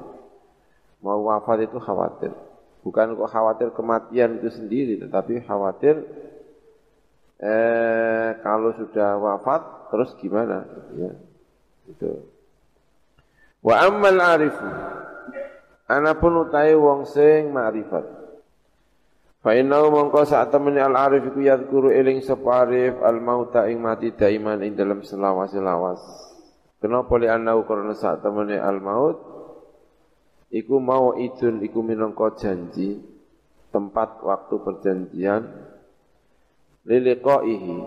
Mau 1.05 1.21
wafat 1.29 1.69
itu 1.69 1.77
khawatir. 1.77 2.33
Bukan 2.81 3.13
kok 3.13 3.29
khawatir 3.29 3.69
kematian 3.75 4.41
itu 4.41 4.49
sendiri, 4.49 4.97
tetapi 4.97 5.45
khawatir 5.45 6.01
eh, 7.37 8.29
kalau 8.41 8.73
sudah 8.73 9.19
wafat 9.19 9.93
terus 9.93 10.15
gimana? 10.17 10.65
Ya, 10.97 11.13
itu. 11.85 12.25
Wa 13.61 13.85
ammal 13.85 14.17
arifu. 14.17 14.67
Anapun 15.89 16.49
utai 16.49 16.73
wong 16.73 17.05
sing 17.05 17.49
ma'rifat. 17.53 18.18
Fa 19.39 19.55
innahu 19.55 19.87
mongko 19.95 20.27
saat 20.27 20.51
temene 20.51 20.83
al 20.83 20.99
arif 20.99 21.31
iku 21.31 21.39
yadhkuru 21.39 21.95
eling 21.95 22.19
sapa 22.19 22.67
arif 22.67 22.99
al 22.99 23.23
mauta 23.23 23.71
ing 23.71 23.79
mati 23.79 24.11
daiman 24.11 24.59
ing 24.59 24.75
dalam 24.75 24.99
selawas-selawas. 24.99 26.03
Kenapa 26.83 27.15
li 27.15 27.31
annahu 27.31 27.63
karena 27.63 27.95
saat 27.95 28.19
temene 28.19 28.59
al 28.59 28.83
maut 28.83 29.15
iku 30.51 30.83
mau 30.83 31.15
idun 31.15 31.63
iku 31.63 31.79
minangka 31.79 32.35
janji 32.35 32.99
tempat 33.71 34.19
waktu 34.27 34.55
perjanjian 34.59 35.41
liliqaihi 36.83 37.79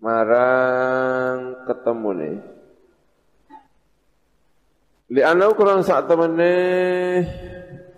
marang 0.00 1.68
ketemune. 1.68 2.32
Li 5.12 5.20
annahu 5.20 5.52
saat 5.84 6.08
temene 6.08 6.52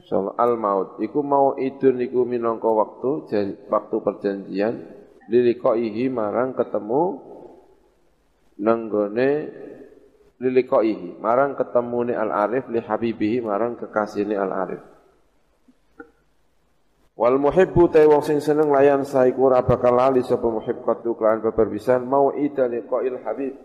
Insyaallah 0.06 0.38
al 0.38 0.54
maut 0.54 1.02
iku 1.02 1.18
mau 1.26 1.58
idun 1.58 1.98
iku 1.98 2.22
minangka 2.22 2.70
waktu 2.70 3.26
waktu 3.66 3.96
perjanjian 3.98 4.74
liliqaihi 5.26 6.06
marang 6.14 6.54
ketemu 6.54 7.18
nanggone 8.62 9.30
liliqaihi 10.38 11.18
marang 11.18 11.58
ketemune 11.58 12.14
al 12.14 12.30
arif 12.30 12.70
li 12.70 12.78
habibihi 12.78 13.42
marang 13.42 13.74
kekasihne 13.74 14.38
al 14.38 14.54
arif 14.54 14.82
Wal 17.16 17.42
muhibbu 17.42 17.90
ta 17.90 18.04
wong 18.06 18.22
sing 18.22 18.38
seneng 18.44 18.70
layan 18.70 19.02
saiku 19.02 19.50
ora 19.50 19.64
bakal 19.64 19.96
lali 19.96 20.22
sapa 20.22 20.46
muhib 20.52 20.84
katu 20.84 21.16
kelan 21.16 21.40
beberbisan 21.40 22.04
mau 22.04 22.28
ida 22.36 22.68
liqail 22.68 23.24
habib. 23.24 23.56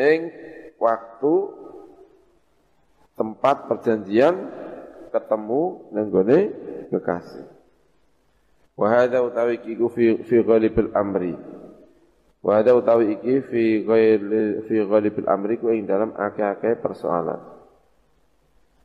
Ing 0.00 0.32
waktu 0.80 1.34
tempat 3.14 3.70
perjanjian 3.70 4.34
ketemu 5.14 5.90
nenggone 5.94 6.38
kekasih. 6.90 7.46
Wa 8.74 8.90
hadza 8.90 9.22
utawi 9.22 9.62
iku 9.62 9.86
fi 9.86 10.18
fi 10.26 10.42
ghalibil 10.42 10.90
amri. 10.94 11.34
Wa 12.42 12.58
hadza 12.58 12.74
utawi 12.74 13.14
iki 13.18 13.34
fi 13.46 13.62
ghail 13.86 14.22
fi 14.66 14.76
ghalibil 14.82 15.30
amri 15.30 15.54
ku 15.62 15.70
ing 15.70 15.86
dalam 15.86 16.10
akeh-akeh 16.10 16.82
persoalan. 16.82 17.38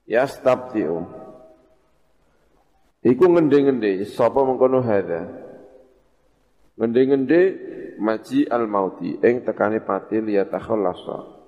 Yastabtiu. 0.05 1.09
Iku 3.01 3.23
ngende-ngende 3.31 4.05
sapa 4.05 4.45
mengkono 4.45 4.85
hadza. 4.85 5.25
Ngende-ngende 6.77 7.39
maji 7.97 8.45
al-mauti 8.45 9.17
ing 9.25 9.41
tekane 9.41 9.81
pati 9.81 10.21
liyatakhallasa. 10.21 11.38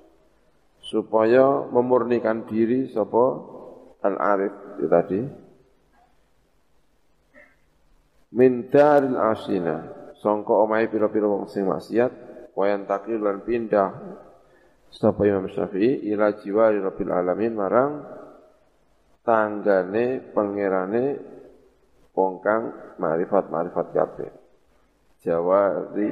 Supaya 0.92 1.72
memurnikan 1.72 2.44
diri 2.44 2.92
sapa 2.92 3.40
al-arif 4.04 4.52
itu 4.76 4.88
tadi. 4.92 5.22
Min 8.36 8.68
daril 8.68 9.16
asina. 9.16 9.88
Sangka 10.20 10.52
omahe 10.52 10.92
pira-pira 10.92 11.32
wong 11.32 11.48
sing 11.48 11.64
maksiat 11.64 12.12
wayan 12.60 12.84
takir 12.84 13.18
lan 13.18 13.42
pindah 13.42 13.90
sapa 14.92 15.24
Imam 15.24 15.48
Syafi'i 15.48 16.12
ila 16.12 16.36
jiwari 16.36 16.78
rabbil 16.84 17.10
alamin 17.10 17.56
marang 17.56 18.04
tanggane 19.24 20.36
pangerane 20.36 21.06
wong 22.12 22.44
kang 22.44 22.64
marifat-marifat 23.00 23.88
kabeh. 23.96 24.32
Jawari 25.24 26.12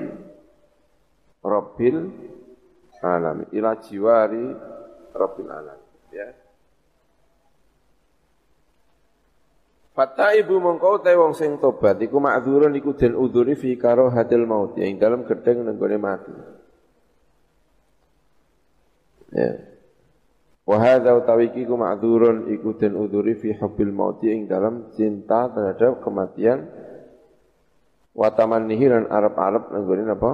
rabbil 1.43 1.97
alamin 3.03 3.47
ila 3.55 3.79
jiwari 3.79 4.45
rabbil 5.15 5.49
alamin 5.49 5.89
ya 6.11 6.27
Fata 9.99 10.31
ibu 10.31 10.63
mongkau 10.63 11.03
te 11.03 11.11
wong 11.11 11.35
sing 11.35 11.59
tobat 11.59 11.99
iku 11.99 12.23
ma'dzurun 12.23 12.71
iku 12.71 12.95
den 12.95 13.19
udhuri 13.19 13.59
fi 13.59 13.75
karahatil 13.75 14.47
maut 14.47 14.79
yang 14.79 14.95
dalam 14.95 15.27
gedeng 15.27 15.67
nenggone 15.67 15.99
mati. 15.99 16.31
Ya. 19.35 19.59
Wa 20.63 20.79
hadza 20.79 21.19
utawi 21.19 21.51
iku 21.51 21.75
ma'dzurun 21.75 22.47
iku 22.47 22.79
den 22.79 22.95
udhuri 22.95 23.35
fi 23.43 23.51
hubbil 23.59 23.91
maut 23.91 24.23
yang 24.23 24.47
dalam 24.47 24.87
cinta 24.95 25.51
terhadap 25.51 25.99
kematian 25.99 26.71
wa 28.15 28.31
tamannihi 28.31 28.85
lan 28.87 29.03
arep-arep 29.11 29.67
nenggone 29.67 30.03
apa? 30.07 30.31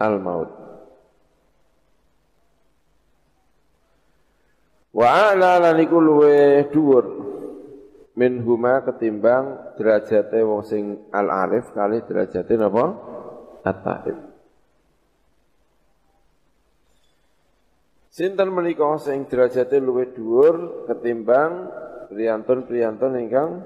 Al 0.00 0.16
maut. 0.16 0.65
Wa 4.96 5.36
ala 5.36 5.60
lan 5.60 5.76
iku 5.76 6.00
luwe 6.00 6.64
dhuwur. 6.72 7.04
Min 8.16 8.40
huma 8.40 8.80
ketimbang 8.80 9.76
derajate 9.76 10.40
wong 10.40 10.64
sing 10.64 11.12
al 11.12 11.28
arif 11.28 11.68
kali 11.76 12.00
derajate 12.00 12.56
napa? 12.56 12.96
At-taib. 13.60 14.16
Sinten 18.08 18.48
menika 18.48 18.88
sing 18.96 19.28
derajate 19.28 19.76
luwih 19.76 20.16
dhuwur 20.16 20.88
ketimbang 20.88 21.68
priyantun-priyantun 22.08 23.20
ingkang 23.20 23.60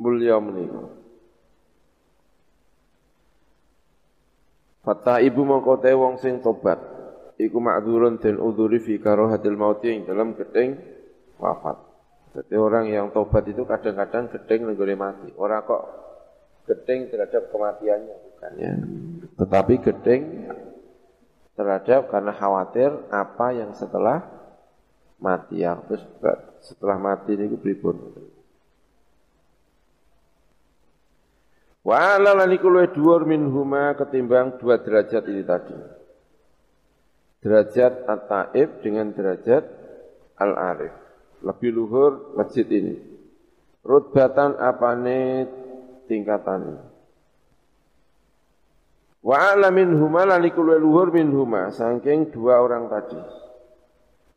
mulya 0.00 0.40
menika? 0.40 0.88
Fata 4.80 5.20
ibu 5.20 5.44
mongko 5.44 5.84
wong 5.84 6.16
sing 6.16 6.40
tobat 6.40 6.80
iku 7.36 7.58
ma'dzurun 7.60 8.20
den 8.20 8.36
udhuri 8.40 8.80
fi 8.80 9.00
karahatil 9.00 9.56
mauti 9.56 9.92
ing 9.92 10.08
dalam 10.08 10.36
gedeng 10.36 10.76
wafat 11.36 11.86
jadi 12.36 12.60
orang 12.60 12.92
yang 12.92 13.06
tobat 13.16 13.48
itu 13.48 13.64
kadang-kadang 13.64 14.28
gedeng 14.28 14.68
nenggone 14.68 14.92
mati. 14.92 15.32
Orang 15.40 15.64
kok 15.64 15.82
gedeng 16.68 17.08
terhadap 17.08 17.48
kematiannya 17.48 18.12
bukan 18.12 18.52
ya. 18.60 18.72
Tetapi 19.40 19.74
gedeng 19.80 20.22
terhadap 21.56 22.12
karena 22.12 22.36
khawatir 22.36 22.92
apa 23.08 23.46
yang 23.56 23.72
setelah 23.72 24.20
mati 25.16 25.64
yang 25.64 25.80
terus 25.88 26.04
setelah 26.60 27.00
mati 27.00 27.40
ini 27.40 27.56
pripun. 27.56 27.96
Wa 31.88 32.20
ala 32.20 32.36
laniku 32.36 32.68
dhuwur 32.68 33.24
minhuma 33.24 33.96
ketimbang 33.96 34.60
dua 34.60 34.76
derajat 34.76 35.24
ini 35.24 35.40
tadi. 35.40 35.95
Derajat 37.44 38.08
at-taib 38.08 38.80
dengan 38.80 39.12
derajat 39.12 39.64
al-arif 40.40 41.06
lebih 41.44 41.70
luhur 41.72 42.12
masjid 42.36 42.64
ini. 42.64 42.96
Rutbatan 43.86 44.58
apane 44.58 45.46
tingkatan. 46.10 46.80
Wa 49.22 49.54
ala 49.54 49.70
min 49.70 49.94
huma 49.94 50.26
lalikul 50.26 50.74
luhur 50.74 51.14
min 51.14 51.30
huma 51.30 51.70
saking 51.70 52.34
dua 52.34 52.62
orang 52.62 52.90
tadi. 52.90 53.18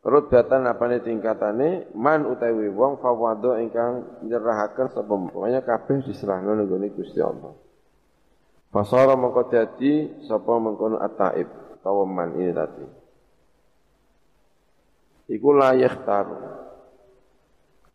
Rutbatan 0.06 0.70
apane 0.70 1.02
tingkatane 1.02 1.91
man 1.97 2.30
utawi 2.30 2.70
wong 2.72 3.02
fawado 3.02 3.58
ingkang 3.58 4.24
nyerahaken 4.26 4.88
sapa 4.93 5.12
pokoknya 5.12 5.66
kabeh 5.66 6.06
diserahno 6.06 6.56
nggone 6.56 6.88
Gusti 6.93 7.20
Allah. 7.20 7.54
Fasara 8.70 9.18
mengko 9.18 9.50
dadi 9.50 10.24
sapa 10.30 10.62
mengkono 10.62 11.02
at-taib 11.02 11.68
utawa 11.80 12.03
ini 12.36 12.51
tadi. 12.51 12.86
Iku 15.32 15.49
layak 15.55 16.03
taruh. 16.03 16.43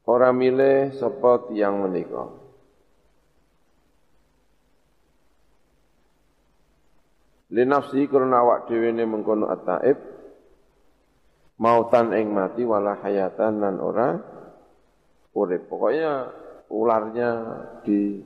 Ora 0.04 0.32
milih 0.32 0.92
sapa 0.96 1.48
tiyang 1.48 1.84
menika. 1.84 2.28
Linafsi 7.54 8.08
karena 8.10 8.42
awak 8.42 8.66
dhewe 8.66 8.90
ne 8.90 9.04
mengkono 9.06 9.46
at-taib 9.46 9.96
mautan 11.60 12.10
ing 12.18 12.34
mati 12.34 12.66
wala 12.66 12.98
hayatan 13.00 13.62
lan 13.62 13.76
ora 13.80 14.08
urip. 15.32 15.70
Pokoknya 15.70 16.34
ularnya 16.68 17.30
di 17.86 18.20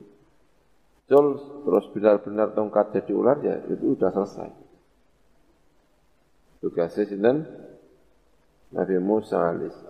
terus 1.09 1.85
benar-benar 1.95 2.53
tongkat 2.53 3.01
jadi 3.01 3.11
ular 3.15 3.37
ya 3.39 3.55
itu 3.71 3.95
sudah 3.95 4.11
selesai. 4.13 4.58
Tugasnya 6.59 7.07
sinten 7.07 7.47
Nabi 8.75 8.95
Musa 8.99 9.39
alaihissalam. 9.39 9.89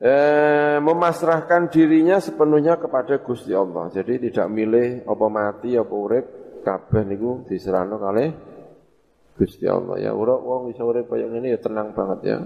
eh, 0.00 0.76
memasrahkan 0.80 1.68
dirinya 1.68 2.18
sepenuhnya 2.18 2.80
kepada 2.80 3.20
Gusti 3.20 3.52
Allah. 3.52 3.92
Jadi 3.92 4.32
tidak 4.32 4.48
milih 4.48 5.04
apa 5.04 5.26
mati 5.28 5.76
apa 5.76 5.92
urip, 5.92 6.26
kabeh 6.64 7.02
niku 7.04 7.44
diserahno 7.44 8.00
kali 8.00 8.26
Gusti 9.36 9.68
Allah. 9.68 10.00
Ya 10.00 10.16
ora 10.16 10.40
wong 10.40 10.72
iso 10.72 10.88
urip 10.88 11.12
kaya 11.12 11.28
ngene 11.28 11.52
ya 11.52 11.60
tenang 11.60 11.92
banget 11.92 12.20
ya. 12.24 12.38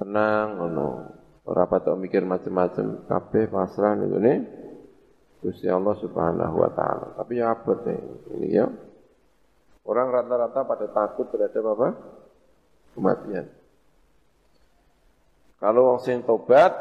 Tenang 0.00 0.46
ngono. 0.60 0.88
Ora 1.46 1.62
patok 1.70 1.94
mikir 1.94 2.26
macam-macam, 2.26 3.06
kabeh 3.06 3.46
pasrah 3.46 3.94
niku 3.94 4.18
ne 4.18 4.34
Gusti 5.46 5.70
Allah 5.70 5.94
Subhanahu 6.02 6.58
wa 6.58 6.70
taala. 6.74 7.14
Tapi 7.14 7.38
ya 7.38 7.54
abot 7.54 7.78
ini 7.86 8.50
ya. 8.50 8.66
Orang 9.86 10.10
rata-rata 10.10 10.66
pada 10.66 10.90
takut 10.90 11.30
terhadap 11.30 11.62
apa? 11.78 11.88
Kematian. 12.98 13.46
Kalau 15.62 15.94
orang 15.94 16.02
sing 16.02 16.26
tobat 16.26 16.74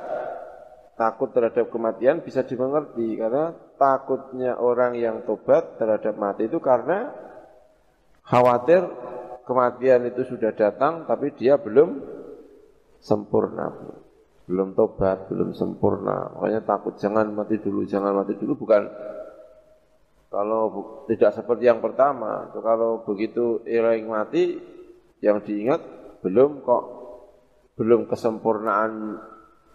takut 0.97 1.29
terhadap 1.29 1.69
kematian 1.69 2.25
bisa 2.25 2.41
dimengerti 2.41 3.13
karena 3.19 3.53
takutnya 3.77 4.57
orang 4.57 4.97
yang 4.97 5.21
tobat 5.29 5.77
terhadap 5.77 6.17
mati 6.17 6.49
itu 6.49 6.57
karena 6.57 7.13
khawatir 8.25 8.81
kematian 9.45 10.09
itu 10.09 10.25
sudah 10.25 10.55
datang 10.57 11.05
tapi 11.05 11.29
dia 11.37 11.61
belum 11.61 12.01
sempurna. 12.97 14.01
Belum 14.45 14.77
tobat, 14.77 15.25
belum 15.29 15.57
sempurna. 15.57 16.37
Makanya 16.37 16.61
takut 16.61 16.95
jangan 17.01 17.29
mati 17.33 17.57
dulu, 17.57 17.85
jangan 17.85 18.13
mati 18.13 18.37
dulu 18.37 18.53
bukan 18.61 18.85
kalau 20.29 20.63
tidak 21.07 21.31
seperti 21.31 21.69
yang 21.71 21.79
pertama, 21.79 22.51
kalau 22.51 23.07
begitu 23.07 23.63
yang 23.63 24.03
mati 24.09 24.59
yang 25.23 25.39
diingat 25.39 25.79
belum 26.19 26.59
kok 26.59 26.83
belum 27.79 28.09
kesempurnaan 28.11 29.15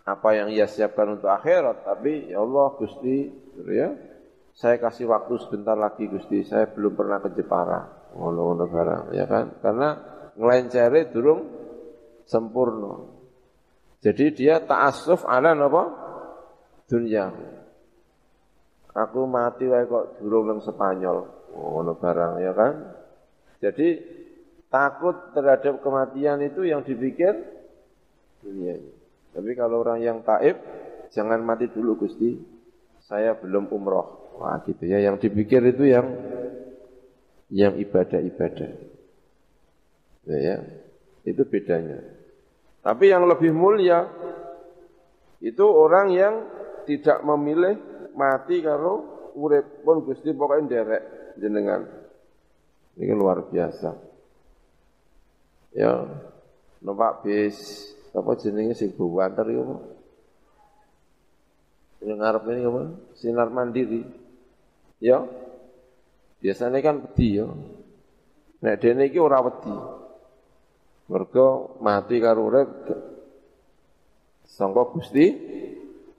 apa 0.04 0.28
yang 0.36 0.48
ia 0.52 0.68
siapkan 0.68 1.16
untuk 1.16 1.30
akhirat, 1.32 1.84
tapi 1.84 2.32
ya 2.32 2.42
Allah 2.42 2.76
Gusti, 2.76 3.28
gitu 3.28 3.72
ya, 3.72 3.92
saya 4.56 4.80
kasih 4.80 5.06
waktu 5.08 5.36
sebentar 5.44 5.76
lagi 5.76 6.08
Gusti, 6.08 6.42
saya 6.42 6.66
belum 6.68 6.96
pernah 6.96 7.20
ke 7.22 7.32
Jepara, 7.36 8.12
ngono-ngono 8.16 8.64
barang, 8.66 9.02
ya 9.14 9.24
kan? 9.28 9.60
Karena 9.60 9.88
ngelencere 10.34 11.12
durung 11.12 11.40
sempurna. 12.26 13.09
Jadi 14.00 14.24
dia 14.32 14.64
ta'assuf 14.64 15.28
ala 15.28 15.52
apa? 15.52 15.84
Dunia. 16.88 17.28
Aku 18.90 19.28
mati 19.28 19.70
wae 19.70 19.86
kok 19.86 20.18
durung 20.18 20.50
nang 20.50 20.60
Spanyol, 20.64 21.30
ngono 21.54 21.94
barang, 21.94 22.42
ya 22.42 22.52
kan? 22.56 22.74
Jadi 23.62 24.02
takut 24.66 25.30
terhadap 25.36 25.78
kematian 25.84 26.42
itu 26.42 26.66
yang 26.66 26.82
dipikir 26.82 27.38
dunia. 28.42 28.80
Tapi 29.30 29.50
kalau 29.54 29.86
orang 29.86 30.02
yang 30.02 30.18
taib, 30.26 30.58
jangan 31.14 31.38
mati 31.44 31.70
dulu 31.70 32.02
Gusti, 32.02 32.34
saya 33.06 33.38
belum 33.38 33.70
umroh. 33.70 34.40
Wah 34.40 34.58
gitu 34.64 34.88
ya, 34.88 34.98
yang 34.98 35.20
dipikir 35.20 35.60
itu 35.70 35.86
yang 35.86 36.08
yang 37.52 37.78
ibadah-ibadah. 37.78 38.70
Ya, 40.26 40.38
ya, 40.38 40.56
itu 41.28 41.42
bedanya. 41.46 42.19
Tapi 42.80 43.04
yang 43.12 43.28
lebih 43.28 43.52
mulia 43.52 44.08
itu 45.40 45.64
orang 45.64 46.06
yang 46.12 46.34
tidak 46.88 47.20
memilih 47.24 47.76
mati 48.16 48.64
kalau 48.64 49.30
urip 49.36 49.84
pun 49.84 50.04
Gusti 50.04 50.32
pokoknya 50.32 50.68
derek 50.68 51.02
jenengan. 51.36 51.84
Ini 52.96 53.12
luar 53.14 53.46
biasa. 53.48 53.90
Ya, 55.76 56.02
numpak 56.82 57.22
bis 57.22 57.88
apa 58.10 58.34
jenenge 58.34 58.74
sing 58.74 58.90
buwanter 58.90 59.46
iku 59.46 59.62
apa? 59.62 59.76
Yang 62.00 62.18
ngarep 62.18 62.42
ini 62.50 62.62
apa? 62.64 62.82
Sinar 63.14 63.48
mandiri. 63.52 64.02
Ya. 64.98 65.24
Biasanya 66.40 66.80
kan 66.80 67.04
wedi 67.04 67.38
ya. 67.38 67.46
Nek 68.64 68.76
dene 68.80 69.08
iki 69.08 69.20
ora 69.20 69.44
wedi. 69.44 69.99
Mergo 71.10 71.74
mati 71.82 72.22
karo 72.22 72.46
urip 72.46 72.70
sangka 74.46 74.94
Gusti 74.94 75.26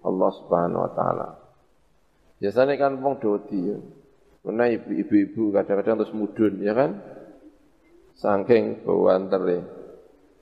Allah 0.04 0.30
Subhanahu 0.36 0.84
wa 0.84 0.92
taala. 0.92 1.30
Biasanya 2.44 2.76
kan 2.76 3.00
wong 3.00 3.24
dodi 3.24 3.60
ya. 3.72 3.80
Karena 4.42 4.66
ibu-ibu 4.68 5.54
kadang-kadang 5.54 6.02
terus 6.02 6.18
mudun 6.18 6.60
ya 6.60 6.74
kan? 6.76 6.98
Saking 8.20 8.84
bawantere. 8.84 9.64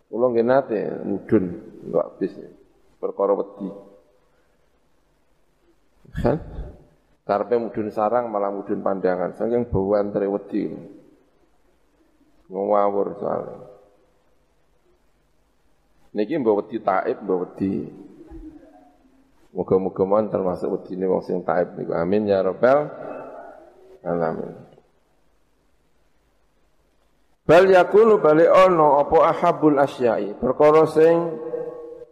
Kula 0.09 0.33
nggih 0.33 0.45
nate 0.47 0.81
mudun 1.05 1.45
enggak 1.85 2.05
habis. 2.09 2.33
Perkara 2.97 3.37
wedi. 3.37 3.69
Kan? 6.23 6.37
Karepe 7.27 7.55
mudun 7.59 7.93
sarang 7.93 8.33
malah 8.33 8.49
mudun 8.49 8.81
pandangan. 8.81 9.37
Saking 9.37 9.69
bawantere 9.69 10.25
wedi. 10.25 10.73
Ngawur 12.49 13.13
soalnya. 13.19 13.78
Niki 16.15 16.37
mbok 16.41 16.65
wedi 16.65 16.77
taib, 16.81 17.21
mbok 17.21 17.39
wedi 17.43 17.73
Moga-moga 19.49 20.03
mon 20.05 20.29
termasuk 20.29 20.69
wedine 20.69 21.09
wong 21.09 21.25
sing 21.25 21.41
taib 21.41 21.73
niku. 21.73 21.97
Amin 21.97 22.29
ya 22.29 22.45
rabbal 22.45 22.85
alamin. 24.05 24.53
Bal 27.49 27.65
yakunu 27.65 28.21
bali 28.21 28.45
ono 28.45 29.01
apa 29.01 29.17
ahabul 29.33 29.81
asyai. 29.81 30.37
Perkara 30.37 30.85
sing 30.85 31.33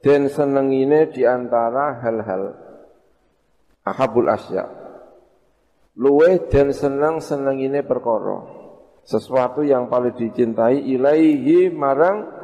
den 0.01 0.33
senengine 0.33 1.13
di 1.13 1.29
antara 1.29 2.01
hal-hal 2.01 2.57
ahabul 3.85 4.33
asya. 4.33 4.65
Luwe 5.93 6.41
den 6.49 6.73
seneng 6.73 7.21
senengine 7.21 7.85
perkara. 7.85 8.49
Sesuatu 9.05 9.61
yang 9.61 9.93
paling 9.93 10.17
dicintai 10.17 10.89
ilaihi 10.89 11.69
marang 11.69 12.36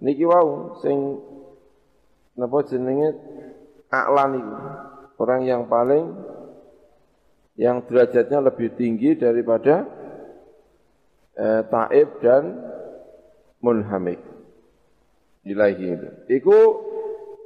niki 0.00 0.24
wau 0.24 0.80
sing 0.80 1.20
napa 2.36 2.64
jenenge 2.64 3.14
a'lan 3.92 4.32
itu. 4.40 4.56
Orang 5.20 5.44
yang 5.44 5.68
paling 5.68 6.16
yang 7.60 7.84
derajatnya 7.84 8.40
lebih 8.40 8.72
tinggi 8.72 9.20
daripada 9.20 9.84
eh, 11.36 11.62
taib 11.68 12.08
dan 12.24 12.56
munhamik. 13.60 14.16
Ilahi 15.44 15.84
itu. 15.92 16.08
Iku 16.40 16.56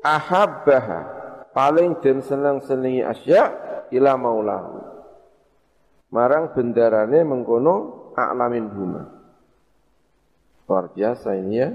ahabbaha 0.07 1.01
paling 1.51 1.99
den 1.99 2.23
senang 2.23 2.63
senengi 2.63 3.03
asya 3.03 3.43
ila 3.91 4.15
maulahu. 4.15 4.79
Marang 6.15 6.55
bendarane 6.55 7.27
mengkono 7.27 7.75
a'lamin 8.15 8.71
huma. 8.71 9.03
Luar 10.71 10.95
biasa 10.95 11.35
ini 11.35 11.55
ya. 11.59 11.69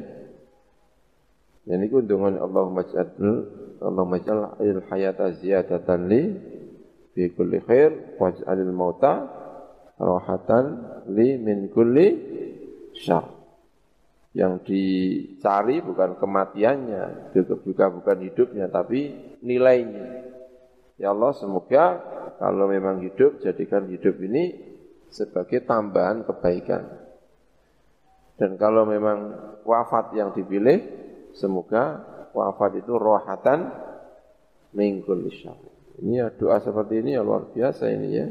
Dan 1.70 1.86
itu 1.86 2.02
dengan 2.02 2.42
Allahumma 2.42 2.82
ja'al 2.90 3.14
Allahumma 3.78 4.18
ja'al 4.18 4.82
hayata 4.90 5.38
ziyadatan 5.38 6.10
li 6.10 6.24
fi 7.14 7.30
kulli 7.30 7.62
khair 7.62 8.18
waj'alil 8.18 8.74
mauta 8.74 9.30
rahatan 10.02 10.66
li 11.14 11.38
min 11.38 11.70
kulli 11.70 12.08
syar. 12.98 13.38
Yang 14.34 14.54
dicari 14.66 15.82
bukan 15.82 16.18
kematiannya, 16.18 17.34
juga 17.34 17.90
bukan 17.90 18.18
hidupnya, 18.30 18.70
tapi 18.70 19.14
nilainya. 19.42 20.26
Ya 21.02 21.14
Allah, 21.14 21.34
semoga 21.34 21.98
kalau 22.38 22.70
memang 22.70 23.02
hidup, 23.02 23.42
jadikan 23.42 23.90
hidup 23.90 24.16
ini 24.22 24.54
sebagai 25.10 25.66
tambahan 25.66 26.24
kebaikan. 26.26 26.86
Dan 28.38 28.56
kalau 28.56 28.86
memang 28.86 29.34
wafat 29.66 30.14
yang 30.16 30.32
dipilih, 30.32 31.09
semoga 31.40 32.04
wafat 32.36 32.84
itu 32.84 32.94
rohatan 33.00 33.72
mingkul 34.76 35.24
syar. 35.32 35.56
Ini 36.00 36.14
ya 36.24 36.28
doa 36.32 36.60
seperti 36.60 37.04
ini 37.04 37.16
ya 37.16 37.22
luar 37.24 37.52
biasa 37.52 37.84
ini 37.92 38.08
ya. 38.12 38.28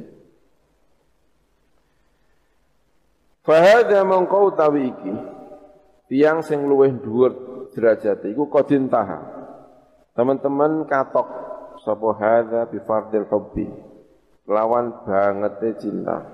Fahada 3.45 4.05
mengkau 4.05 4.53
tawi 4.53 4.93
iki 4.93 5.15
tiang 6.13 6.45
sing 6.45 6.69
luweh 6.69 6.93
dhuwur 7.01 7.33
derajat 7.73 8.25
iku 8.29 8.49
qadin 8.49 8.93
taha. 8.93 9.21
Teman-teman 10.13 10.85
katok 10.89 11.29
sapa 11.85 12.09
hadza 12.17 12.69
bi 12.69 12.79
fardil 12.85 13.29
hubbi. 13.29 13.69
Lawan 14.49 15.05
bangete 15.05 15.77
cinta. 15.77 16.25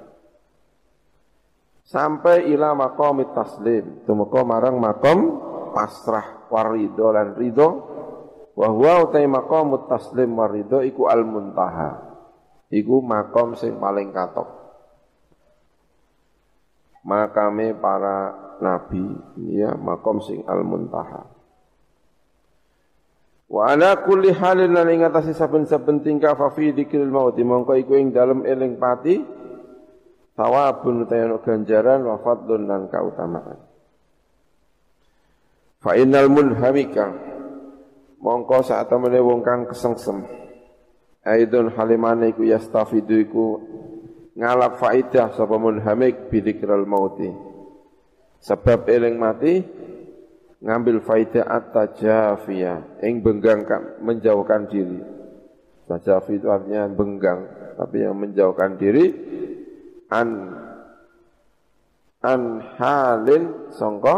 Sampai 1.85 2.49
ila 2.49 2.73
maqamit 2.73 3.35
taslim, 3.37 4.07
tumeka 4.07 4.41
marang 4.47 4.81
makom 4.81 5.19
pasrah 5.75 6.44
warido 6.55 7.11
lan 7.11 7.35
ridho. 7.35 7.69
Wa 8.55 8.71
huwa 8.71 9.11
utai 9.11 9.27
maqamut 9.27 9.91
taslim 9.91 10.39
warido 10.39 10.79
iku 10.87 11.11
al 11.11 11.27
muntaha. 11.27 12.15
Iku 12.71 13.03
makom 13.03 13.59
sing 13.59 13.83
paling 13.83 14.15
katok. 14.15 14.47
Makame 17.03 17.75
para 17.75 18.33
nabi 18.63 19.03
ya 19.51 19.75
makom 19.75 20.23
sing 20.23 20.47
al 20.47 20.63
muntaha. 20.63 21.35
Wa 23.51 23.75
ala 23.75 23.99
kulli 24.07 24.31
halin 24.33 24.73
lan 24.73 24.89
ing 24.89 25.03
atase 25.05 25.35
saben-saben 25.35 26.01
tingkah 26.01 26.39
fa 26.39 26.49
fi 26.55 26.73
dzikril 26.73 27.11
maut 27.11 27.37
mongko 27.37 27.77
iku 27.77 27.99
ing 27.99 28.15
dalem 28.15 28.47
eling 28.47 28.81
pati 28.81 29.21
thawabun 30.35 31.07
utawa 31.07 31.39
ganjaran 31.43 32.03
wa 32.03 32.19
fadlun 32.19 32.67
lan 32.67 32.91
kautamaan 32.91 33.74
Fa 35.85 35.93
innal 36.01 36.33
munhamika 36.33 37.13
mongko 38.25 38.65
saat 38.65 38.89
temene 38.89 39.21
wong 39.21 39.45
kang 39.45 39.69
kesengsem. 39.69 40.25
Aidun 41.21 41.77
halimane 41.77 42.33
iku 42.33 42.41
yastafidu 42.49 43.21
iku 43.21 43.61
ngalap 44.33 44.81
faidah 44.81 45.37
sapa 45.37 45.61
munhamik 45.61 46.33
bidzikral 46.33 46.89
mauti. 46.89 47.29
Sebab 48.41 48.89
eling 48.89 49.21
mati 49.21 49.61
ngambil 50.65 51.05
faidah 51.05 51.45
at-tajafiyah 51.53 53.05
ing 53.05 53.21
benggang 53.21 53.69
menjauhkan 54.01 54.65
diri. 54.73 55.05
Tajafi 55.85 56.41
itu 56.41 56.49
artinya 56.49 56.89
benggang 56.89 57.45
tapi 57.77 58.09
yang 58.09 58.17
menjauhkan 58.17 58.81
diri 58.81 59.13
an 60.09 60.49
an 62.25 62.65
halin 62.81 63.69
songko 63.69 64.17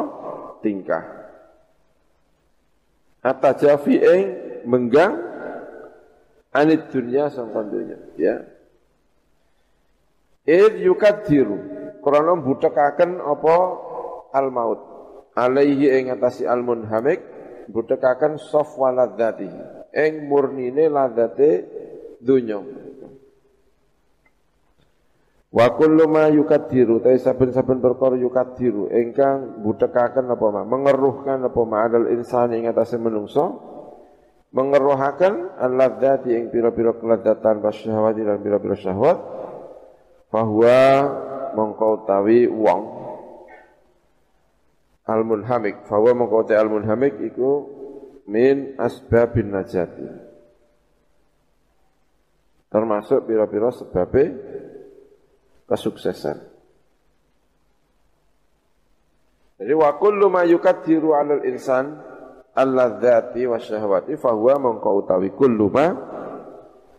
tingkah 0.62 1.15
At-tajafi 3.26 3.94
ing 3.98 4.24
menggang 4.70 5.18
anit 6.54 6.94
dunya 6.94 7.26
sangka 7.26 7.66
dunya 7.66 7.98
ya. 8.14 8.46
Id 10.46 10.78
yukadiru 10.78 11.58
krana 12.06 12.38
mbutekaken 12.38 13.18
apa 13.18 13.56
al 14.30 14.54
maut 14.54 14.80
alaihi 15.34 15.90
ing 15.90 16.14
atasi 16.14 16.46
al 16.46 16.62
munhamik 16.62 17.18
mbutekaken 17.66 18.38
safwa 18.38 18.94
ladzatihi 18.94 19.90
ing 19.90 20.30
murnine 20.30 20.86
ladzate 20.86 21.66
dunya 22.22 22.62
Wa 25.56 25.72
kullu 25.72 26.04
ma 26.04 26.28
yukadiru 26.28 27.00
ta 27.00 27.16
saben-saben 27.16 27.80
perkara 27.80 28.12
yukadiru 28.20 28.92
ingkang 28.92 29.64
budhekaken 29.64 30.28
apa 30.28 30.46
ma? 30.52 30.62
Mengeruhkan 30.68 31.40
apa 31.48 31.60
ma? 31.64 31.88
Adal 31.88 32.12
insan 32.12 32.52
ing 32.52 32.68
atase 32.68 33.00
menungso. 33.00 33.72
Mengeruhaken 34.52 35.56
alladzati 35.56 36.36
ing 36.36 36.52
pira-pira 36.52 36.92
keladzatan 37.00 37.64
syahwat 37.72 38.20
lan 38.20 38.44
pira-pira 38.44 38.76
syahwat. 38.76 39.16
Bahwa 40.28 40.76
mongko 41.56 42.04
tawi 42.04 42.44
wong. 42.52 42.82
Al 45.08 45.24
munhamik 45.24 45.88
bahwa 45.88 46.20
mongko 46.20 46.52
al 46.52 46.68
munhamik 46.68 47.16
iku 47.32 47.64
min 48.28 48.76
asbabin 48.76 49.56
najati. 49.56 50.04
Termasuk 52.68 53.24
pira-pira 53.24 53.72
sebabnya 53.72 54.36
kesuksesan. 55.66 56.38
Jadi 59.56 59.72
wa 59.72 59.90
kullu 59.96 60.28
ma 60.28 60.44
yukaddiru 60.44 61.16
'alal 61.16 61.44
insan 61.48 61.96
alladzati 62.56 63.44
wa 63.48 63.58
syahwati 63.60 64.16
fahuwa 64.16 64.56
mongko 64.60 64.90
utawi 65.04 65.32
kullu 65.32 65.68
ma 65.72 65.86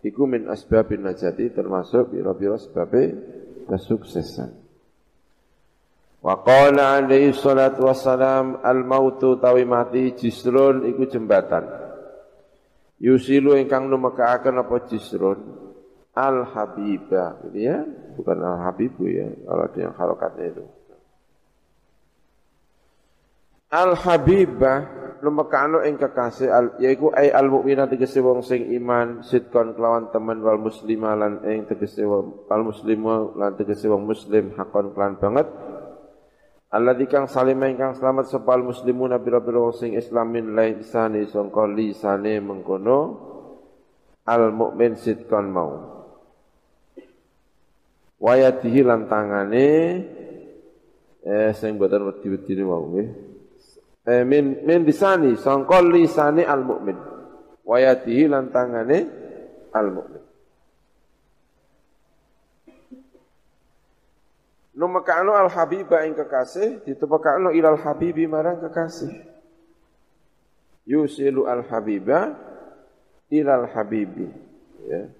iku 0.02 0.26
min 0.26 0.46
asbabin 0.50 1.02
najati 1.06 1.50
termasuk 1.50 2.14
pira-pira 2.14 2.58
sebabe 2.58 3.14
kesuksesan. 3.66 4.50
Wa 6.18 6.42
qala 6.42 6.98
alaihi 6.98 7.30
salatu 7.30 7.86
wassalam 7.86 8.58
al 8.66 8.82
mautu 8.82 9.38
tawi 9.38 9.62
mati 9.62 10.18
jisrun 10.18 10.82
iku 10.90 11.06
jembatan. 11.06 11.62
Yusilu 12.98 13.54
ingkang 13.54 13.86
numekaaken 13.86 14.58
apa 14.58 14.82
jisrun 14.90 15.67
al 16.18 16.50
habiba 16.50 17.38
ini 17.46 17.60
ya 17.62 17.78
bukan 18.18 18.38
al 18.42 18.58
habibu 18.66 19.06
ya 19.06 19.30
kalau 19.46 19.62
ada 19.62 19.78
yang 19.78 19.94
harokatnya 19.94 20.46
itu. 20.50 20.64
Al 23.68 23.94
habibah 23.94 24.78
lumekano 25.20 25.84
ing 25.84 26.00
kekasih 26.00 26.48
al, 26.50 26.66
yaiku 26.82 27.14
ai 27.14 27.30
al 27.30 27.46
mukminah 27.46 27.86
tegese 27.86 28.18
wong 28.18 28.42
sing 28.42 28.66
iman 28.74 29.22
sidkon 29.22 29.76
kelawan 29.78 30.10
temen 30.10 30.42
wal 30.42 30.58
muslimah 30.58 31.14
lan 31.14 31.32
ing 31.46 31.70
tegese 31.70 32.02
wong 32.02 32.48
al 32.50 32.66
muslimu 32.66 33.38
lan 33.38 33.54
tegese 33.54 33.86
wong 33.86 34.08
muslim 34.08 34.56
hakon 34.58 34.90
kelan 34.96 35.14
banget. 35.20 35.46
Alladzi 36.68 37.08
kang 37.08 37.24
salima 37.30 37.64
ingkang 37.70 37.96
selamat 37.96 38.28
sepal 38.28 38.60
muslimuna 38.60 39.16
bira-bira 39.20 39.60
wong 39.68 39.76
sing 39.76 39.94
islamin 39.94 40.52
lain 40.56 40.82
lisani 40.82 41.28
sangka 41.28 41.64
lisane 41.64 42.40
mengkono 42.40 42.98
al 44.28 44.52
mukmin 44.52 44.96
sidkon 44.96 45.48
mau 45.48 45.97
wayatihi 48.18 48.80
lan 48.82 49.06
tangane 49.06 49.68
eh 51.22 51.50
sing 51.54 51.78
boten 51.78 52.06
wedi-wedi 52.06 52.62
wau 52.66 52.90
nggih 52.90 53.08
eh, 54.06 54.22
min 54.26 54.62
min 54.66 54.82
lisani 54.82 55.38
sangka 55.38 55.78
lisani 55.82 56.42
al 56.42 56.62
mukmin 56.66 56.98
wayatihi 57.62 58.26
lan 58.26 58.50
tangane 58.50 58.98
al 59.74 59.88
mukmin 59.94 60.28
Numekano 64.78 65.34
al 65.34 65.50
habiba 65.50 66.06
ing 66.06 66.14
kekasih 66.14 66.86
ditepekano 66.86 67.50
ilal 67.50 67.82
habibi 67.82 68.30
marang 68.30 68.62
kekasih. 68.62 69.10
Yusilu 70.86 71.50
al 71.50 71.66
habiba 71.66 72.38
ilal 73.26 73.66
habibi. 73.74 74.30
Ya. 74.86 75.10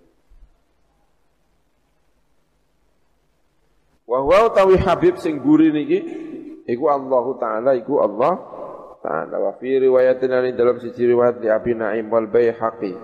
Wa 4.09 4.25
huwa 4.25 4.49
tawi 4.57 4.81
habib 4.81 5.21
sing 5.21 5.37
guri 5.45 5.69
niki? 5.69 6.01
Iku 6.65 6.85
Allah 6.89 7.25
taala 7.37 7.71
iku 7.77 8.01
Allah 8.01 8.41
ta'ala. 9.05 9.37
Wa 9.37 9.53
fi 9.61 9.77
riwayatin 9.77 10.33
ali 10.33 10.57
dalam 10.57 10.81
siji 10.81 11.05
riwayat 11.13 11.45
di 11.45 11.53
Abi 11.53 11.77
Naim 11.77 12.09
wal 12.09 12.25
Baihaqi. 12.25 12.97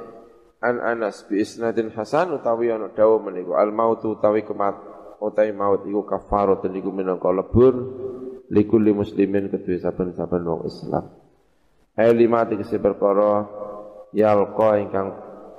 An 0.65 0.81
Anas 0.81 1.29
bi 1.29 1.45
isnadin 1.45 1.93
hasan 1.93 2.33
utawi 2.33 2.73
ana 2.73 2.89
dawuh 2.89 3.21
meniku. 3.21 3.53
Al 3.53 3.69
mautu 3.69 4.17
utawi 4.17 4.49
kemat 4.49 4.81
utawi 5.21 5.53
maut 5.53 5.85
iku 5.85 6.09
kafarat 6.09 6.65
niku 6.73 6.89
minangka 6.89 7.29
lebur 7.29 7.77
likulli 8.49 8.97
muslimin 8.97 9.53
kedue 9.53 9.77
saben-saben 9.77 10.41
wong 10.41 10.65
Islam. 10.65 11.05
Hai 12.01 12.17
lima 12.17 12.49
tegese 12.49 12.81
perkara 12.81 13.45
yalqa 14.17 14.81
ingkang 14.81 15.09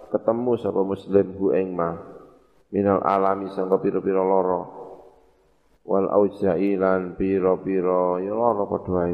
ketemu 0.09 0.51
sapa 0.57 0.81
muslim 0.81 1.37
hu 1.37 1.53
ing 1.53 1.69
ma. 1.77 1.93
Minal 2.73 3.05
alami 3.05 3.45
sangka 3.53 3.77
pira-pira 3.77 4.25
lara 4.25 4.84
wal 5.85 6.09
auja'i 6.09 6.75
lan 6.75 7.13
pira-pira. 7.15 8.19
Ya 8.19 8.33
lara 8.33 8.65
padha 8.65 9.05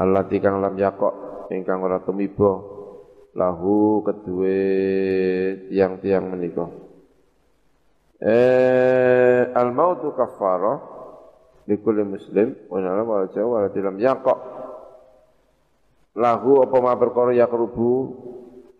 Allah 0.00 0.24
kang 0.24 0.62
lam 0.64 0.78
yakok 0.80 1.14
ingkang 1.52 1.82
ora 1.84 2.00
tumiba 2.00 2.62
lahu 3.36 4.00
kedue 4.06 4.58
tiang-tiang 5.68 6.30
menika. 6.30 6.66
Eh 8.22 9.50
al 9.52 9.74
mautu 9.74 10.14
kafarah 10.16 10.78
likulli 11.68 12.06
muslim 12.06 12.54
wa 12.70 12.78
nala 12.80 13.02
wa 13.04 13.28
jawa 13.28 13.68
dalam 13.68 13.98
yakok. 14.00 14.38
Lahu 16.16 16.64
apa 16.64 16.76
ma 16.82 16.98
perkara 16.98 17.36
yakrubu 17.36 17.92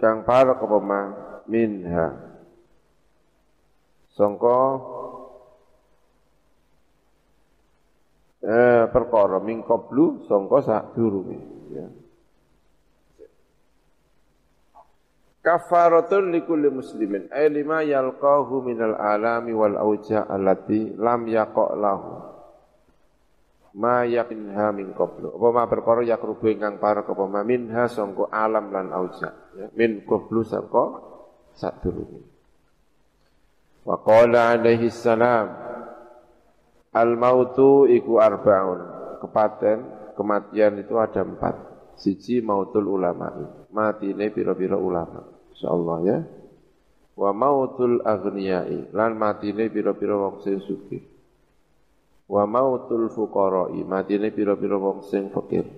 kang 0.01 0.25
parek 0.25 0.57
apa 0.57 0.79
ma 0.81 1.01
minha. 1.47 2.09
Sangka 4.17 4.59
eh, 8.45 8.85
perkara 8.89 9.41
min 9.41 9.65
qablu 9.65 10.25
sangka 10.29 10.59
sadurunge 10.65 11.39
ya. 11.73 11.87
Kafaratun 15.41 16.37
likulli 16.37 16.69
muslimin. 16.69 17.33
Ay 17.33 17.49
lima 17.49 17.81
yalqahu 17.81 18.61
minal 18.61 18.93
alami 19.01 19.57
wal 19.57 19.73
auja 19.81 20.29
allati 20.29 20.93
lam 21.01 21.25
yaqa 21.25 21.67
lahu. 21.81 22.13
Ma 23.81 24.03
yakinha 24.05 24.75
min 24.75 24.93
qablu 24.93 25.31
apa 25.31 25.49
ma 25.55 25.63
perkara 25.71 26.03
yakrubu 26.03 26.51
ingkang 26.51 26.83
para 26.83 27.07
apa 27.07 27.25
ma? 27.25 27.41
Minha 27.47 27.87
sangka 27.89 28.29
alam 28.29 28.69
lan 28.69 28.91
auja. 28.93 29.31
Ya. 29.57 29.67
min 29.79 30.05
qablu 30.05 30.43
sangka 30.45 31.01
sadurunge 31.55 32.21
wa 33.85 33.97
qala 34.05 34.55
alaihi 34.55 34.93
salam 34.93 35.51
Al 36.91 37.15
mautu 37.15 37.87
iku 37.87 38.19
arbaun. 38.19 38.81
Kepaten, 39.23 39.79
kematian 40.19 40.81
itu 40.83 40.99
ada 40.99 41.23
empat. 41.23 41.55
Siji 42.01 42.41
mautul 42.41 42.89
ulama. 42.89 43.31
Mati 43.71 44.11
ini 44.11 44.33
pira-pira 44.33 44.75
ulama. 44.75 45.23
Insyaallah 45.53 45.99
ya. 46.03 46.19
Wa 47.15 47.31
mautul 47.37 48.01
aghniyai. 48.03 48.91
Lan 48.97 49.21
mati 49.21 49.53
ini 49.53 49.69
pira-pira 49.69 50.17
wong 50.17 50.41
sing 50.41 50.59
sugih. 50.65 51.05
Wa 52.27 52.49
mautul 52.49 53.13
fuqara'i. 53.13 53.85
Mati 53.85 54.17
ini 54.17 54.33
pira-pira 54.33 54.81
wong 54.81 55.05
sing 55.05 55.29
fakir. 55.29 55.69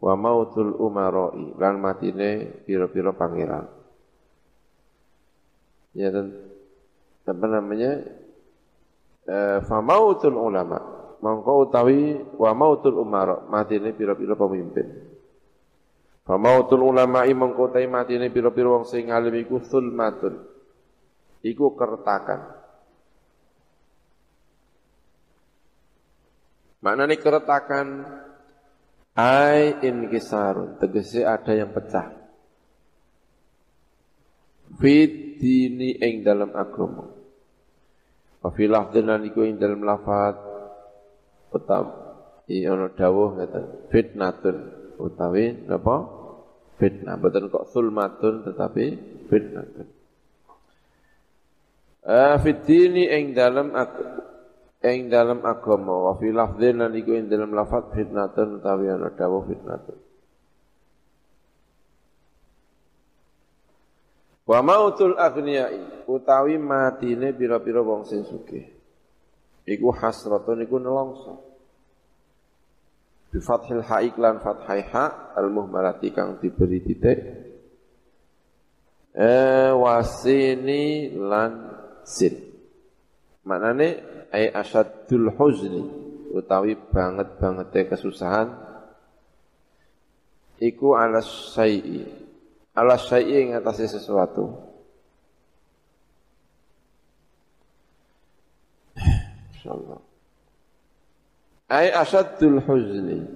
Wa 0.00 0.16
mautul 0.16 0.74
umara'i. 0.80 1.54
Lan 1.60 1.76
mati 1.78 2.08
ini 2.10 2.48
pira-pira 2.64 3.12
pangeran. 3.12 3.68
Ya 5.92 6.08
dan 6.08 6.32
apa 7.28 7.44
namanya 7.44 8.06
fa 9.68 9.78
mautul 9.84 10.36
ulama. 10.40 10.96
Mongko 11.18 11.68
utawi 11.68 12.14
wa 12.38 12.50
mautul 12.54 13.02
umara 13.02 13.44
matine 13.50 13.92
pira-pira 13.92 14.38
pemimpin. 14.38 14.86
Fa 16.24 16.40
mautul 16.40 16.86
ulama 16.86 17.26
mongko 17.26 17.74
utawi 17.74 17.86
matine 17.90 18.32
pira-pira 18.32 18.72
wong 18.72 18.88
sing 18.88 19.12
alim 19.12 19.36
iku 19.36 19.60
sulmatun. 19.60 20.40
Iku 21.44 21.76
kertakan 21.76 22.56
maknane 26.78 27.18
keretakan 27.18 27.86
ai 29.18 29.82
inkisarun 29.82 30.78
tegese 30.78 31.26
ada 31.26 31.52
yang 31.54 31.70
pecah. 31.74 32.14
Fit 34.78 35.42
dini 35.42 35.98
ing 35.98 36.22
dalam 36.22 36.54
agama 36.54 37.17
Wa 38.48 38.56
fi 38.56 38.64
lafdhin 38.64 39.12
iku 39.28 39.44
ing 39.44 39.60
dalem 39.60 39.84
lafat 39.84 40.40
utam 41.52 41.84
i 42.48 42.64
ana 42.64 42.88
dawuh 42.88 43.36
ngeten. 43.36 43.92
Fitnatun. 43.92 44.56
Utawi 44.96 45.68
napa? 45.68 45.96
Fitnah. 46.80 47.20
Boten 47.20 47.52
kok 47.52 47.68
sulmatun 47.68 48.48
tetapi 48.48 48.84
fitnatun. 49.28 49.86
Eh 52.08 52.36
fitini 52.40 53.04
ing 53.12 53.36
dalem 53.36 53.68
ing 54.80 55.12
dalem 55.12 55.44
agama. 55.44 56.08
Wa 56.08 56.12
fi 56.16 56.32
lafdhin 56.32 56.88
iku 56.96 57.20
ing 57.20 57.28
dalem 57.28 57.52
lafat 57.52 57.92
fitnatun 57.92 58.64
utawi 58.64 58.88
ana 58.88 59.12
dawuh 59.12 59.44
fitnatun 59.44 60.07
Wa 64.48 64.64
mautul 64.64 65.12
aghniyai 65.20 66.08
utawi 66.08 66.56
matine 66.56 67.36
pira-pira 67.36 67.84
wong 67.84 68.08
sing 68.08 68.24
sugih. 68.24 68.64
Iku 69.68 69.92
hasratun 69.92 70.64
iku 70.64 70.80
nelongso. 70.80 71.44
Bi 73.28 73.44
fathil 73.44 73.84
haik 73.84 74.16
lan 74.16 74.40
fathai 74.40 74.88
ha 74.88 75.36
al 75.36 75.52
muhmalati 75.52 76.08
kang 76.16 76.40
diberi 76.40 76.80
titik. 76.80 77.18
Eh 79.12 79.68
wasini 79.76 81.12
lan 81.12 81.52
sin. 82.08 82.40
Maknane 83.44 83.88
ai 84.32 84.48
asaddul 84.48 85.28
huzni 85.36 85.84
utawi 86.32 86.72
banget-bangete 86.72 87.84
kesusahan 87.84 88.48
iku 90.56 90.96
ala 90.96 91.20
syai'i. 91.20 92.27
Ala 92.78 92.94
syai'i 92.94 93.42
ing 93.42 93.48
atase 93.58 93.90
sesuatu. 93.90 94.54
Insyaallah. 99.58 99.98
Ai 101.74 101.90
asaddul 101.90 102.62
huzni. 102.62 103.26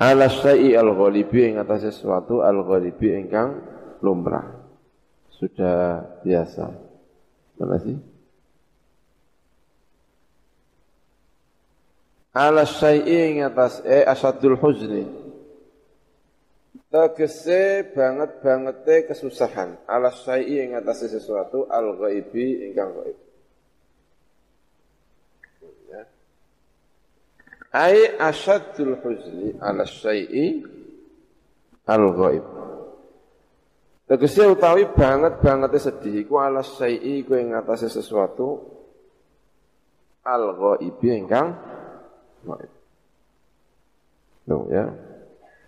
Ala 0.00 0.32
syai'i 0.32 0.72
al-ghalibi 0.72 1.52
ing 1.52 1.60
atase 1.60 1.92
sesuatu 1.92 2.40
al-ghalibi 2.40 3.20
ingkang 3.20 3.60
lumrah. 4.00 4.64
Sudah 5.36 6.00
biasa. 6.24 6.72
Mana 7.60 7.76
sih? 7.84 8.12
ala 12.32 12.64
syai'i 12.64 13.28
ing 13.28 13.44
atas 13.44 13.84
e 13.84 14.04
asadul 14.08 14.56
huzni 14.56 15.04
tegese 16.92 17.88
banget 17.96 18.44
bangete 18.44 19.08
kesusahan 19.08 19.80
ala 19.88 20.12
syai'i 20.12 20.60
ing 20.60 20.76
atas 20.76 21.08
sesuatu 21.08 21.64
al 21.72 21.96
ghaibi 21.96 22.68
ingkang 22.68 22.92
ghaib 22.92 23.18
ya. 25.88 26.02
ai 27.72 28.12
asadul 28.20 29.00
huzni 29.00 29.56
ala 29.56 29.88
syai'i 29.88 30.60
al 31.88 32.06
ghaib 32.12 32.46
Tegese 34.02 34.44
utawi 34.44 34.92
banget 34.92 35.40
bangete 35.40 35.80
sedih 35.80 36.28
iku 36.28 36.36
ala 36.36 36.60
syai'i 36.60 37.24
iku 37.24 37.32
ing 37.40 37.56
atase 37.56 37.88
sesuatu 37.88 38.60
al 40.28 40.44
ghaibi 40.52 41.08
ingkang 41.16 41.56
Gaib. 42.42 42.72
Tuh 44.44 44.66
ya. 44.68 45.11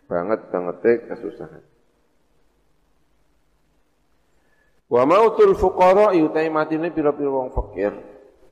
Banget 0.04 0.52
banget 0.52 1.08
kesusahan. 1.08 1.64
Wa 4.94 5.02
mautul 5.08 5.56
fuqara 5.56 6.12
yutai 6.12 6.52
matine 6.52 6.92
pira-pira 6.92 7.32
wong 7.32 7.50
fakir 7.50 7.92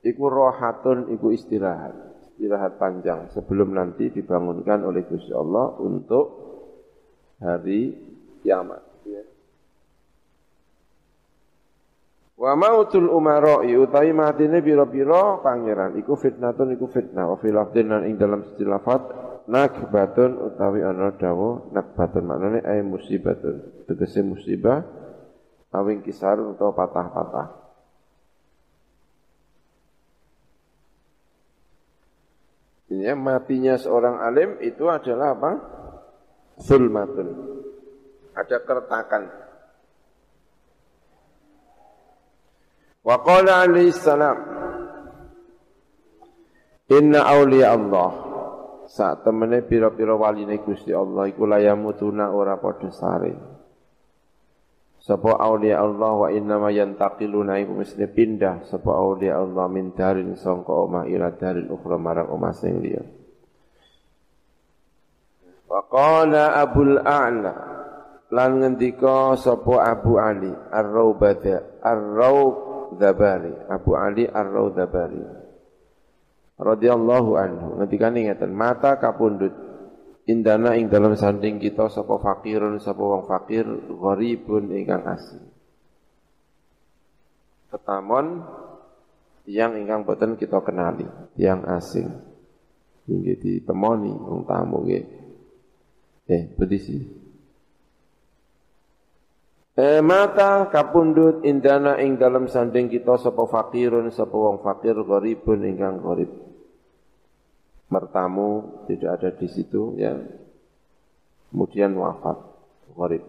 iku 0.03 0.25
rohatun 0.27 1.13
iku 1.13 1.31
istirahat. 1.31 1.95
Istirahat 2.35 2.81
panjang 2.81 3.31
sebelum 3.31 3.77
nanti 3.77 4.11
dibangunkan 4.11 4.83
oleh 4.83 5.05
Gusti 5.07 5.31
Allah 5.31 5.77
untuk 5.79 6.25
hari 7.39 7.95
kiamat. 8.43 8.83
Ya. 9.07 9.23
Wa 12.35 12.59
mautul 12.59 13.07
umara 13.13 13.63
utawi 13.63 14.11
matine 14.11 14.65
pira-pira 14.65 15.39
pangeran 15.45 15.95
iku 16.01 16.19
fitnatun 16.19 16.75
iku 16.75 16.91
fitnah 16.91 17.31
wa 17.31 17.37
fil 17.39 17.55
ing 18.09 18.19
dalam 18.19 18.43
istilafat 18.51 19.32
nakbatun 19.51 20.39
utawi 20.39 20.87
ana 20.87 21.15
dawa 21.19 21.71
nakbatun 21.75 22.23
maknane 22.27 22.61
ay 22.63 22.83
musibatun 22.83 23.87
tegese 23.91 24.23
musibah 24.23 24.87
awing 25.75 26.05
kisar 26.05 26.39
utawa 26.39 26.75
patah-patah 26.75 27.63
Ini 32.93 33.09
ya, 33.09 33.17
matinya 33.17 33.81
seorang 33.81 34.21
alim 34.21 34.61
itu 34.61 34.85
adalah 34.85 35.33
apa? 35.33 35.53
Zulmatun. 36.61 37.25
Ada 38.37 38.61
keretakan. 38.69 39.33
Wa 43.01 43.17
qala 43.27 43.67
alaihi 43.67 43.91
salam 43.91 44.39
Inna 46.93 47.27
awliya 47.27 47.75
Allah 47.75 48.32
saat 48.93 49.25
temene 49.25 49.65
pira-pira 49.65 50.13
waline 50.13 50.61
Gusti 50.61 50.93
Allah 50.93 51.25
iku 51.25 51.49
layamutuna 51.49 52.29
ora 52.29 52.61
padha 52.61 52.93
sare. 52.93 53.33
Sapa 55.01 55.35
aulia 55.41 55.81
Allah 55.81 56.13
wa 56.15 56.29
inna 56.29 56.61
ma 56.61 56.69
yantaqiluna 56.69 57.57
iku 57.65 57.73
mesti 57.81 58.05
pindah 58.05 58.69
sapa 58.69 58.93
aulia 58.93 59.41
Allah 59.41 59.67
min 59.73 59.97
darin 59.97 60.37
sangka 60.37 60.71
omah 60.71 61.09
ila 61.09 61.33
darin 61.35 61.73
ukhra 61.73 61.97
marang 61.97 62.29
omah 62.31 62.53
sing 62.53 62.85
liya. 62.85 63.03
Wa 65.67 65.89
qala 65.89 66.61
Abul 66.61 67.01
A'la 67.01 67.55
lan 68.29 68.51
ngendika 68.61 69.41
sapa 69.41 69.89
Abu 69.89 70.21
Ali 70.21 70.53
Ar-Raubada 70.53 71.81
Ar-Raub 71.81 72.55
Dzabari, 73.01 73.73
Abu 73.73 73.97
Ali 73.97 74.29
Ar-Raudhabari. 74.29 75.42
Radhiyallahu 76.63 77.31
anhu. 77.35 77.67
Ngendikane 77.83 78.31
ngeten, 78.31 78.55
mata 78.55 78.95
kapundut 79.03 79.51
indana 80.31 80.79
ing 80.79 80.87
dalam 80.87 81.19
sanding 81.19 81.59
kita 81.59 81.91
sapa 81.91 82.23
fakirun 82.23 82.79
sapa 82.79 83.03
wong 83.03 83.27
fakir 83.27 83.67
gharibun 83.91 84.71
ingkang 84.71 85.03
asing. 85.03 85.43
Ketamon 87.75 88.47
yang 89.51 89.75
ingkang 89.75 90.07
boten 90.07 90.39
kita 90.39 90.63
kenali, 90.63 91.09
yang 91.35 91.67
asing. 91.67 92.07
Inggih 93.11 93.43
ditemoni 93.43 94.15
wong 94.15 94.47
tamu 94.47 94.87
nggih. 94.87 95.05
Eh, 96.31 96.43
berdisi. 96.55 97.03
E 99.73 100.05
mata 100.05 100.69
kapundut 100.69 101.43
indana 101.49 101.99
ing 101.99 102.21
dalam 102.21 102.47
sanding 102.47 102.93
kita 102.93 103.19
sapa 103.19 103.49
fakirun 103.49 104.13
sapa 104.15 104.37
wong 104.37 104.63
fakir 104.63 104.95
gharibun 105.03 105.67
ingkang 105.67 105.99
gharib. 105.99 106.42
Mertamu 107.93 108.81
tidak 108.89 109.21
ada 109.21 109.29
di 109.37 109.49
situ 109.53 110.01
ya. 110.01 110.17
Kemudian 111.53 111.93
wafat 112.01 112.41
gharib. 112.97 113.25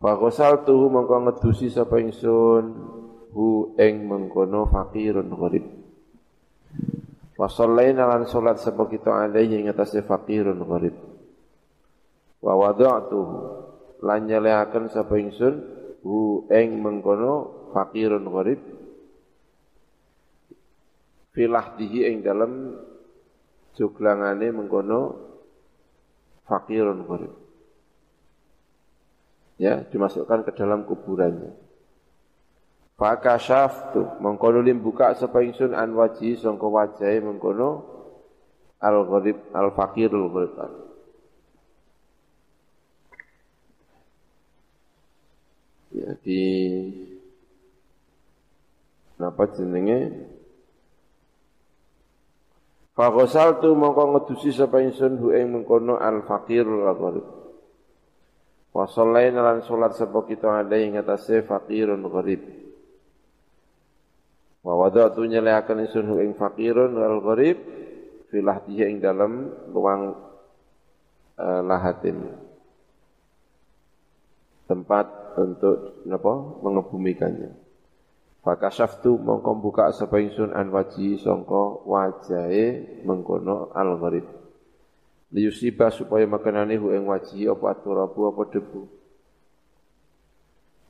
Fa 0.00 0.16
tuh 0.64 0.88
mongko 0.88 1.28
ngedusi 1.28 1.68
sapa 1.68 2.00
ingsun 2.00 2.64
hu 3.36 3.76
ing 3.76 4.08
mengkono 4.08 4.64
fakirun 4.72 5.28
gharib. 5.28 5.64
Wa 7.36 7.52
sallaina 7.52 8.08
lan 8.08 8.24
salat 8.24 8.56
sapa 8.56 8.88
kita 8.88 9.12
alaihi 9.12 9.60
ing 9.60 9.68
atase 9.68 10.00
fakirun 10.00 10.64
gharib. 10.64 10.96
Wa 12.40 12.56
wada'tuhu 12.56 13.36
lan 14.00 14.24
nyelehaken 14.24 14.88
sapa 14.88 15.20
ingsun 15.20 15.54
hu 16.00 16.48
ing 16.48 16.80
mengkono 16.80 17.68
fakirun 17.76 18.24
gharib 18.24 18.60
filah 21.36 21.76
dihi 21.76 22.08
ing 22.08 22.24
dalem 22.24 22.72
juglangane 23.76 24.48
mengkono 24.50 25.00
fakirun 26.48 27.04
gharib. 27.04 27.32
Ya 29.60 29.84
dimasukkan 29.84 30.48
ke 30.48 30.52
dalam 30.56 30.88
kuburannya. 30.88 31.52
Fakashaftu 32.96 34.20
mengkono 34.24 34.64
lim 34.64 34.80
buka 34.80 35.12
sapa 35.12 35.44
ingsun 35.44 35.76
an 35.76 35.92
waji 35.92 36.40
sangka 36.40 36.64
wajahe 36.64 37.20
mengkono 37.20 37.84
al 38.80 39.04
gharib 39.04 39.36
al 39.52 39.68
fakirul 39.76 40.32
gharib. 40.32 40.84
Ya 45.92 46.12
di 46.24 46.40
napa 49.16 49.48
jenenge 49.52 50.28
Fagosal 52.96 53.60
tu 53.60 53.76
mongko 53.76 54.16
ngedusi 54.16 54.56
sapa 54.56 54.80
ingsun 54.80 55.20
hu 55.20 55.28
ing 55.36 55.52
mengkono 55.52 56.00
al 56.00 56.24
fakir 56.24 56.64
al 56.64 56.96
gharib. 56.96 57.26
Wa 58.72 58.88
sallaina 58.88 59.44
lan 59.44 59.60
salat 59.60 59.92
sapa 59.92 60.24
kita 60.24 60.64
ada 60.64 60.80
ing 60.80 60.96
atase 60.96 61.44
fakirun 61.44 62.00
gharib. 62.08 62.40
Wa 64.64 64.72
wada'tu 64.80 65.28
nyelehaken 65.28 65.84
ingsun 65.84 66.08
hu 66.08 66.24
ing 66.24 66.40
fakirun 66.40 66.96
al 66.96 67.20
gharib 67.20 67.60
filah 68.32 68.64
dia 68.64 68.88
ing 68.88 69.04
dalam 69.04 69.44
ruang 69.76 70.16
uh, 71.36 71.60
lahatin. 71.68 72.32
Tempat 74.72 75.36
untuk 75.36 76.00
apa 76.08 76.32
mengebumikannya. 76.64 77.65
Fakasaftu 78.46 79.18
mongko 79.18 79.58
buka 79.58 79.90
sapa 79.90 80.22
ingsun 80.22 80.54
an 80.54 80.70
waji 80.70 81.18
sangka 81.18 81.82
wajahe 81.82 83.02
mengkono 83.02 83.74
al-gharib. 83.74 84.22
Liyusiba 85.34 85.90
supaya 85.90 86.30
makanane 86.30 86.78
hu 86.78 86.94
ing 86.94 87.10
waji 87.10 87.50
apa 87.50 87.74
aturabu 87.74 88.30
apa 88.30 88.46
debu. 88.46 88.86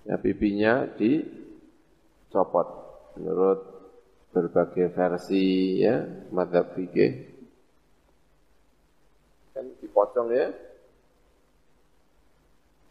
Ya 0.05 0.21
pipinya 0.21 0.85
dicopot 1.01 2.69
menurut 3.17 3.65
berbagai 4.37 4.93
versi 4.93 5.81
ya 5.81 6.05
madhab 6.29 6.77
fikih. 6.77 7.25
Kan 9.57 9.73
dipotong 9.81 10.29
ya, 10.29 10.53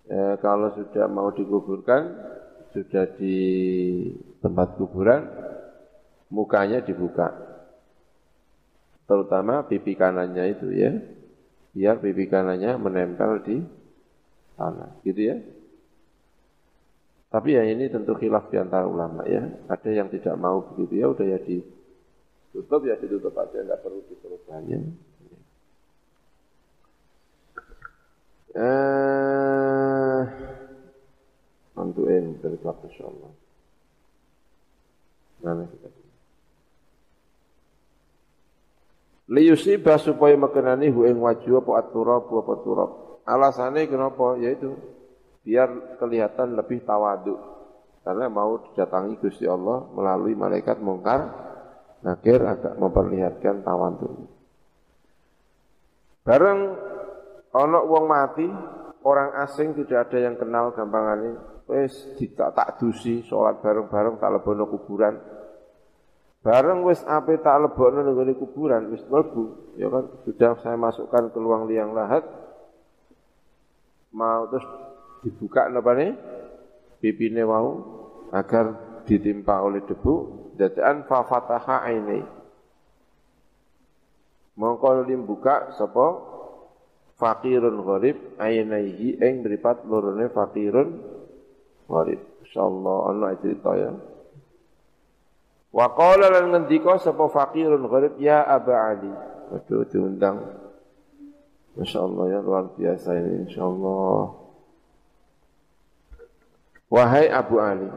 ya, 0.10 0.42
kalau 0.42 0.74
sudah 0.74 1.06
mau 1.06 1.30
dikuburkan, 1.30 2.10
sudah 2.76 3.08
di 3.16 3.38
tempat 4.44 4.76
kuburan, 4.76 5.24
mukanya 6.28 6.84
dibuka. 6.84 7.32
Terutama 9.08 9.64
pipi 9.64 9.96
kanannya 9.96 10.44
itu 10.52 10.68
ya, 10.76 10.92
biar 11.72 12.04
pipi 12.04 12.28
kanannya 12.28 12.76
menempel 12.76 13.32
di 13.48 13.64
tanah, 14.60 15.00
gitu 15.08 15.22
ya. 15.24 15.40
Tapi 17.32 17.56
ya 17.56 17.64
ini 17.64 17.88
tentu 17.88 18.16
khilaf 18.16 18.52
di 18.52 18.60
antara 18.60 18.88
ulama 18.88 19.24
ya. 19.24 19.44
Ada 19.72 19.90
yang 19.92 20.08
tidak 20.12 20.36
mau 20.36 20.60
begitu 20.72 21.00
ya, 21.00 21.08
udah 21.12 21.26
ya 21.32 21.40
ditutup 21.40 22.82
ya 22.84 22.96
ditutup 23.00 23.32
aja, 23.40 23.60
nggak 23.64 23.80
perlu 23.80 24.04
ditutup 24.08 24.42
banyak. 24.48 24.84
Eh, 28.56 30.22
mantuin 31.76 32.40
dari 32.40 32.58
waktu 32.64 32.88
insyaallah. 32.90 33.32
Mana 35.44 35.64
kita? 35.68 35.88
Liyusibah 39.26 39.98
supaya 39.98 40.38
makanani 40.38 40.94
hu 40.94 41.04
ing 41.10 41.18
wajhu 41.18 41.60
apa 41.60 41.86
aturab 41.86 42.30
apa 42.30 42.54
turab. 42.62 42.92
Alasannya 43.26 43.90
kenapa? 43.90 44.38
Yaitu 44.38 44.78
biar 45.42 45.98
kelihatan 45.98 46.54
lebih 46.54 46.86
tawadu. 46.86 47.38
Karena 48.06 48.30
mau 48.30 48.62
didatangi 48.62 49.18
Gusti 49.18 49.50
Allah 49.50 49.82
melalui 49.98 50.38
malaikat 50.38 50.78
mungkar 50.78 51.26
nakir 52.06 52.38
agak 52.38 52.78
memperlihatkan 52.78 53.66
tawadu. 53.66 54.30
Bareng 56.22 56.78
ono 57.50 57.80
wong 57.90 58.06
mati, 58.06 58.46
orang 59.02 59.42
asing 59.42 59.74
tidak 59.74 60.10
ada 60.10 60.18
yang 60.22 60.38
kenal 60.38 60.70
gampangane. 60.78 61.55
Wes 61.66 61.94
tidak 62.22 62.54
tak 62.54 62.78
dusi 62.78 63.26
sholat 63.26 63.58
bareng-bareng 63.62 64.22
tak 64.22 64.30
lebono 64.38 64.70
kuburan 64.70 65.18
Bareng 66.46 66.86
wis 66.86 67.02
ape 67.10 67.42
tak 67.42 67.58
lebokno 67.58 68.06
nang 68.06 68.38
kuburan 68.38 68.94
wis 68.94 69.02
mlebu, 69.10 69.74
ya 69.82 69.90
kan 69.90 70.06
sudah 70.30 70.54
saya 70.62 70.78
masukkan 70.78 71.34
ke 71.34 71.42
luang 71.42 71.66
liang 71.66 71.98
lahat. 71.98 72.22
Mau 74.14 74.46
terus 74.54 74.62
dibuka 75.26 75.66
napa 75.74 75.98
nih? 75.98 76.14
Pipine 77.02 77.50
mau 77.50 77.82
agar 78.30 79.02
ditimpa 79.10 79.58
oleh 79.66 79.82
debu 79.90 80.14
dadaan 80.54 81.10
fa 81.10 81.26
fataha 81.26 81.82
aini. 81.90 82.22
Mongko 84.62 85.02
buka 85.26 85.74
sapa 85.74 86.06
fakirun 87.18 87.82
gharib 87.82 88.38
ainaihi 88.38 89.18
ing 89.18 89.42
mripat 89.42 89.82
lorone 89.90 90.30
fakirun 90.30 90.90
gharib. 91.86 92.22
Insyaallah 92.46 92.98
ana 93.12 93.28
cerita 93.40 93.72
ya. 93.78 93.92
Wa 95.76 95.88
qala 95.92 96.32
lan 96.32 96.56
ngendika 96.56 96.98
sapa 97.02 97.28
faqirun 97.30 97.86
gharib 97.90 98.16
ya 98.22 98.46
Aba 98.46 98.96
Ali. 98.96 99.12
Waduh 99.54 99.86
diundang. 99.90 100.40
Masya 101.76 102.00
Allah 102.08 102.26
ya 102.32 102.40
luar 102.40 102.72
biasa 102.72 103.10
ini 103.20 103.32
insya 103.46 103.68
Allah. 103.68 104.46
Wahai 106.88 107.28
Abu 107.28 107.60
Ali, 107.60 107.92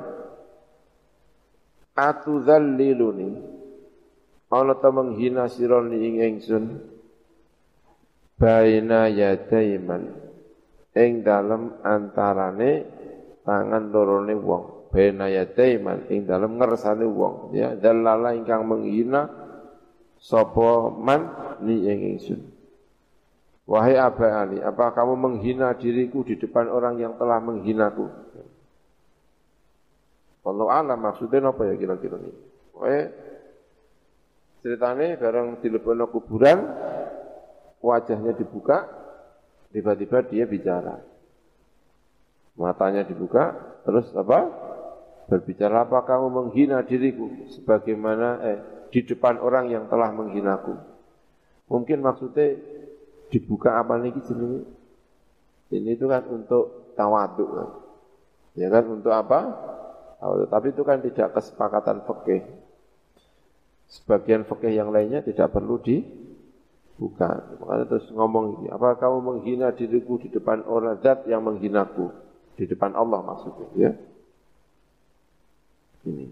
atudzalliluni 1.95 3.31
ana 4.51 4.75
ta 4.75 4.91
menghina 4.91 5.47
sira 5.47 5.79
ing 5.87 6.19
ingsun 6.19 6.83
baina 8.35 9.07
yadaiman 9.07 10.09
ing 10.99 11.23
dalem 11.23 11.79
antarane 11.85 12.87
tangan 13.49 13.89
lorone 13.89 14.37
wong. 14.37 14.93
Bena 14.93 15.33
yadaiman 15.33 16.13
ing 16.13 16.29
dalam 16.29 16.61
ngersane 16.61 17.09
wong. 17.09 17.57
Ya 17.57 17.73
dalala 17.73 18.37
ingkang 18.37 18.69
menghina 18.69 19.33
sapa 20.21 20.93
man 20.93 21.33
ni 21.65 21.89
ing 21.89 22.01
ingsun. 22.17 22.41
Wahai 23.69 23.97
Aba 23.97 24.45
Ali 24.45 24.61
apa 24.61 24.93
kamu 24.93 25.17
menghina 25.17 25.73
diriku 25.77 26.25
di 26.25 26.37
depan 26.37 26.69
orang 26.69 27.01
yang 27.01 27.17
telah 27.17 27.41
menghinaku? 27.41 28.09
Allah 30.49 30.81
alam 30.81 30.97
maksudnya 31.05 31.45
apa 31.45 31.69
ya 31.69 31.77
kira-kira 31.77 32.17
ini? 32.17 32.33
Wahai 32.73 33.13
ceritanya 34.65 35.21
bareng 35.21 35.61
dilebono 35.61 36.09
kuburan 36.09 36.65
wajahnya 37.85 38.33
dibuka 38.33 38.89
tiba-tiba 39.71 40.25
dia 40.25 40.49
bicara 40.49 40.99
matanya 42.59 43.07
dibuka 43.07 43.55
terus 43.87 44.11
apa 44.19 44.69
Berbicara 45.29 45.85
apa 45.85 46.09
kamu 46.09 46.27
menghina 46.33 46.81
diriku 46.81 47.29
sebagaimana 47.53 48.29
eh, 48.49 48.59
di 48.89 49.05
depan 49.05 49.37
orang 49.45 49.69
yang 49.69 49.85
telah 49.85 50.09
menghinaku. 50.09 50.73
Mungkin 51.69 52.01
maksudnya 52.01 52.57
dibuka 53.29 53.77
apa 53.77 54.01
nih 54.01 54.17
jenenge? 54.25 54.65
Ini 55.69 56.01
itu 56.01 56.09
kan 56.09 56.25
untuk 56.33 56.97
tawadu 56.97 57.45
kan. 57.45 57.69
Ya 58.57 58.73
kan 58.73 58.89
untuk 58.89 59.13
apa? 59.13 59.53
Tawadu. 60.17 60.49
Tapi 60.49 60.67
itu 60.73 60.83
kan 60.89 61.05
tidak 61.05 61.37
kesepakatan 61.37 62.09
fikih. 62.09 62.49
Sebagian 63.85 64.49
fikih 64.49 64.73
yang 64.73 64.89
lainnya 64.89 65.21
tidak 65.21 65.53
perlu 65.53 65.77
dibuka. 65.77 67.53
Makanya 67.61 67.85
terus 67.85 68.09
ngomong 68.17 68.65
apa 68.73 68.97
kamu 68.97 69.19
menghina 69.21 69.77
diriku 69.77 70.17
di 70.17 70.33
depan 70.33 70.65
orang 70.65 71.05
zat 71.05 71.29
yang 71.29 71.45
menghinaku? 71.45 72.28
Di 72.59 72.67
depan 72.67 72.91
Allah 72.99 73.23
maksudnya 73.23 73.67
ya 73.79 73.91
ini. 76.09 76.27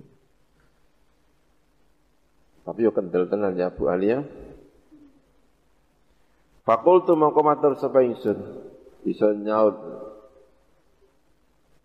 Tapi 2.66 2.82
yo 2.82 2.90
kendel 2.90 3.31
tenan 3.31 3.55
ya 3.55 3.70
Bu 3.70 3.86
Alia. 3.86 4.27
Fakultu 6.66 7.15
mongko 7.15 7.40
matur 7.47 7.78
sapa 7.78 8.03
ingsun 8.03 8.43
bisa 9.07 9.31
nyaut. 9.39 9.78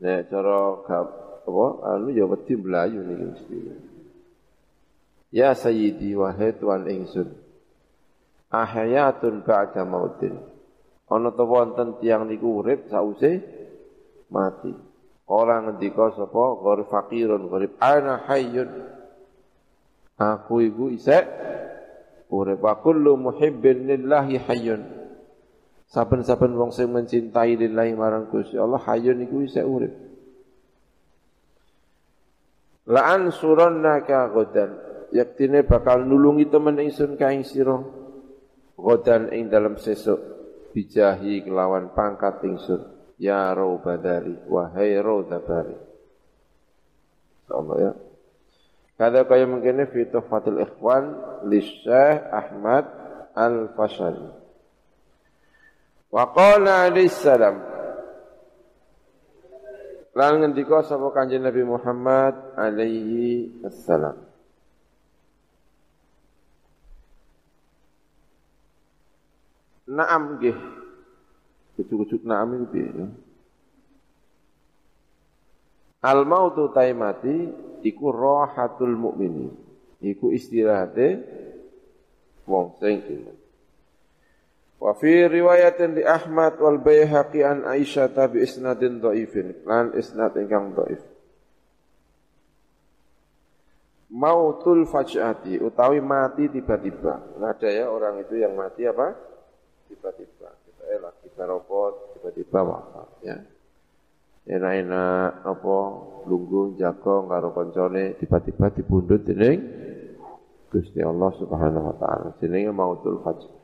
Nek 0.02 0.34
cara 0.34 0.82
gap 0.90 1.08
apa 1.46 1.66
anu 1.94 2.10
ya 2.10 2.26
wedi 2.26 2.58
mlayu 2.58 3.06
niki 3.06 3.26
mesti. 3.30 3.58
Ya 5.30 5.54
sayyidi 5.54 6.18
wahai 6.18 6.58
tuan 6.58 6.90
ingsun. 6.90 7.30
Ahayatun 8.50 9.46
ba'da 9.46 9.86
mautin. 9.86 10.42
Ana 11.06 11.30
ta 11.30 11.46
wonten 11.46 12.02
tiyang 12.02 12.26
niku 12.26 12.66
urip 12.66 12.90
sause 12.90 13.61
mati. 14.32 14.72
Orang 15.32 15.72
ngendika 15.72 16.12
sapa 16.16 16.60
gharib 16.60 16.88
fakirun 16.92 17.48
gharib 17.48 17.72
ana 17.80 18.20
hayyun. 18.28 18.68
Aku 20.20 20.60
iku 20.60 20.92
isek 20.92 21.24
urip 22.32 22.60
wa 22.60 22.76
kullu 22.80 23.16
muhibbin 23.16 23.88
lillahi 23.88 24.40
hayyun. 24.44 24.82
Saben-saben 25.92 26.56
wong 26.56 26.72
sing 26.72 26.88
mencintai 26.92 27.60
lillahi 27.60 27.96
marang 27.96 28.32
Gusti 28.32 28.56
Allah 28.56 28.80
hayyun 28.80 29.24
iku 29.28 29.44
isek 29.44 29.64
urip. 29.64 29.94
La 32.92 33.16
ansurannaka 33.16 34.32
godan. 34.36 34.72
Yaktine 35.12 35.64
bakal 35.64 36.04
nulungi 36.08 36.48
temen 36.48 36.80
ingsun 36.80 37.16
ka 37.16 37.32
ing 37.32 37.48
sira. 37.48 37.80
Godan 38.76 39.32
ing 39.32 39.48
dalam 39.48 39.80
sesuk 39.80 40.20
bijahi 40.76 41.48
kelawan 41.48 41.96
pangkat 41.96 42.44
ingsun. 42.44 42.91
Ya 43.22 43.54
Raubadari, 43.54 44.34
wahai 44.50 44.98
Raudabari. 44.98 45.78
Allah 47.54 47.78
ya. 47.78 47.92
Kada 48.98 49.30
kaya 49.30 49.46
mungkin 49.46 49.86
fi 49.94 50.10
tuhfatul 50.10 50.58
ikhwan 50.58 51.22
li 51.46 51.62
Ahmad 52.34 52.90
Al-Fashari. 53.38 54.26
Wa 56.10 56.34
qala 56.34 56.90
alaihi 56.90 57.14
salam 57.14 57.62
Lan 60.12 60.44
ngendika 60.44 60.84
sapa 60.84 61.08
Kanjeng 61.16 61.46
Nabi 61.46 61.64
Muhammad 61.64 62.36
alaihi 62.60 63.64
assalam. 63.64 64.20
Naam 69.88 70.36
nggih 70.36 70.81
Kucuk-kucuk 71.82 72.22
naam 72.22 72.62
itu 72.62 72.78
ya. 72.78 73.10
Al 76.06 76.30
mautu 76.30 76.70
taimati 76.70 77.50
iku 77.82 78.14
rohatul 78.14 78.94
mukmini. 78.94 79.50
Iku 80.02 80.30
istirahate 80.30 81.26
wong 82.46 82.78
sing 82.78 83.02
iman. 83.02 83.38
Wa 84.82 84.94
fi 84.98 85.26
riwayatin 85.26 85.98
di 85.98 86.04
Ahmad 86.06 86.62
wal 86.62 86.78
Baihaqi 86.78 87.42
an 87.42 87.66
Aisyah 87.66 88.14
bi 88.30 88.46
isnadin 88.46 89.02
dhaifin. 89.02 89.66
Lan 89.66 89.98
isnad 89.98 90.38
ingkang 90.38 90.78
dhaif. 90.78 91.02
Mautul 94.14 94.86
fajati 94.86 95.58
utawi 95.58 95.98
mati 95.98 96.46
tiba-tiba. 96.46 97.42
Ada 97.42 97.70
ya 97.74 97.86
orang 97.90 98.22
itu 98.22 98.38
yang 98.38 98.54
mati 98.54 98.86
apa? 98.86 99.18
Tiba-tiba 99.90 100.61
eh 100.90 101.00
lagi 101.02 101.28
barokot 101.38 102.18
tiba-tiba 102.18 102.60
wafat 102.66 103.10
ya 103.22 103.38
enak-enak 104.50 105.46
apa 105.46 105.78
lungguh 106.26 106.80
jago 106.82 107.30
karo 107.30 107.54
koncone 107.54 108.18
tiba-tiba 108.18 108.74
dibundut 108.74 109.22
dening 109.22 109.60
Gusti 110.72 111.04
Allah 111.04 111.30
Subhanahu 111.36 111.86
wa 111.92 111.96
taala 112.00 112.30
jenenge 112.40 112.72
mautul 112.74 113.22
fajr 113.22 113.62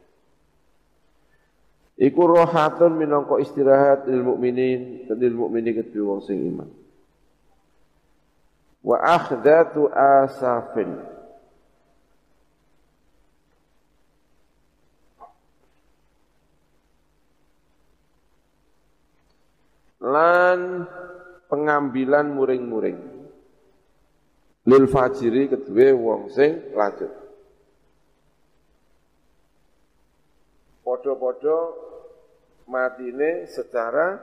Iku 1.98 2.30
rohatun 2.30 2.94
minangka 2.94 3.42
istirahat 3.42 4.06
lil 4.06 4.22
mukminin 4.22 5.10
lil 5.18 5.34
mukmini 5.34 5.74
kedua 5.74 6.14
wong 6.14 6.22
sing 6.22 6.46
iman. 6.46 6.70
Wa 8.86 9.02
akhdatu 9.02 9.90
asafin. 9.90 10.94
Lan 20.08 20.88
pengambilan 21.52 22.32
muring-muring. 22.32 23.00
Lil 24.68 24.86
fajiri 24.88 25.48
kedua 25.48 25.96
wong 25.96 26.22
sing 26.32 26.76
lanjut. 26.76 27.12
Podo-podo 30.84 31.60
mati 32.68 33.12
ini 33.12 33.48
secara 33.48 34.20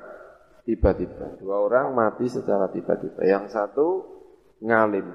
tiba-tiba. 0.64 1.40
Dua 1.40 1.64
orang 1.64 1.92
mati 1.96 2.28
secara 2.28 2.68
tiba-tiba. 2.68 3.24
Yang 3.24 3.52
satu 3.52 3.88
ngalim. 4.64 5.08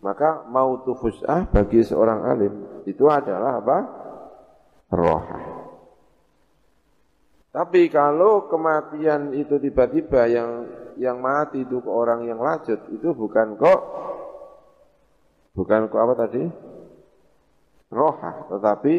Maka 0.00 0.48
mau 0.48 0.80
fus'ah 0.80 1.44
bagi 1.52 1.84
seorang 1.84 2.24
alim 2.24 2.54
itu 2.88 3.04
adalah 3.12 3.60
apa? 3.60 3.78
Roh. 4.88 5.24
Tapi 7.50 7.90
kalau 7.90 8.46
kematian 8.46 9.34
itu 9.34 9.58
tiba-tiba 9.58 10.30
yang 10.30 10.50
yang 10.94 11.18
mati 11.18 11.66
itu 11.66 11.82
ke 11.82 11.90
orang 11.90 12.22
yang 12.22 12.38
lanjut 12.38 12.78
itu 12.94 13.10
bukan 13.10 13.58
kok 13.58 13.80
bukan 15.58 15.90
kok 15.90 15.98
apa 15.98 16.14
tadi? 16.14 16.44
Roha, 17.90 18.46
tetapi 18.46 18.94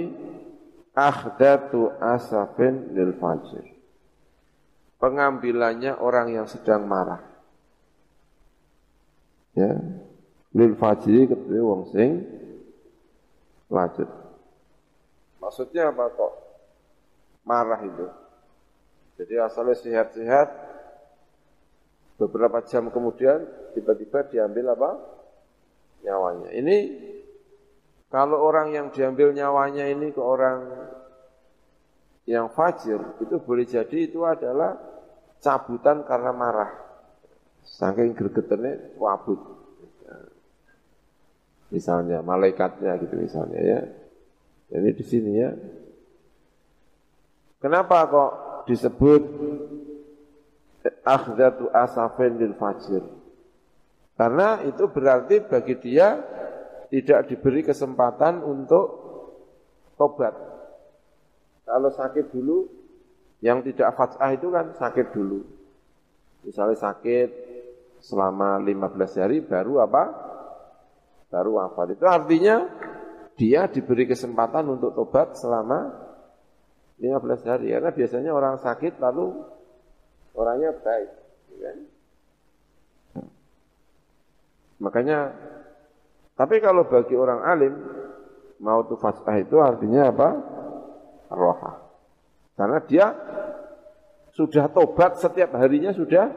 akhdatu 0.92 1.96
asafin 2.04 2.92
lil 2.92 3.16
fajr. 3.16 3.64
Pengambilannya 5.00 5.96
orang 5.96 6.36
yang 6.36 6.46
sedang 6.52 6.84
marah. 6.86 7.24
Ya. 9.56 9.80
Lil 10.52 10.76
fajri 10.76 11.32
ketemu 11.32 11.64
wong 11.64 11.82
sing 11.96 12.28
lanjut. 13.72 14.12
Maksudnya 15.40 15.96
apa 15.96 16.12
kok 16.12 16.34
marah 17.48 17.80
itu? 17.88 18.21
Jadi 19.22 19.38
asalnya 19.38 19.78
sehat-sehat, 19.78 20.48
beberapa 22.18 22.66
jam 22.66 22.90
kemudian 22.90 23.46
tiba-tiba 23.78 24.26
diambil 24.26 24.74
apa? 24.74 24.92
Nyawanya. 26.02 26.50
Ini 26.58 26.78
kalau 28.10 28.42
orang 28.42 28.74
yang 28.74 28.90
diambil 28.90 29.30
nyawanya 29.30 29.86
ini 29.94 30.10
ke 30.10 30.18
orang 30.18 30.58
yang 32.26 32.50
fajir, 32.50 32.98
itu 33.22 33.38
boleh 33.38 33.70
jadi 33.70 34.10
itu 34.10 34.26
adalah 34.26 34.82
cabutan 35.38 36.02
karena 36.02 36.34
marah. 36.34 36.72
Saking 37.62 38.18
gregetannya 38.18 38.98
wabut. 38.98 39.38
Misalnya 41.70 42.26
malaikatnya 42.26 42.98
gitu 43.06 43.22
misalnya 43.22 43.62
ya. 43.62 43.80
Jadi 44.74 44.90
di 44.98 45.04
sini 45.06 45.32
ya. 45.38 45.54
Kenapa 47.62 48.10
kok 48.10 48.51
disebut 48.68 49.22
akhdatu 51.06 51.70
asafin 51.74 52.38
lil 52.38 52.54
fajir? 52.58 53.04
Karena 54.18 54.62
itu 54.68 54.86
berarti 54.92 55.42
bagi 55.42 55.76
dia 55.82 56.22
tidak 56.92 57.32
diberi 57.32 57.66
kesempatan 57.66 58.44
untuk 58.44 58.86
tobat. 59.96 60.36
Kalau 61.66 61.90
sakit 61.90 62.30
dulu, 62.30 62.68
yang 63.42 63.66
tidak 63.66 63.98
fat'ah 63.98 64.32
itu 64.38 64.54
kan 64.54 64.76
sakit 64.78 65.08
dulu. 65.16 65.42
Misalnya 66.46 66.78
sakit 66.78 67.30
selama 68.02 68.62
15 68.62 69.22
hari 69.22 69.38
baru 69.42 69.82
apa? 69.82 70.04
Baru 71.32 71.58
wafat. 71.58 71.98
Itu 71.98 72.06
artinya 72.06 72.68
dia 73.40 73.66
diberi 73.66 74.06
kesempatan 74.06 74.68
untuk 74.70 74.94
tobat 74.94 75.34
selama 75.38 75.90
15 77.02 77.50
hari. 77.50 77.74
Karena 77.74 77.90
biasanya 77.90 78.32
orang 78.32 78.62
sakit 78.62 79.02
lalu 79.02 79.34
orangnya 80.38 80.72
baik. 80.78 81.10
Ya 81.52 81.60
kan? 81.66 81.78
Makanya 84.82 85.20
tapi 86.38 86.58
kalau 86.58 86.90
bagi 86.90 87.14
orang 87.14 87.42
alim, 87.46 87.74
mau 88.62 88.82
tu 88.86 88.98
fasah 88.98 89.38
itu 89.42 89.58
artinya 89.62 90.10
apa? 90.10 90.30
Roha. 91.30 91.74
Karena 92.58 92.78
dia 92.86 93.06
sudah 94.32 94.72
tobat 94.72 95.20
setiap 95.20 95.54
harinya 95.60 95.92
sudah 95.92 96.32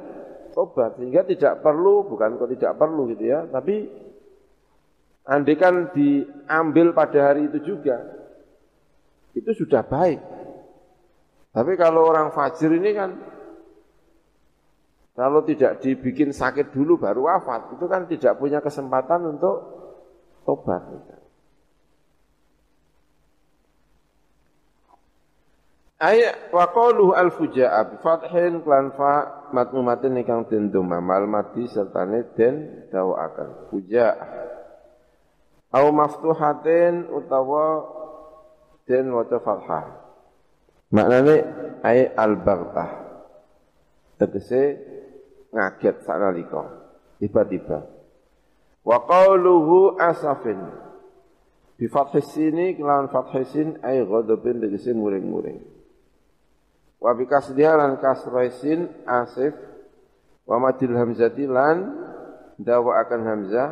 tobat 0.51 0.99
sehingga 0.99 1.23
tidak 1.27 1.63
perlu 1.63 2.07
bukan 2.07 2.39
kok 2.39 2.51
tidak 2.55 2.75
perlu 2.79 3.11
gitu 3.11 3.27
ya 3.27 3.47
tapi 3.47 3.87
andikan 5.27 5.95
diambil 5.95 6.91
pada 6.95 7.33
hari 7.33 7.47
itu 7.51 7.75
juga 7.75 8.03
itu 9.35 9.51
sudah 9.55 9.83
baik 9.87 10.19
tapi 11.55 11.79
kalau 11.79 12.11
orang 12.11 12.35
fajir 12.35 12.75
ini 12.75 12.91
kan 12.91 13.11
kalau 15.15 15.47
tidak 15.47 15.79
dibikin 15.79 16.35
sakit 16.35 16.75
dulu 16.75 16.99
baru 16.99 17.31
wafat 17.31 17.79
itu 17.79 17.87
kan 17.87 18.11
tidak 18.11 18.35
punya 18.35 18.59
kesempatan 18.59 19.39
untuk 19.39 19.57
tobat. 20.43 20.83
Ayat 26.03 26.51
wa 26.51 26.67
qaluhu 26.75 27.15
al 27.15 27.31
fujaa 27.31 27.95
bi 27.95 27.97
fathin 28.03 28.67
klan 28.67 28.91
fa 28.99 29.47
matmumatin 29.55 30.19
ingkang 30.19 30.51
den 30.51 30.75
mal 30.75 31.31
mati 31.31 31.71
serta 31.71 32.03
den 32.35 32.91
dawaaken 32.91 33.71
fujaa. 33.71 34.19
Au 35.71 35.95
maftuhatin 35.95 37.07
utawa 37.15 37.87
den 38.91 39.15
waca 39.15 39.39
fathah 39.39 40.04
maknane 40.95 41.37
ay 41.83 42.15
al 42.15 42.39
baghtah 42.39 42.91
tegese 44.15 44.79
ngaget 45.51 46.07
sanalika 46.07 46.63
tiba-tiba. 47.19 47.87
Wa 48.85 48.99
qawluhu 49.07 49.97
asafin. 49.99 50.61
Bi 51.75 51.91
fathis 51.91 52.31
sini 52.31 52.79
kelawan 52.79 53.11
fathis 53.11 53.51
sin 53.51 53.79
ay 53.83 54.07
ghadabin 54.07 54.63
tegese 54.63 54.95
muring-muring. 54.95 55.59
Wa 57.03 57.17
bi 57.17 57.27
kasdiha 57.27 57.99
kasraisin 57.99 58.87
asif. 59.09 59.55
Wa 60.45 60.61
madil 60.61 60.93
hamzati 60.93 61.49
lan 61.49 62.05
dawa 62.61 63.01
akan 63.09 63.21
hamzah 63.25 63.69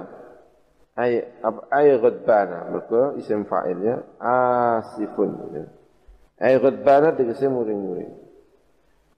ay 0.97 1.21
ay 1.69 1.87
ghadbana. 2.01 2.73
Mergo 2.73 3.21
isim 3.21 3.45
fa'ilnya 3.45 4.01
asifun 4.19 5.31
ay 6.43 6.59
ghadbana 6.59 7.15
tegese 7.15 7.47
muring-muring 7.47 8.23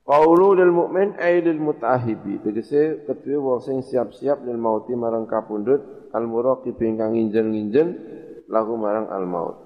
Qaulu 0.04 0.52
lil 0.52 0.68
mukmin 0.68 1.16
ay 1.16 1.40
lil 1.40 1.56
mutahibi 1.56 2.36
tegese 2.44 3.08
kedue 3.08 3.40
wong 3.40 3.64
sing 3.64 3.80
siap-siap 3.80 4.44
lil 4.44 4.60
mauti 4.60 4.92
marang 4.92 5.24
kapundhut 5.24 5.80
al 6.12 6.28
muraqib 6.28 6.76
ingkang 6.76 7.16
nginjen-nginjen 7.16 7.88
lahu 8.52 8.76
marang 8.76 9.08
al 9.08 9.24
maut. 9.24 9.56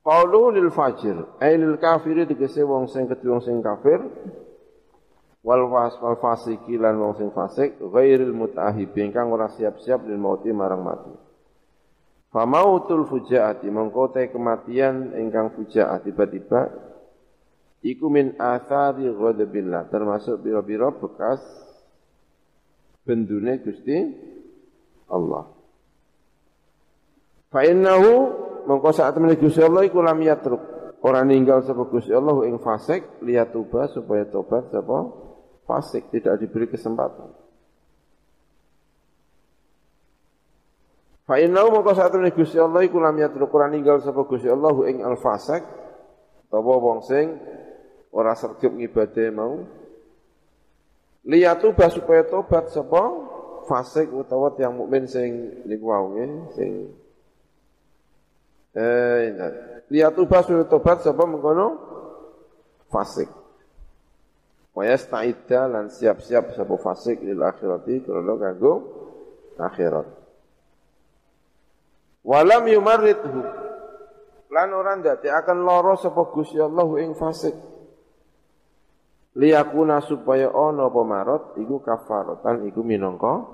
Qaulu 0.00 0.56
lil 0.56 0.72
fajir 0.72 1.20
ay 1.36 1.60
lil 1.60 1.76
kafiri 1.76 2.24
tegese 2.24 2.64
wong 2.64 2.88
sing 2.88 3.04
kedue 3.04 3.36
wong 3.36 3.44
sing 3.44 3.60
kafir 3.60 4.00
wal 5.44 5.68
was 5.68 5.92
wal 6.00 6.16
fasiki 6.16 6.80
lan 6.80 6.96
wong 6.96 7.12
sing 7.20 7.28
fasik 7.28 7.76
ghairil 7.76 8.32
mutahibi 8.32 9.04
ingkang 9.04 9.28
ora 9.28 9.52
siap-siap 9.52 10.08
lil 10.08 10.16
mauti 10.16 10.48
marang 10.48 10.80
mati. 10.80 11.29
Famautul 12.30 13.10
fujaati 13.10 13.66
mongko 13.66 14.14
kematian 14.14 15.18
ingkang 15.18 15.50
fujaat 15.50 16.06
tiba-tiba 16.06 16.70
iku 17.82 18.06
min 18.06 18.38
athari 18.38 19.10
ghadabillah 19.10 19.90
termasuk 19.90 20.38
biro-biro 20.38 20.94
bekas 20.94 21.42
bendune 23.02 23.58
Gusti 23.66 23.98
Allah. 25.10 25.50
Fa 27.50 27.66
innahu 27.66 28.12
mongko 28.62 28.94
saat 28.94 29.18
temene 29.18 29.34
Gusti 29.34 29.58
Allah 29.58 29.82
iku 29.90 29.98
lam 29.98 30.22
yatruk 30.22 30.62
ora 31.02 31.26
ninggal 31.26 31.66
sapa 31.66 31.82
Gusti 31.90 32.14
Allah 32.14 32.46
ing 32.46 32.62
fasik 32.62 33.26
liyatuba 33.26 33.90
supaya 33.90 34.22
tobat 34.30 34.70
sapa 34.70 35.10
fasik 35.66 36.14
tidak 36.14 36.38
diberi 36.38 36.70
kesempatan. 36.70 37.39
Fa 41.30 41.38
innahu 41.38 41.78
mongko 41.78 41.94
satune 41.94 42.34
Gusti 42.34 42.58
Allah 42.58 42.82
iku 42.82 42.98
lam 42.98 43.14
yatruk 43.14 43.54
Quran 43.54 43.78
ninggal 43.78 44.02
sapa 44.02 44.26
Gusti 44.26 44.50
Allah 44.50 44.74
ing 44.90 45.06
al 45.06 45.14
fasik 45.14 45.62
utawa 46.50 46.74
wong 46.82 47.06
sing 47.06 47.38
ora 48.10 48.34
sregep 48.34 48.74
ngibade 48.74 49.30
mau 49.30 49.62
liyatu 51.22 51.70
supaya 51.70 52.26
tobat 52.26 52.74
sapa 52.74 53.14
fasik 53.70 54.10
utawa 54.10 54.58
tiang 54.58 54.74
mukmin 54.74 55.06
sing 55.06 55.62
niku 55.70 55.94
wau 55.94 56.18
sing 56.58 56.98
Eh, 58.70 59.34
lihat 59.90 60.14
ubah 60.14 60.46
sudah 60.46 60.66
tobat 60.70 61.02
sapa 61.02 61.26
mengkono 61.26 61.74
fasik. 62.86 63.26
Wa 64.70 64.86
yasta'idda 64.86 65.66
lan 65.66 65.90
siap-siap 65.90 66.54
sapa 66.54 66.74
fasik 66.78 67.18
lil 67.18 67.42
akhirati 67.42 68.06
kalau 68.06 68.38
kanggo 68.38 68.74
akhirat. 69.58 70.19
Walam 72.20 72.68
yumarridhu 72.68 73.40
lan 74.50 74.68
ora 74.74 74.98
akan 74.98 75.58
loro 75.62 75.94
sapa 75.96 76.26
Gusti 76.34 76.58
Allah 76.58 76.88
ing 77.00 77.14
fasik. 77.14 77.54
Liyakuna 79.38 80.02
supaya 80.02 80.50
ana 80.50 80.90
apa 80.90 81.00
marot 81.06 81.42
iku 81.62 81.78
kafaratan 81.78 82.66
iku 82.66 82.82
minangka 82.82 83.46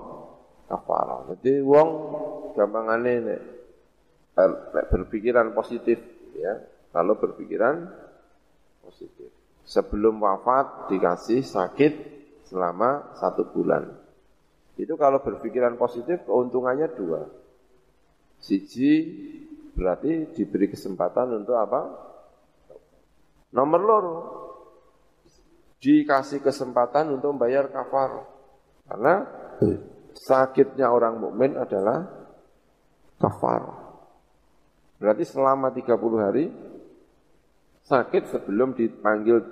kafarah. 0.65 1.29
Jadi 1.37 1.61
wong 1.61 1.89
gampangane 2.57 3.13
nek 3.21 3.41
berpikiran 4.89 5.53
positif 5.53 6.01
ya, 6.33 6.57
kalau 6.89 7.21
berpikiran 7.21 7.87
positif. 8.81 9.29
Sebelum 9.67 10.17
wafat 10.17 10.89
dikasih 10.89 11.45
sakit 11.45 11.93
selama 12.49 13.13
satu 13.19 13.45
bulan. 13.53 13.85
Itu 14.79 14.97
kalau 14.97 15.21
berpikiran 15.21 15.77
positif 15.77 16.25
keuntungannya 16.25 16.87
dua. 16.97 17.21
Siji 18.47 18.91
berarti 19.75 20.31
diberi 20.31 20.71
kesempatan 20.71 21.43
untuk 21.43 21.59
apa? 21.59 21.81
Nomor 23.51 23.81
loro 23.83 24.17
dikasih 25.83 26.39
kesempatan 26.39 27.11
untuk 27.11 27.35
membayar 27.35 27.67
kafar. 27.67 28.23
Karena 28.87 29.27
sakitnya 30.15 30.87
orang 30.87 31.19
mukmin 31.19 31.59
adalah 31.59 32.07
kafar. 33.19 33.67
Berarti 34.97 35.27
selama 35.27 35.75
30 35.75 36.23
hari 36.23 36.45
sakit 37.83 38.23
sebelum 38.31 38.79
dipanggil 38.79 39.43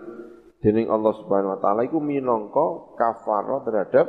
dening 0.64 0.88
Allah 0.88 1.14
Subhanahu 1.20 1.54
wa 1.56 1.60
taala 1.60 1.84
iku 1.84 2.00
minangka 2.00 2.96
kafarah 2.96 3.60
terhadap 3.62 4.08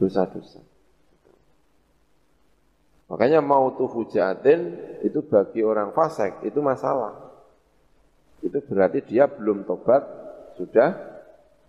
dosa-dosa. 0.00 0.69
Makanya 3.10 3.42
mau 3.42 3.74
tuh 3.74 3.90
itu 5.02 5.20
bagi 5.26 5.60
orang 5.66 5.90
fasik 5.90 6.46
itu 6.46 6.62
masalah. 6.62 7.34
Itu 8.38 8.62
berarti 8.62 9.02
dia 9.02 9.26
belum 9.26 9.66
tobat 9.66 10.06
sudah 10.54 10.94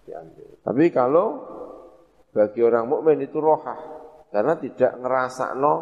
diambil. 0.05 0.47
Tapi 0.61 0.85
kalau 0.93 1.27
bagi 2.31 2.61
orang 2.61 2.85
mukmin 2.85 3.26
itu 3.26 3.41
rohah 3.41 3.76
karena 4.30 4.55
tidak 4.55 4.95
ngerasa 5.01 5.57
no 5.57 5.76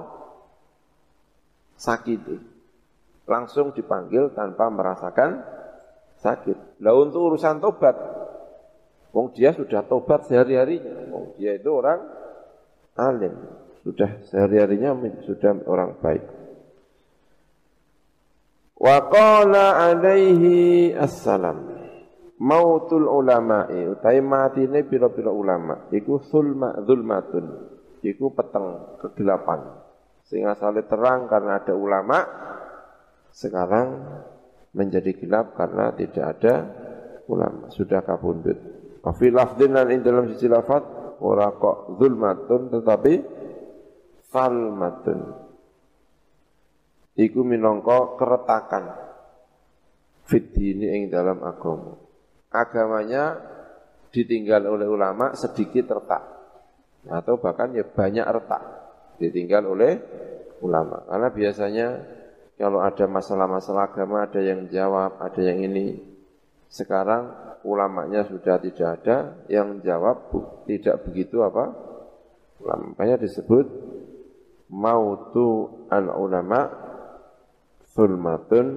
sakit 1.77 2.21
langsung 3.29 3.75
dipanggil 3.75 4.33
tanpa 4.33 4.71
merasakan 4.73 5.43
sakit. 6.17 6.81
Lah 6.81 6.95
untuk 6.97 7.35
urusan 7.35 7.61
tobat, 7.61 7.95
wong 9.13 9.31
dia 9.37 9.53
sudah 9.53 9.85
tobat 9.85 10.25
sehari-harinya. 10.25 11.13
Wong 11.13 11.37
dia 11.37 11.55
itu 11.55 11.69
orang 11.69 11.99
alim, 12.97 13.37
sudah 13.89 14.21
sehari-harinya 14.29 14.93
sudah 15.25 15.65
orang 15.65 15.97
baik. 15.97 16.23
Wa 18.77 19.09
qala 19.09 19.89
alaihi 19.89 20.93
assalam. 20.93 21.81
Mautul 22.39 23.09
ulama'i 23.09 23.83
utai 23.89 24.23
matine 24.23 24.87
pira-pira 24.87 25.27
ulama 25.27 25.91
iku 25.91 26.23
sulma 26.23 26.71
zulmatun 26.87 27.51
iku 27.99 28.31
peteng 28.31 28.95
kegelapan 28.95 29.59
sing 30.23 30.47
asale 30.47 30.87
terang 30.87 31.27
karena 31.27 31.59
ada 31.59 31.75
ulama 31.75 32.23
sekarang 33.35 33.87
menjadi 34.71 35.19
gelap 35.19 35.51
karena 35.57 35.91
tidak 35.97 36.25
ada 36.37 36.53
ulama, 37.27 37.67
sudah 37.73 38.01
kabundut. 38.07 38.57
Fi 39.03 39.27
lafdin 39.33 39.73
dan 39.73 39.89
dalam 39.99 40.31
sisi 40.31 40.47
lafad 40.47 40.85
ora 41.19 41.49
kok 41.55 41.97
zulmatun 41.97 42.71
tetapi 42.71 43.13
falmatun. 44.29 45.49
Iku 47.19 47.43
minangka 47.43 48.15
keretakan 48.15 48.95
fit 50.29 50.55
ini 50.55 50.87
ing 50.95 51.03
dalam 51.11 51.43
agama. 51.43 51.99
Agamanya 52.49 53.35
ditinggal 54.09 54.65
oleh 54.65 54.87
ulama 54.89 55.37
sedikit 55.37 55.99
retak 55.99 56.23
atau 57.05 57.37
bahkan 57.37 57.71
ya 57.75 57.85
banyak 57.85 58.25
retak 58.25 58.63
ditinggal 59.19 59.67
oleh 59.67 59.99
ulama. 60.63 61.03
Karena 61.05 61.29
biasanya 61.29 61.87
kalau 62.55 62.83
ada 62.83 63.05
masalah-masalah 63.07 63.91
agama 63.91 64.23
ada 64.27 64.39
yang 64.39 64.67
jawab, 64.67 65.19
ada 65.19 65.41
yang 65.43 65.63
ini. 65.63 65.99
Sekarang 66.69 67.33
ulamanya 67.65 68.27
sudah 68.29 68.61
tidak 68.61 69.01
ada, 69.01 69.17
yang 69.49 69.81
jawab 69.81 70.29
tidak 70.69 71.01
begitu 71.07 71.41
apa? 71.41 71.71
Ulama. 72.61 72.93
Makanya 72.93 73.25
disebut 73.25 73.65
mautu 74.69 75.85
al 75.89 76.13
ulama 76.13 76.69
sulmatun 77.93 78.67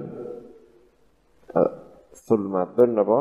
uh, 1.53 1.71
sulmatun 2.13 2.89
apa? 2.97 3.19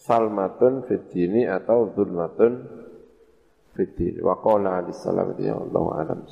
Salmatun 0.00 0.88
fitini 0.88 1.44
atau 1.44 1.92
zulmatun 1.92 2.64
fitini. 3.76 4.24
Wa 4.24 4.40
qala 4.40 4.80
alaihi 4.80 4.96
salam 4.96 5.36
ya 5.36 5.60
Allah 5.60 5.84
alam 6.00 6.24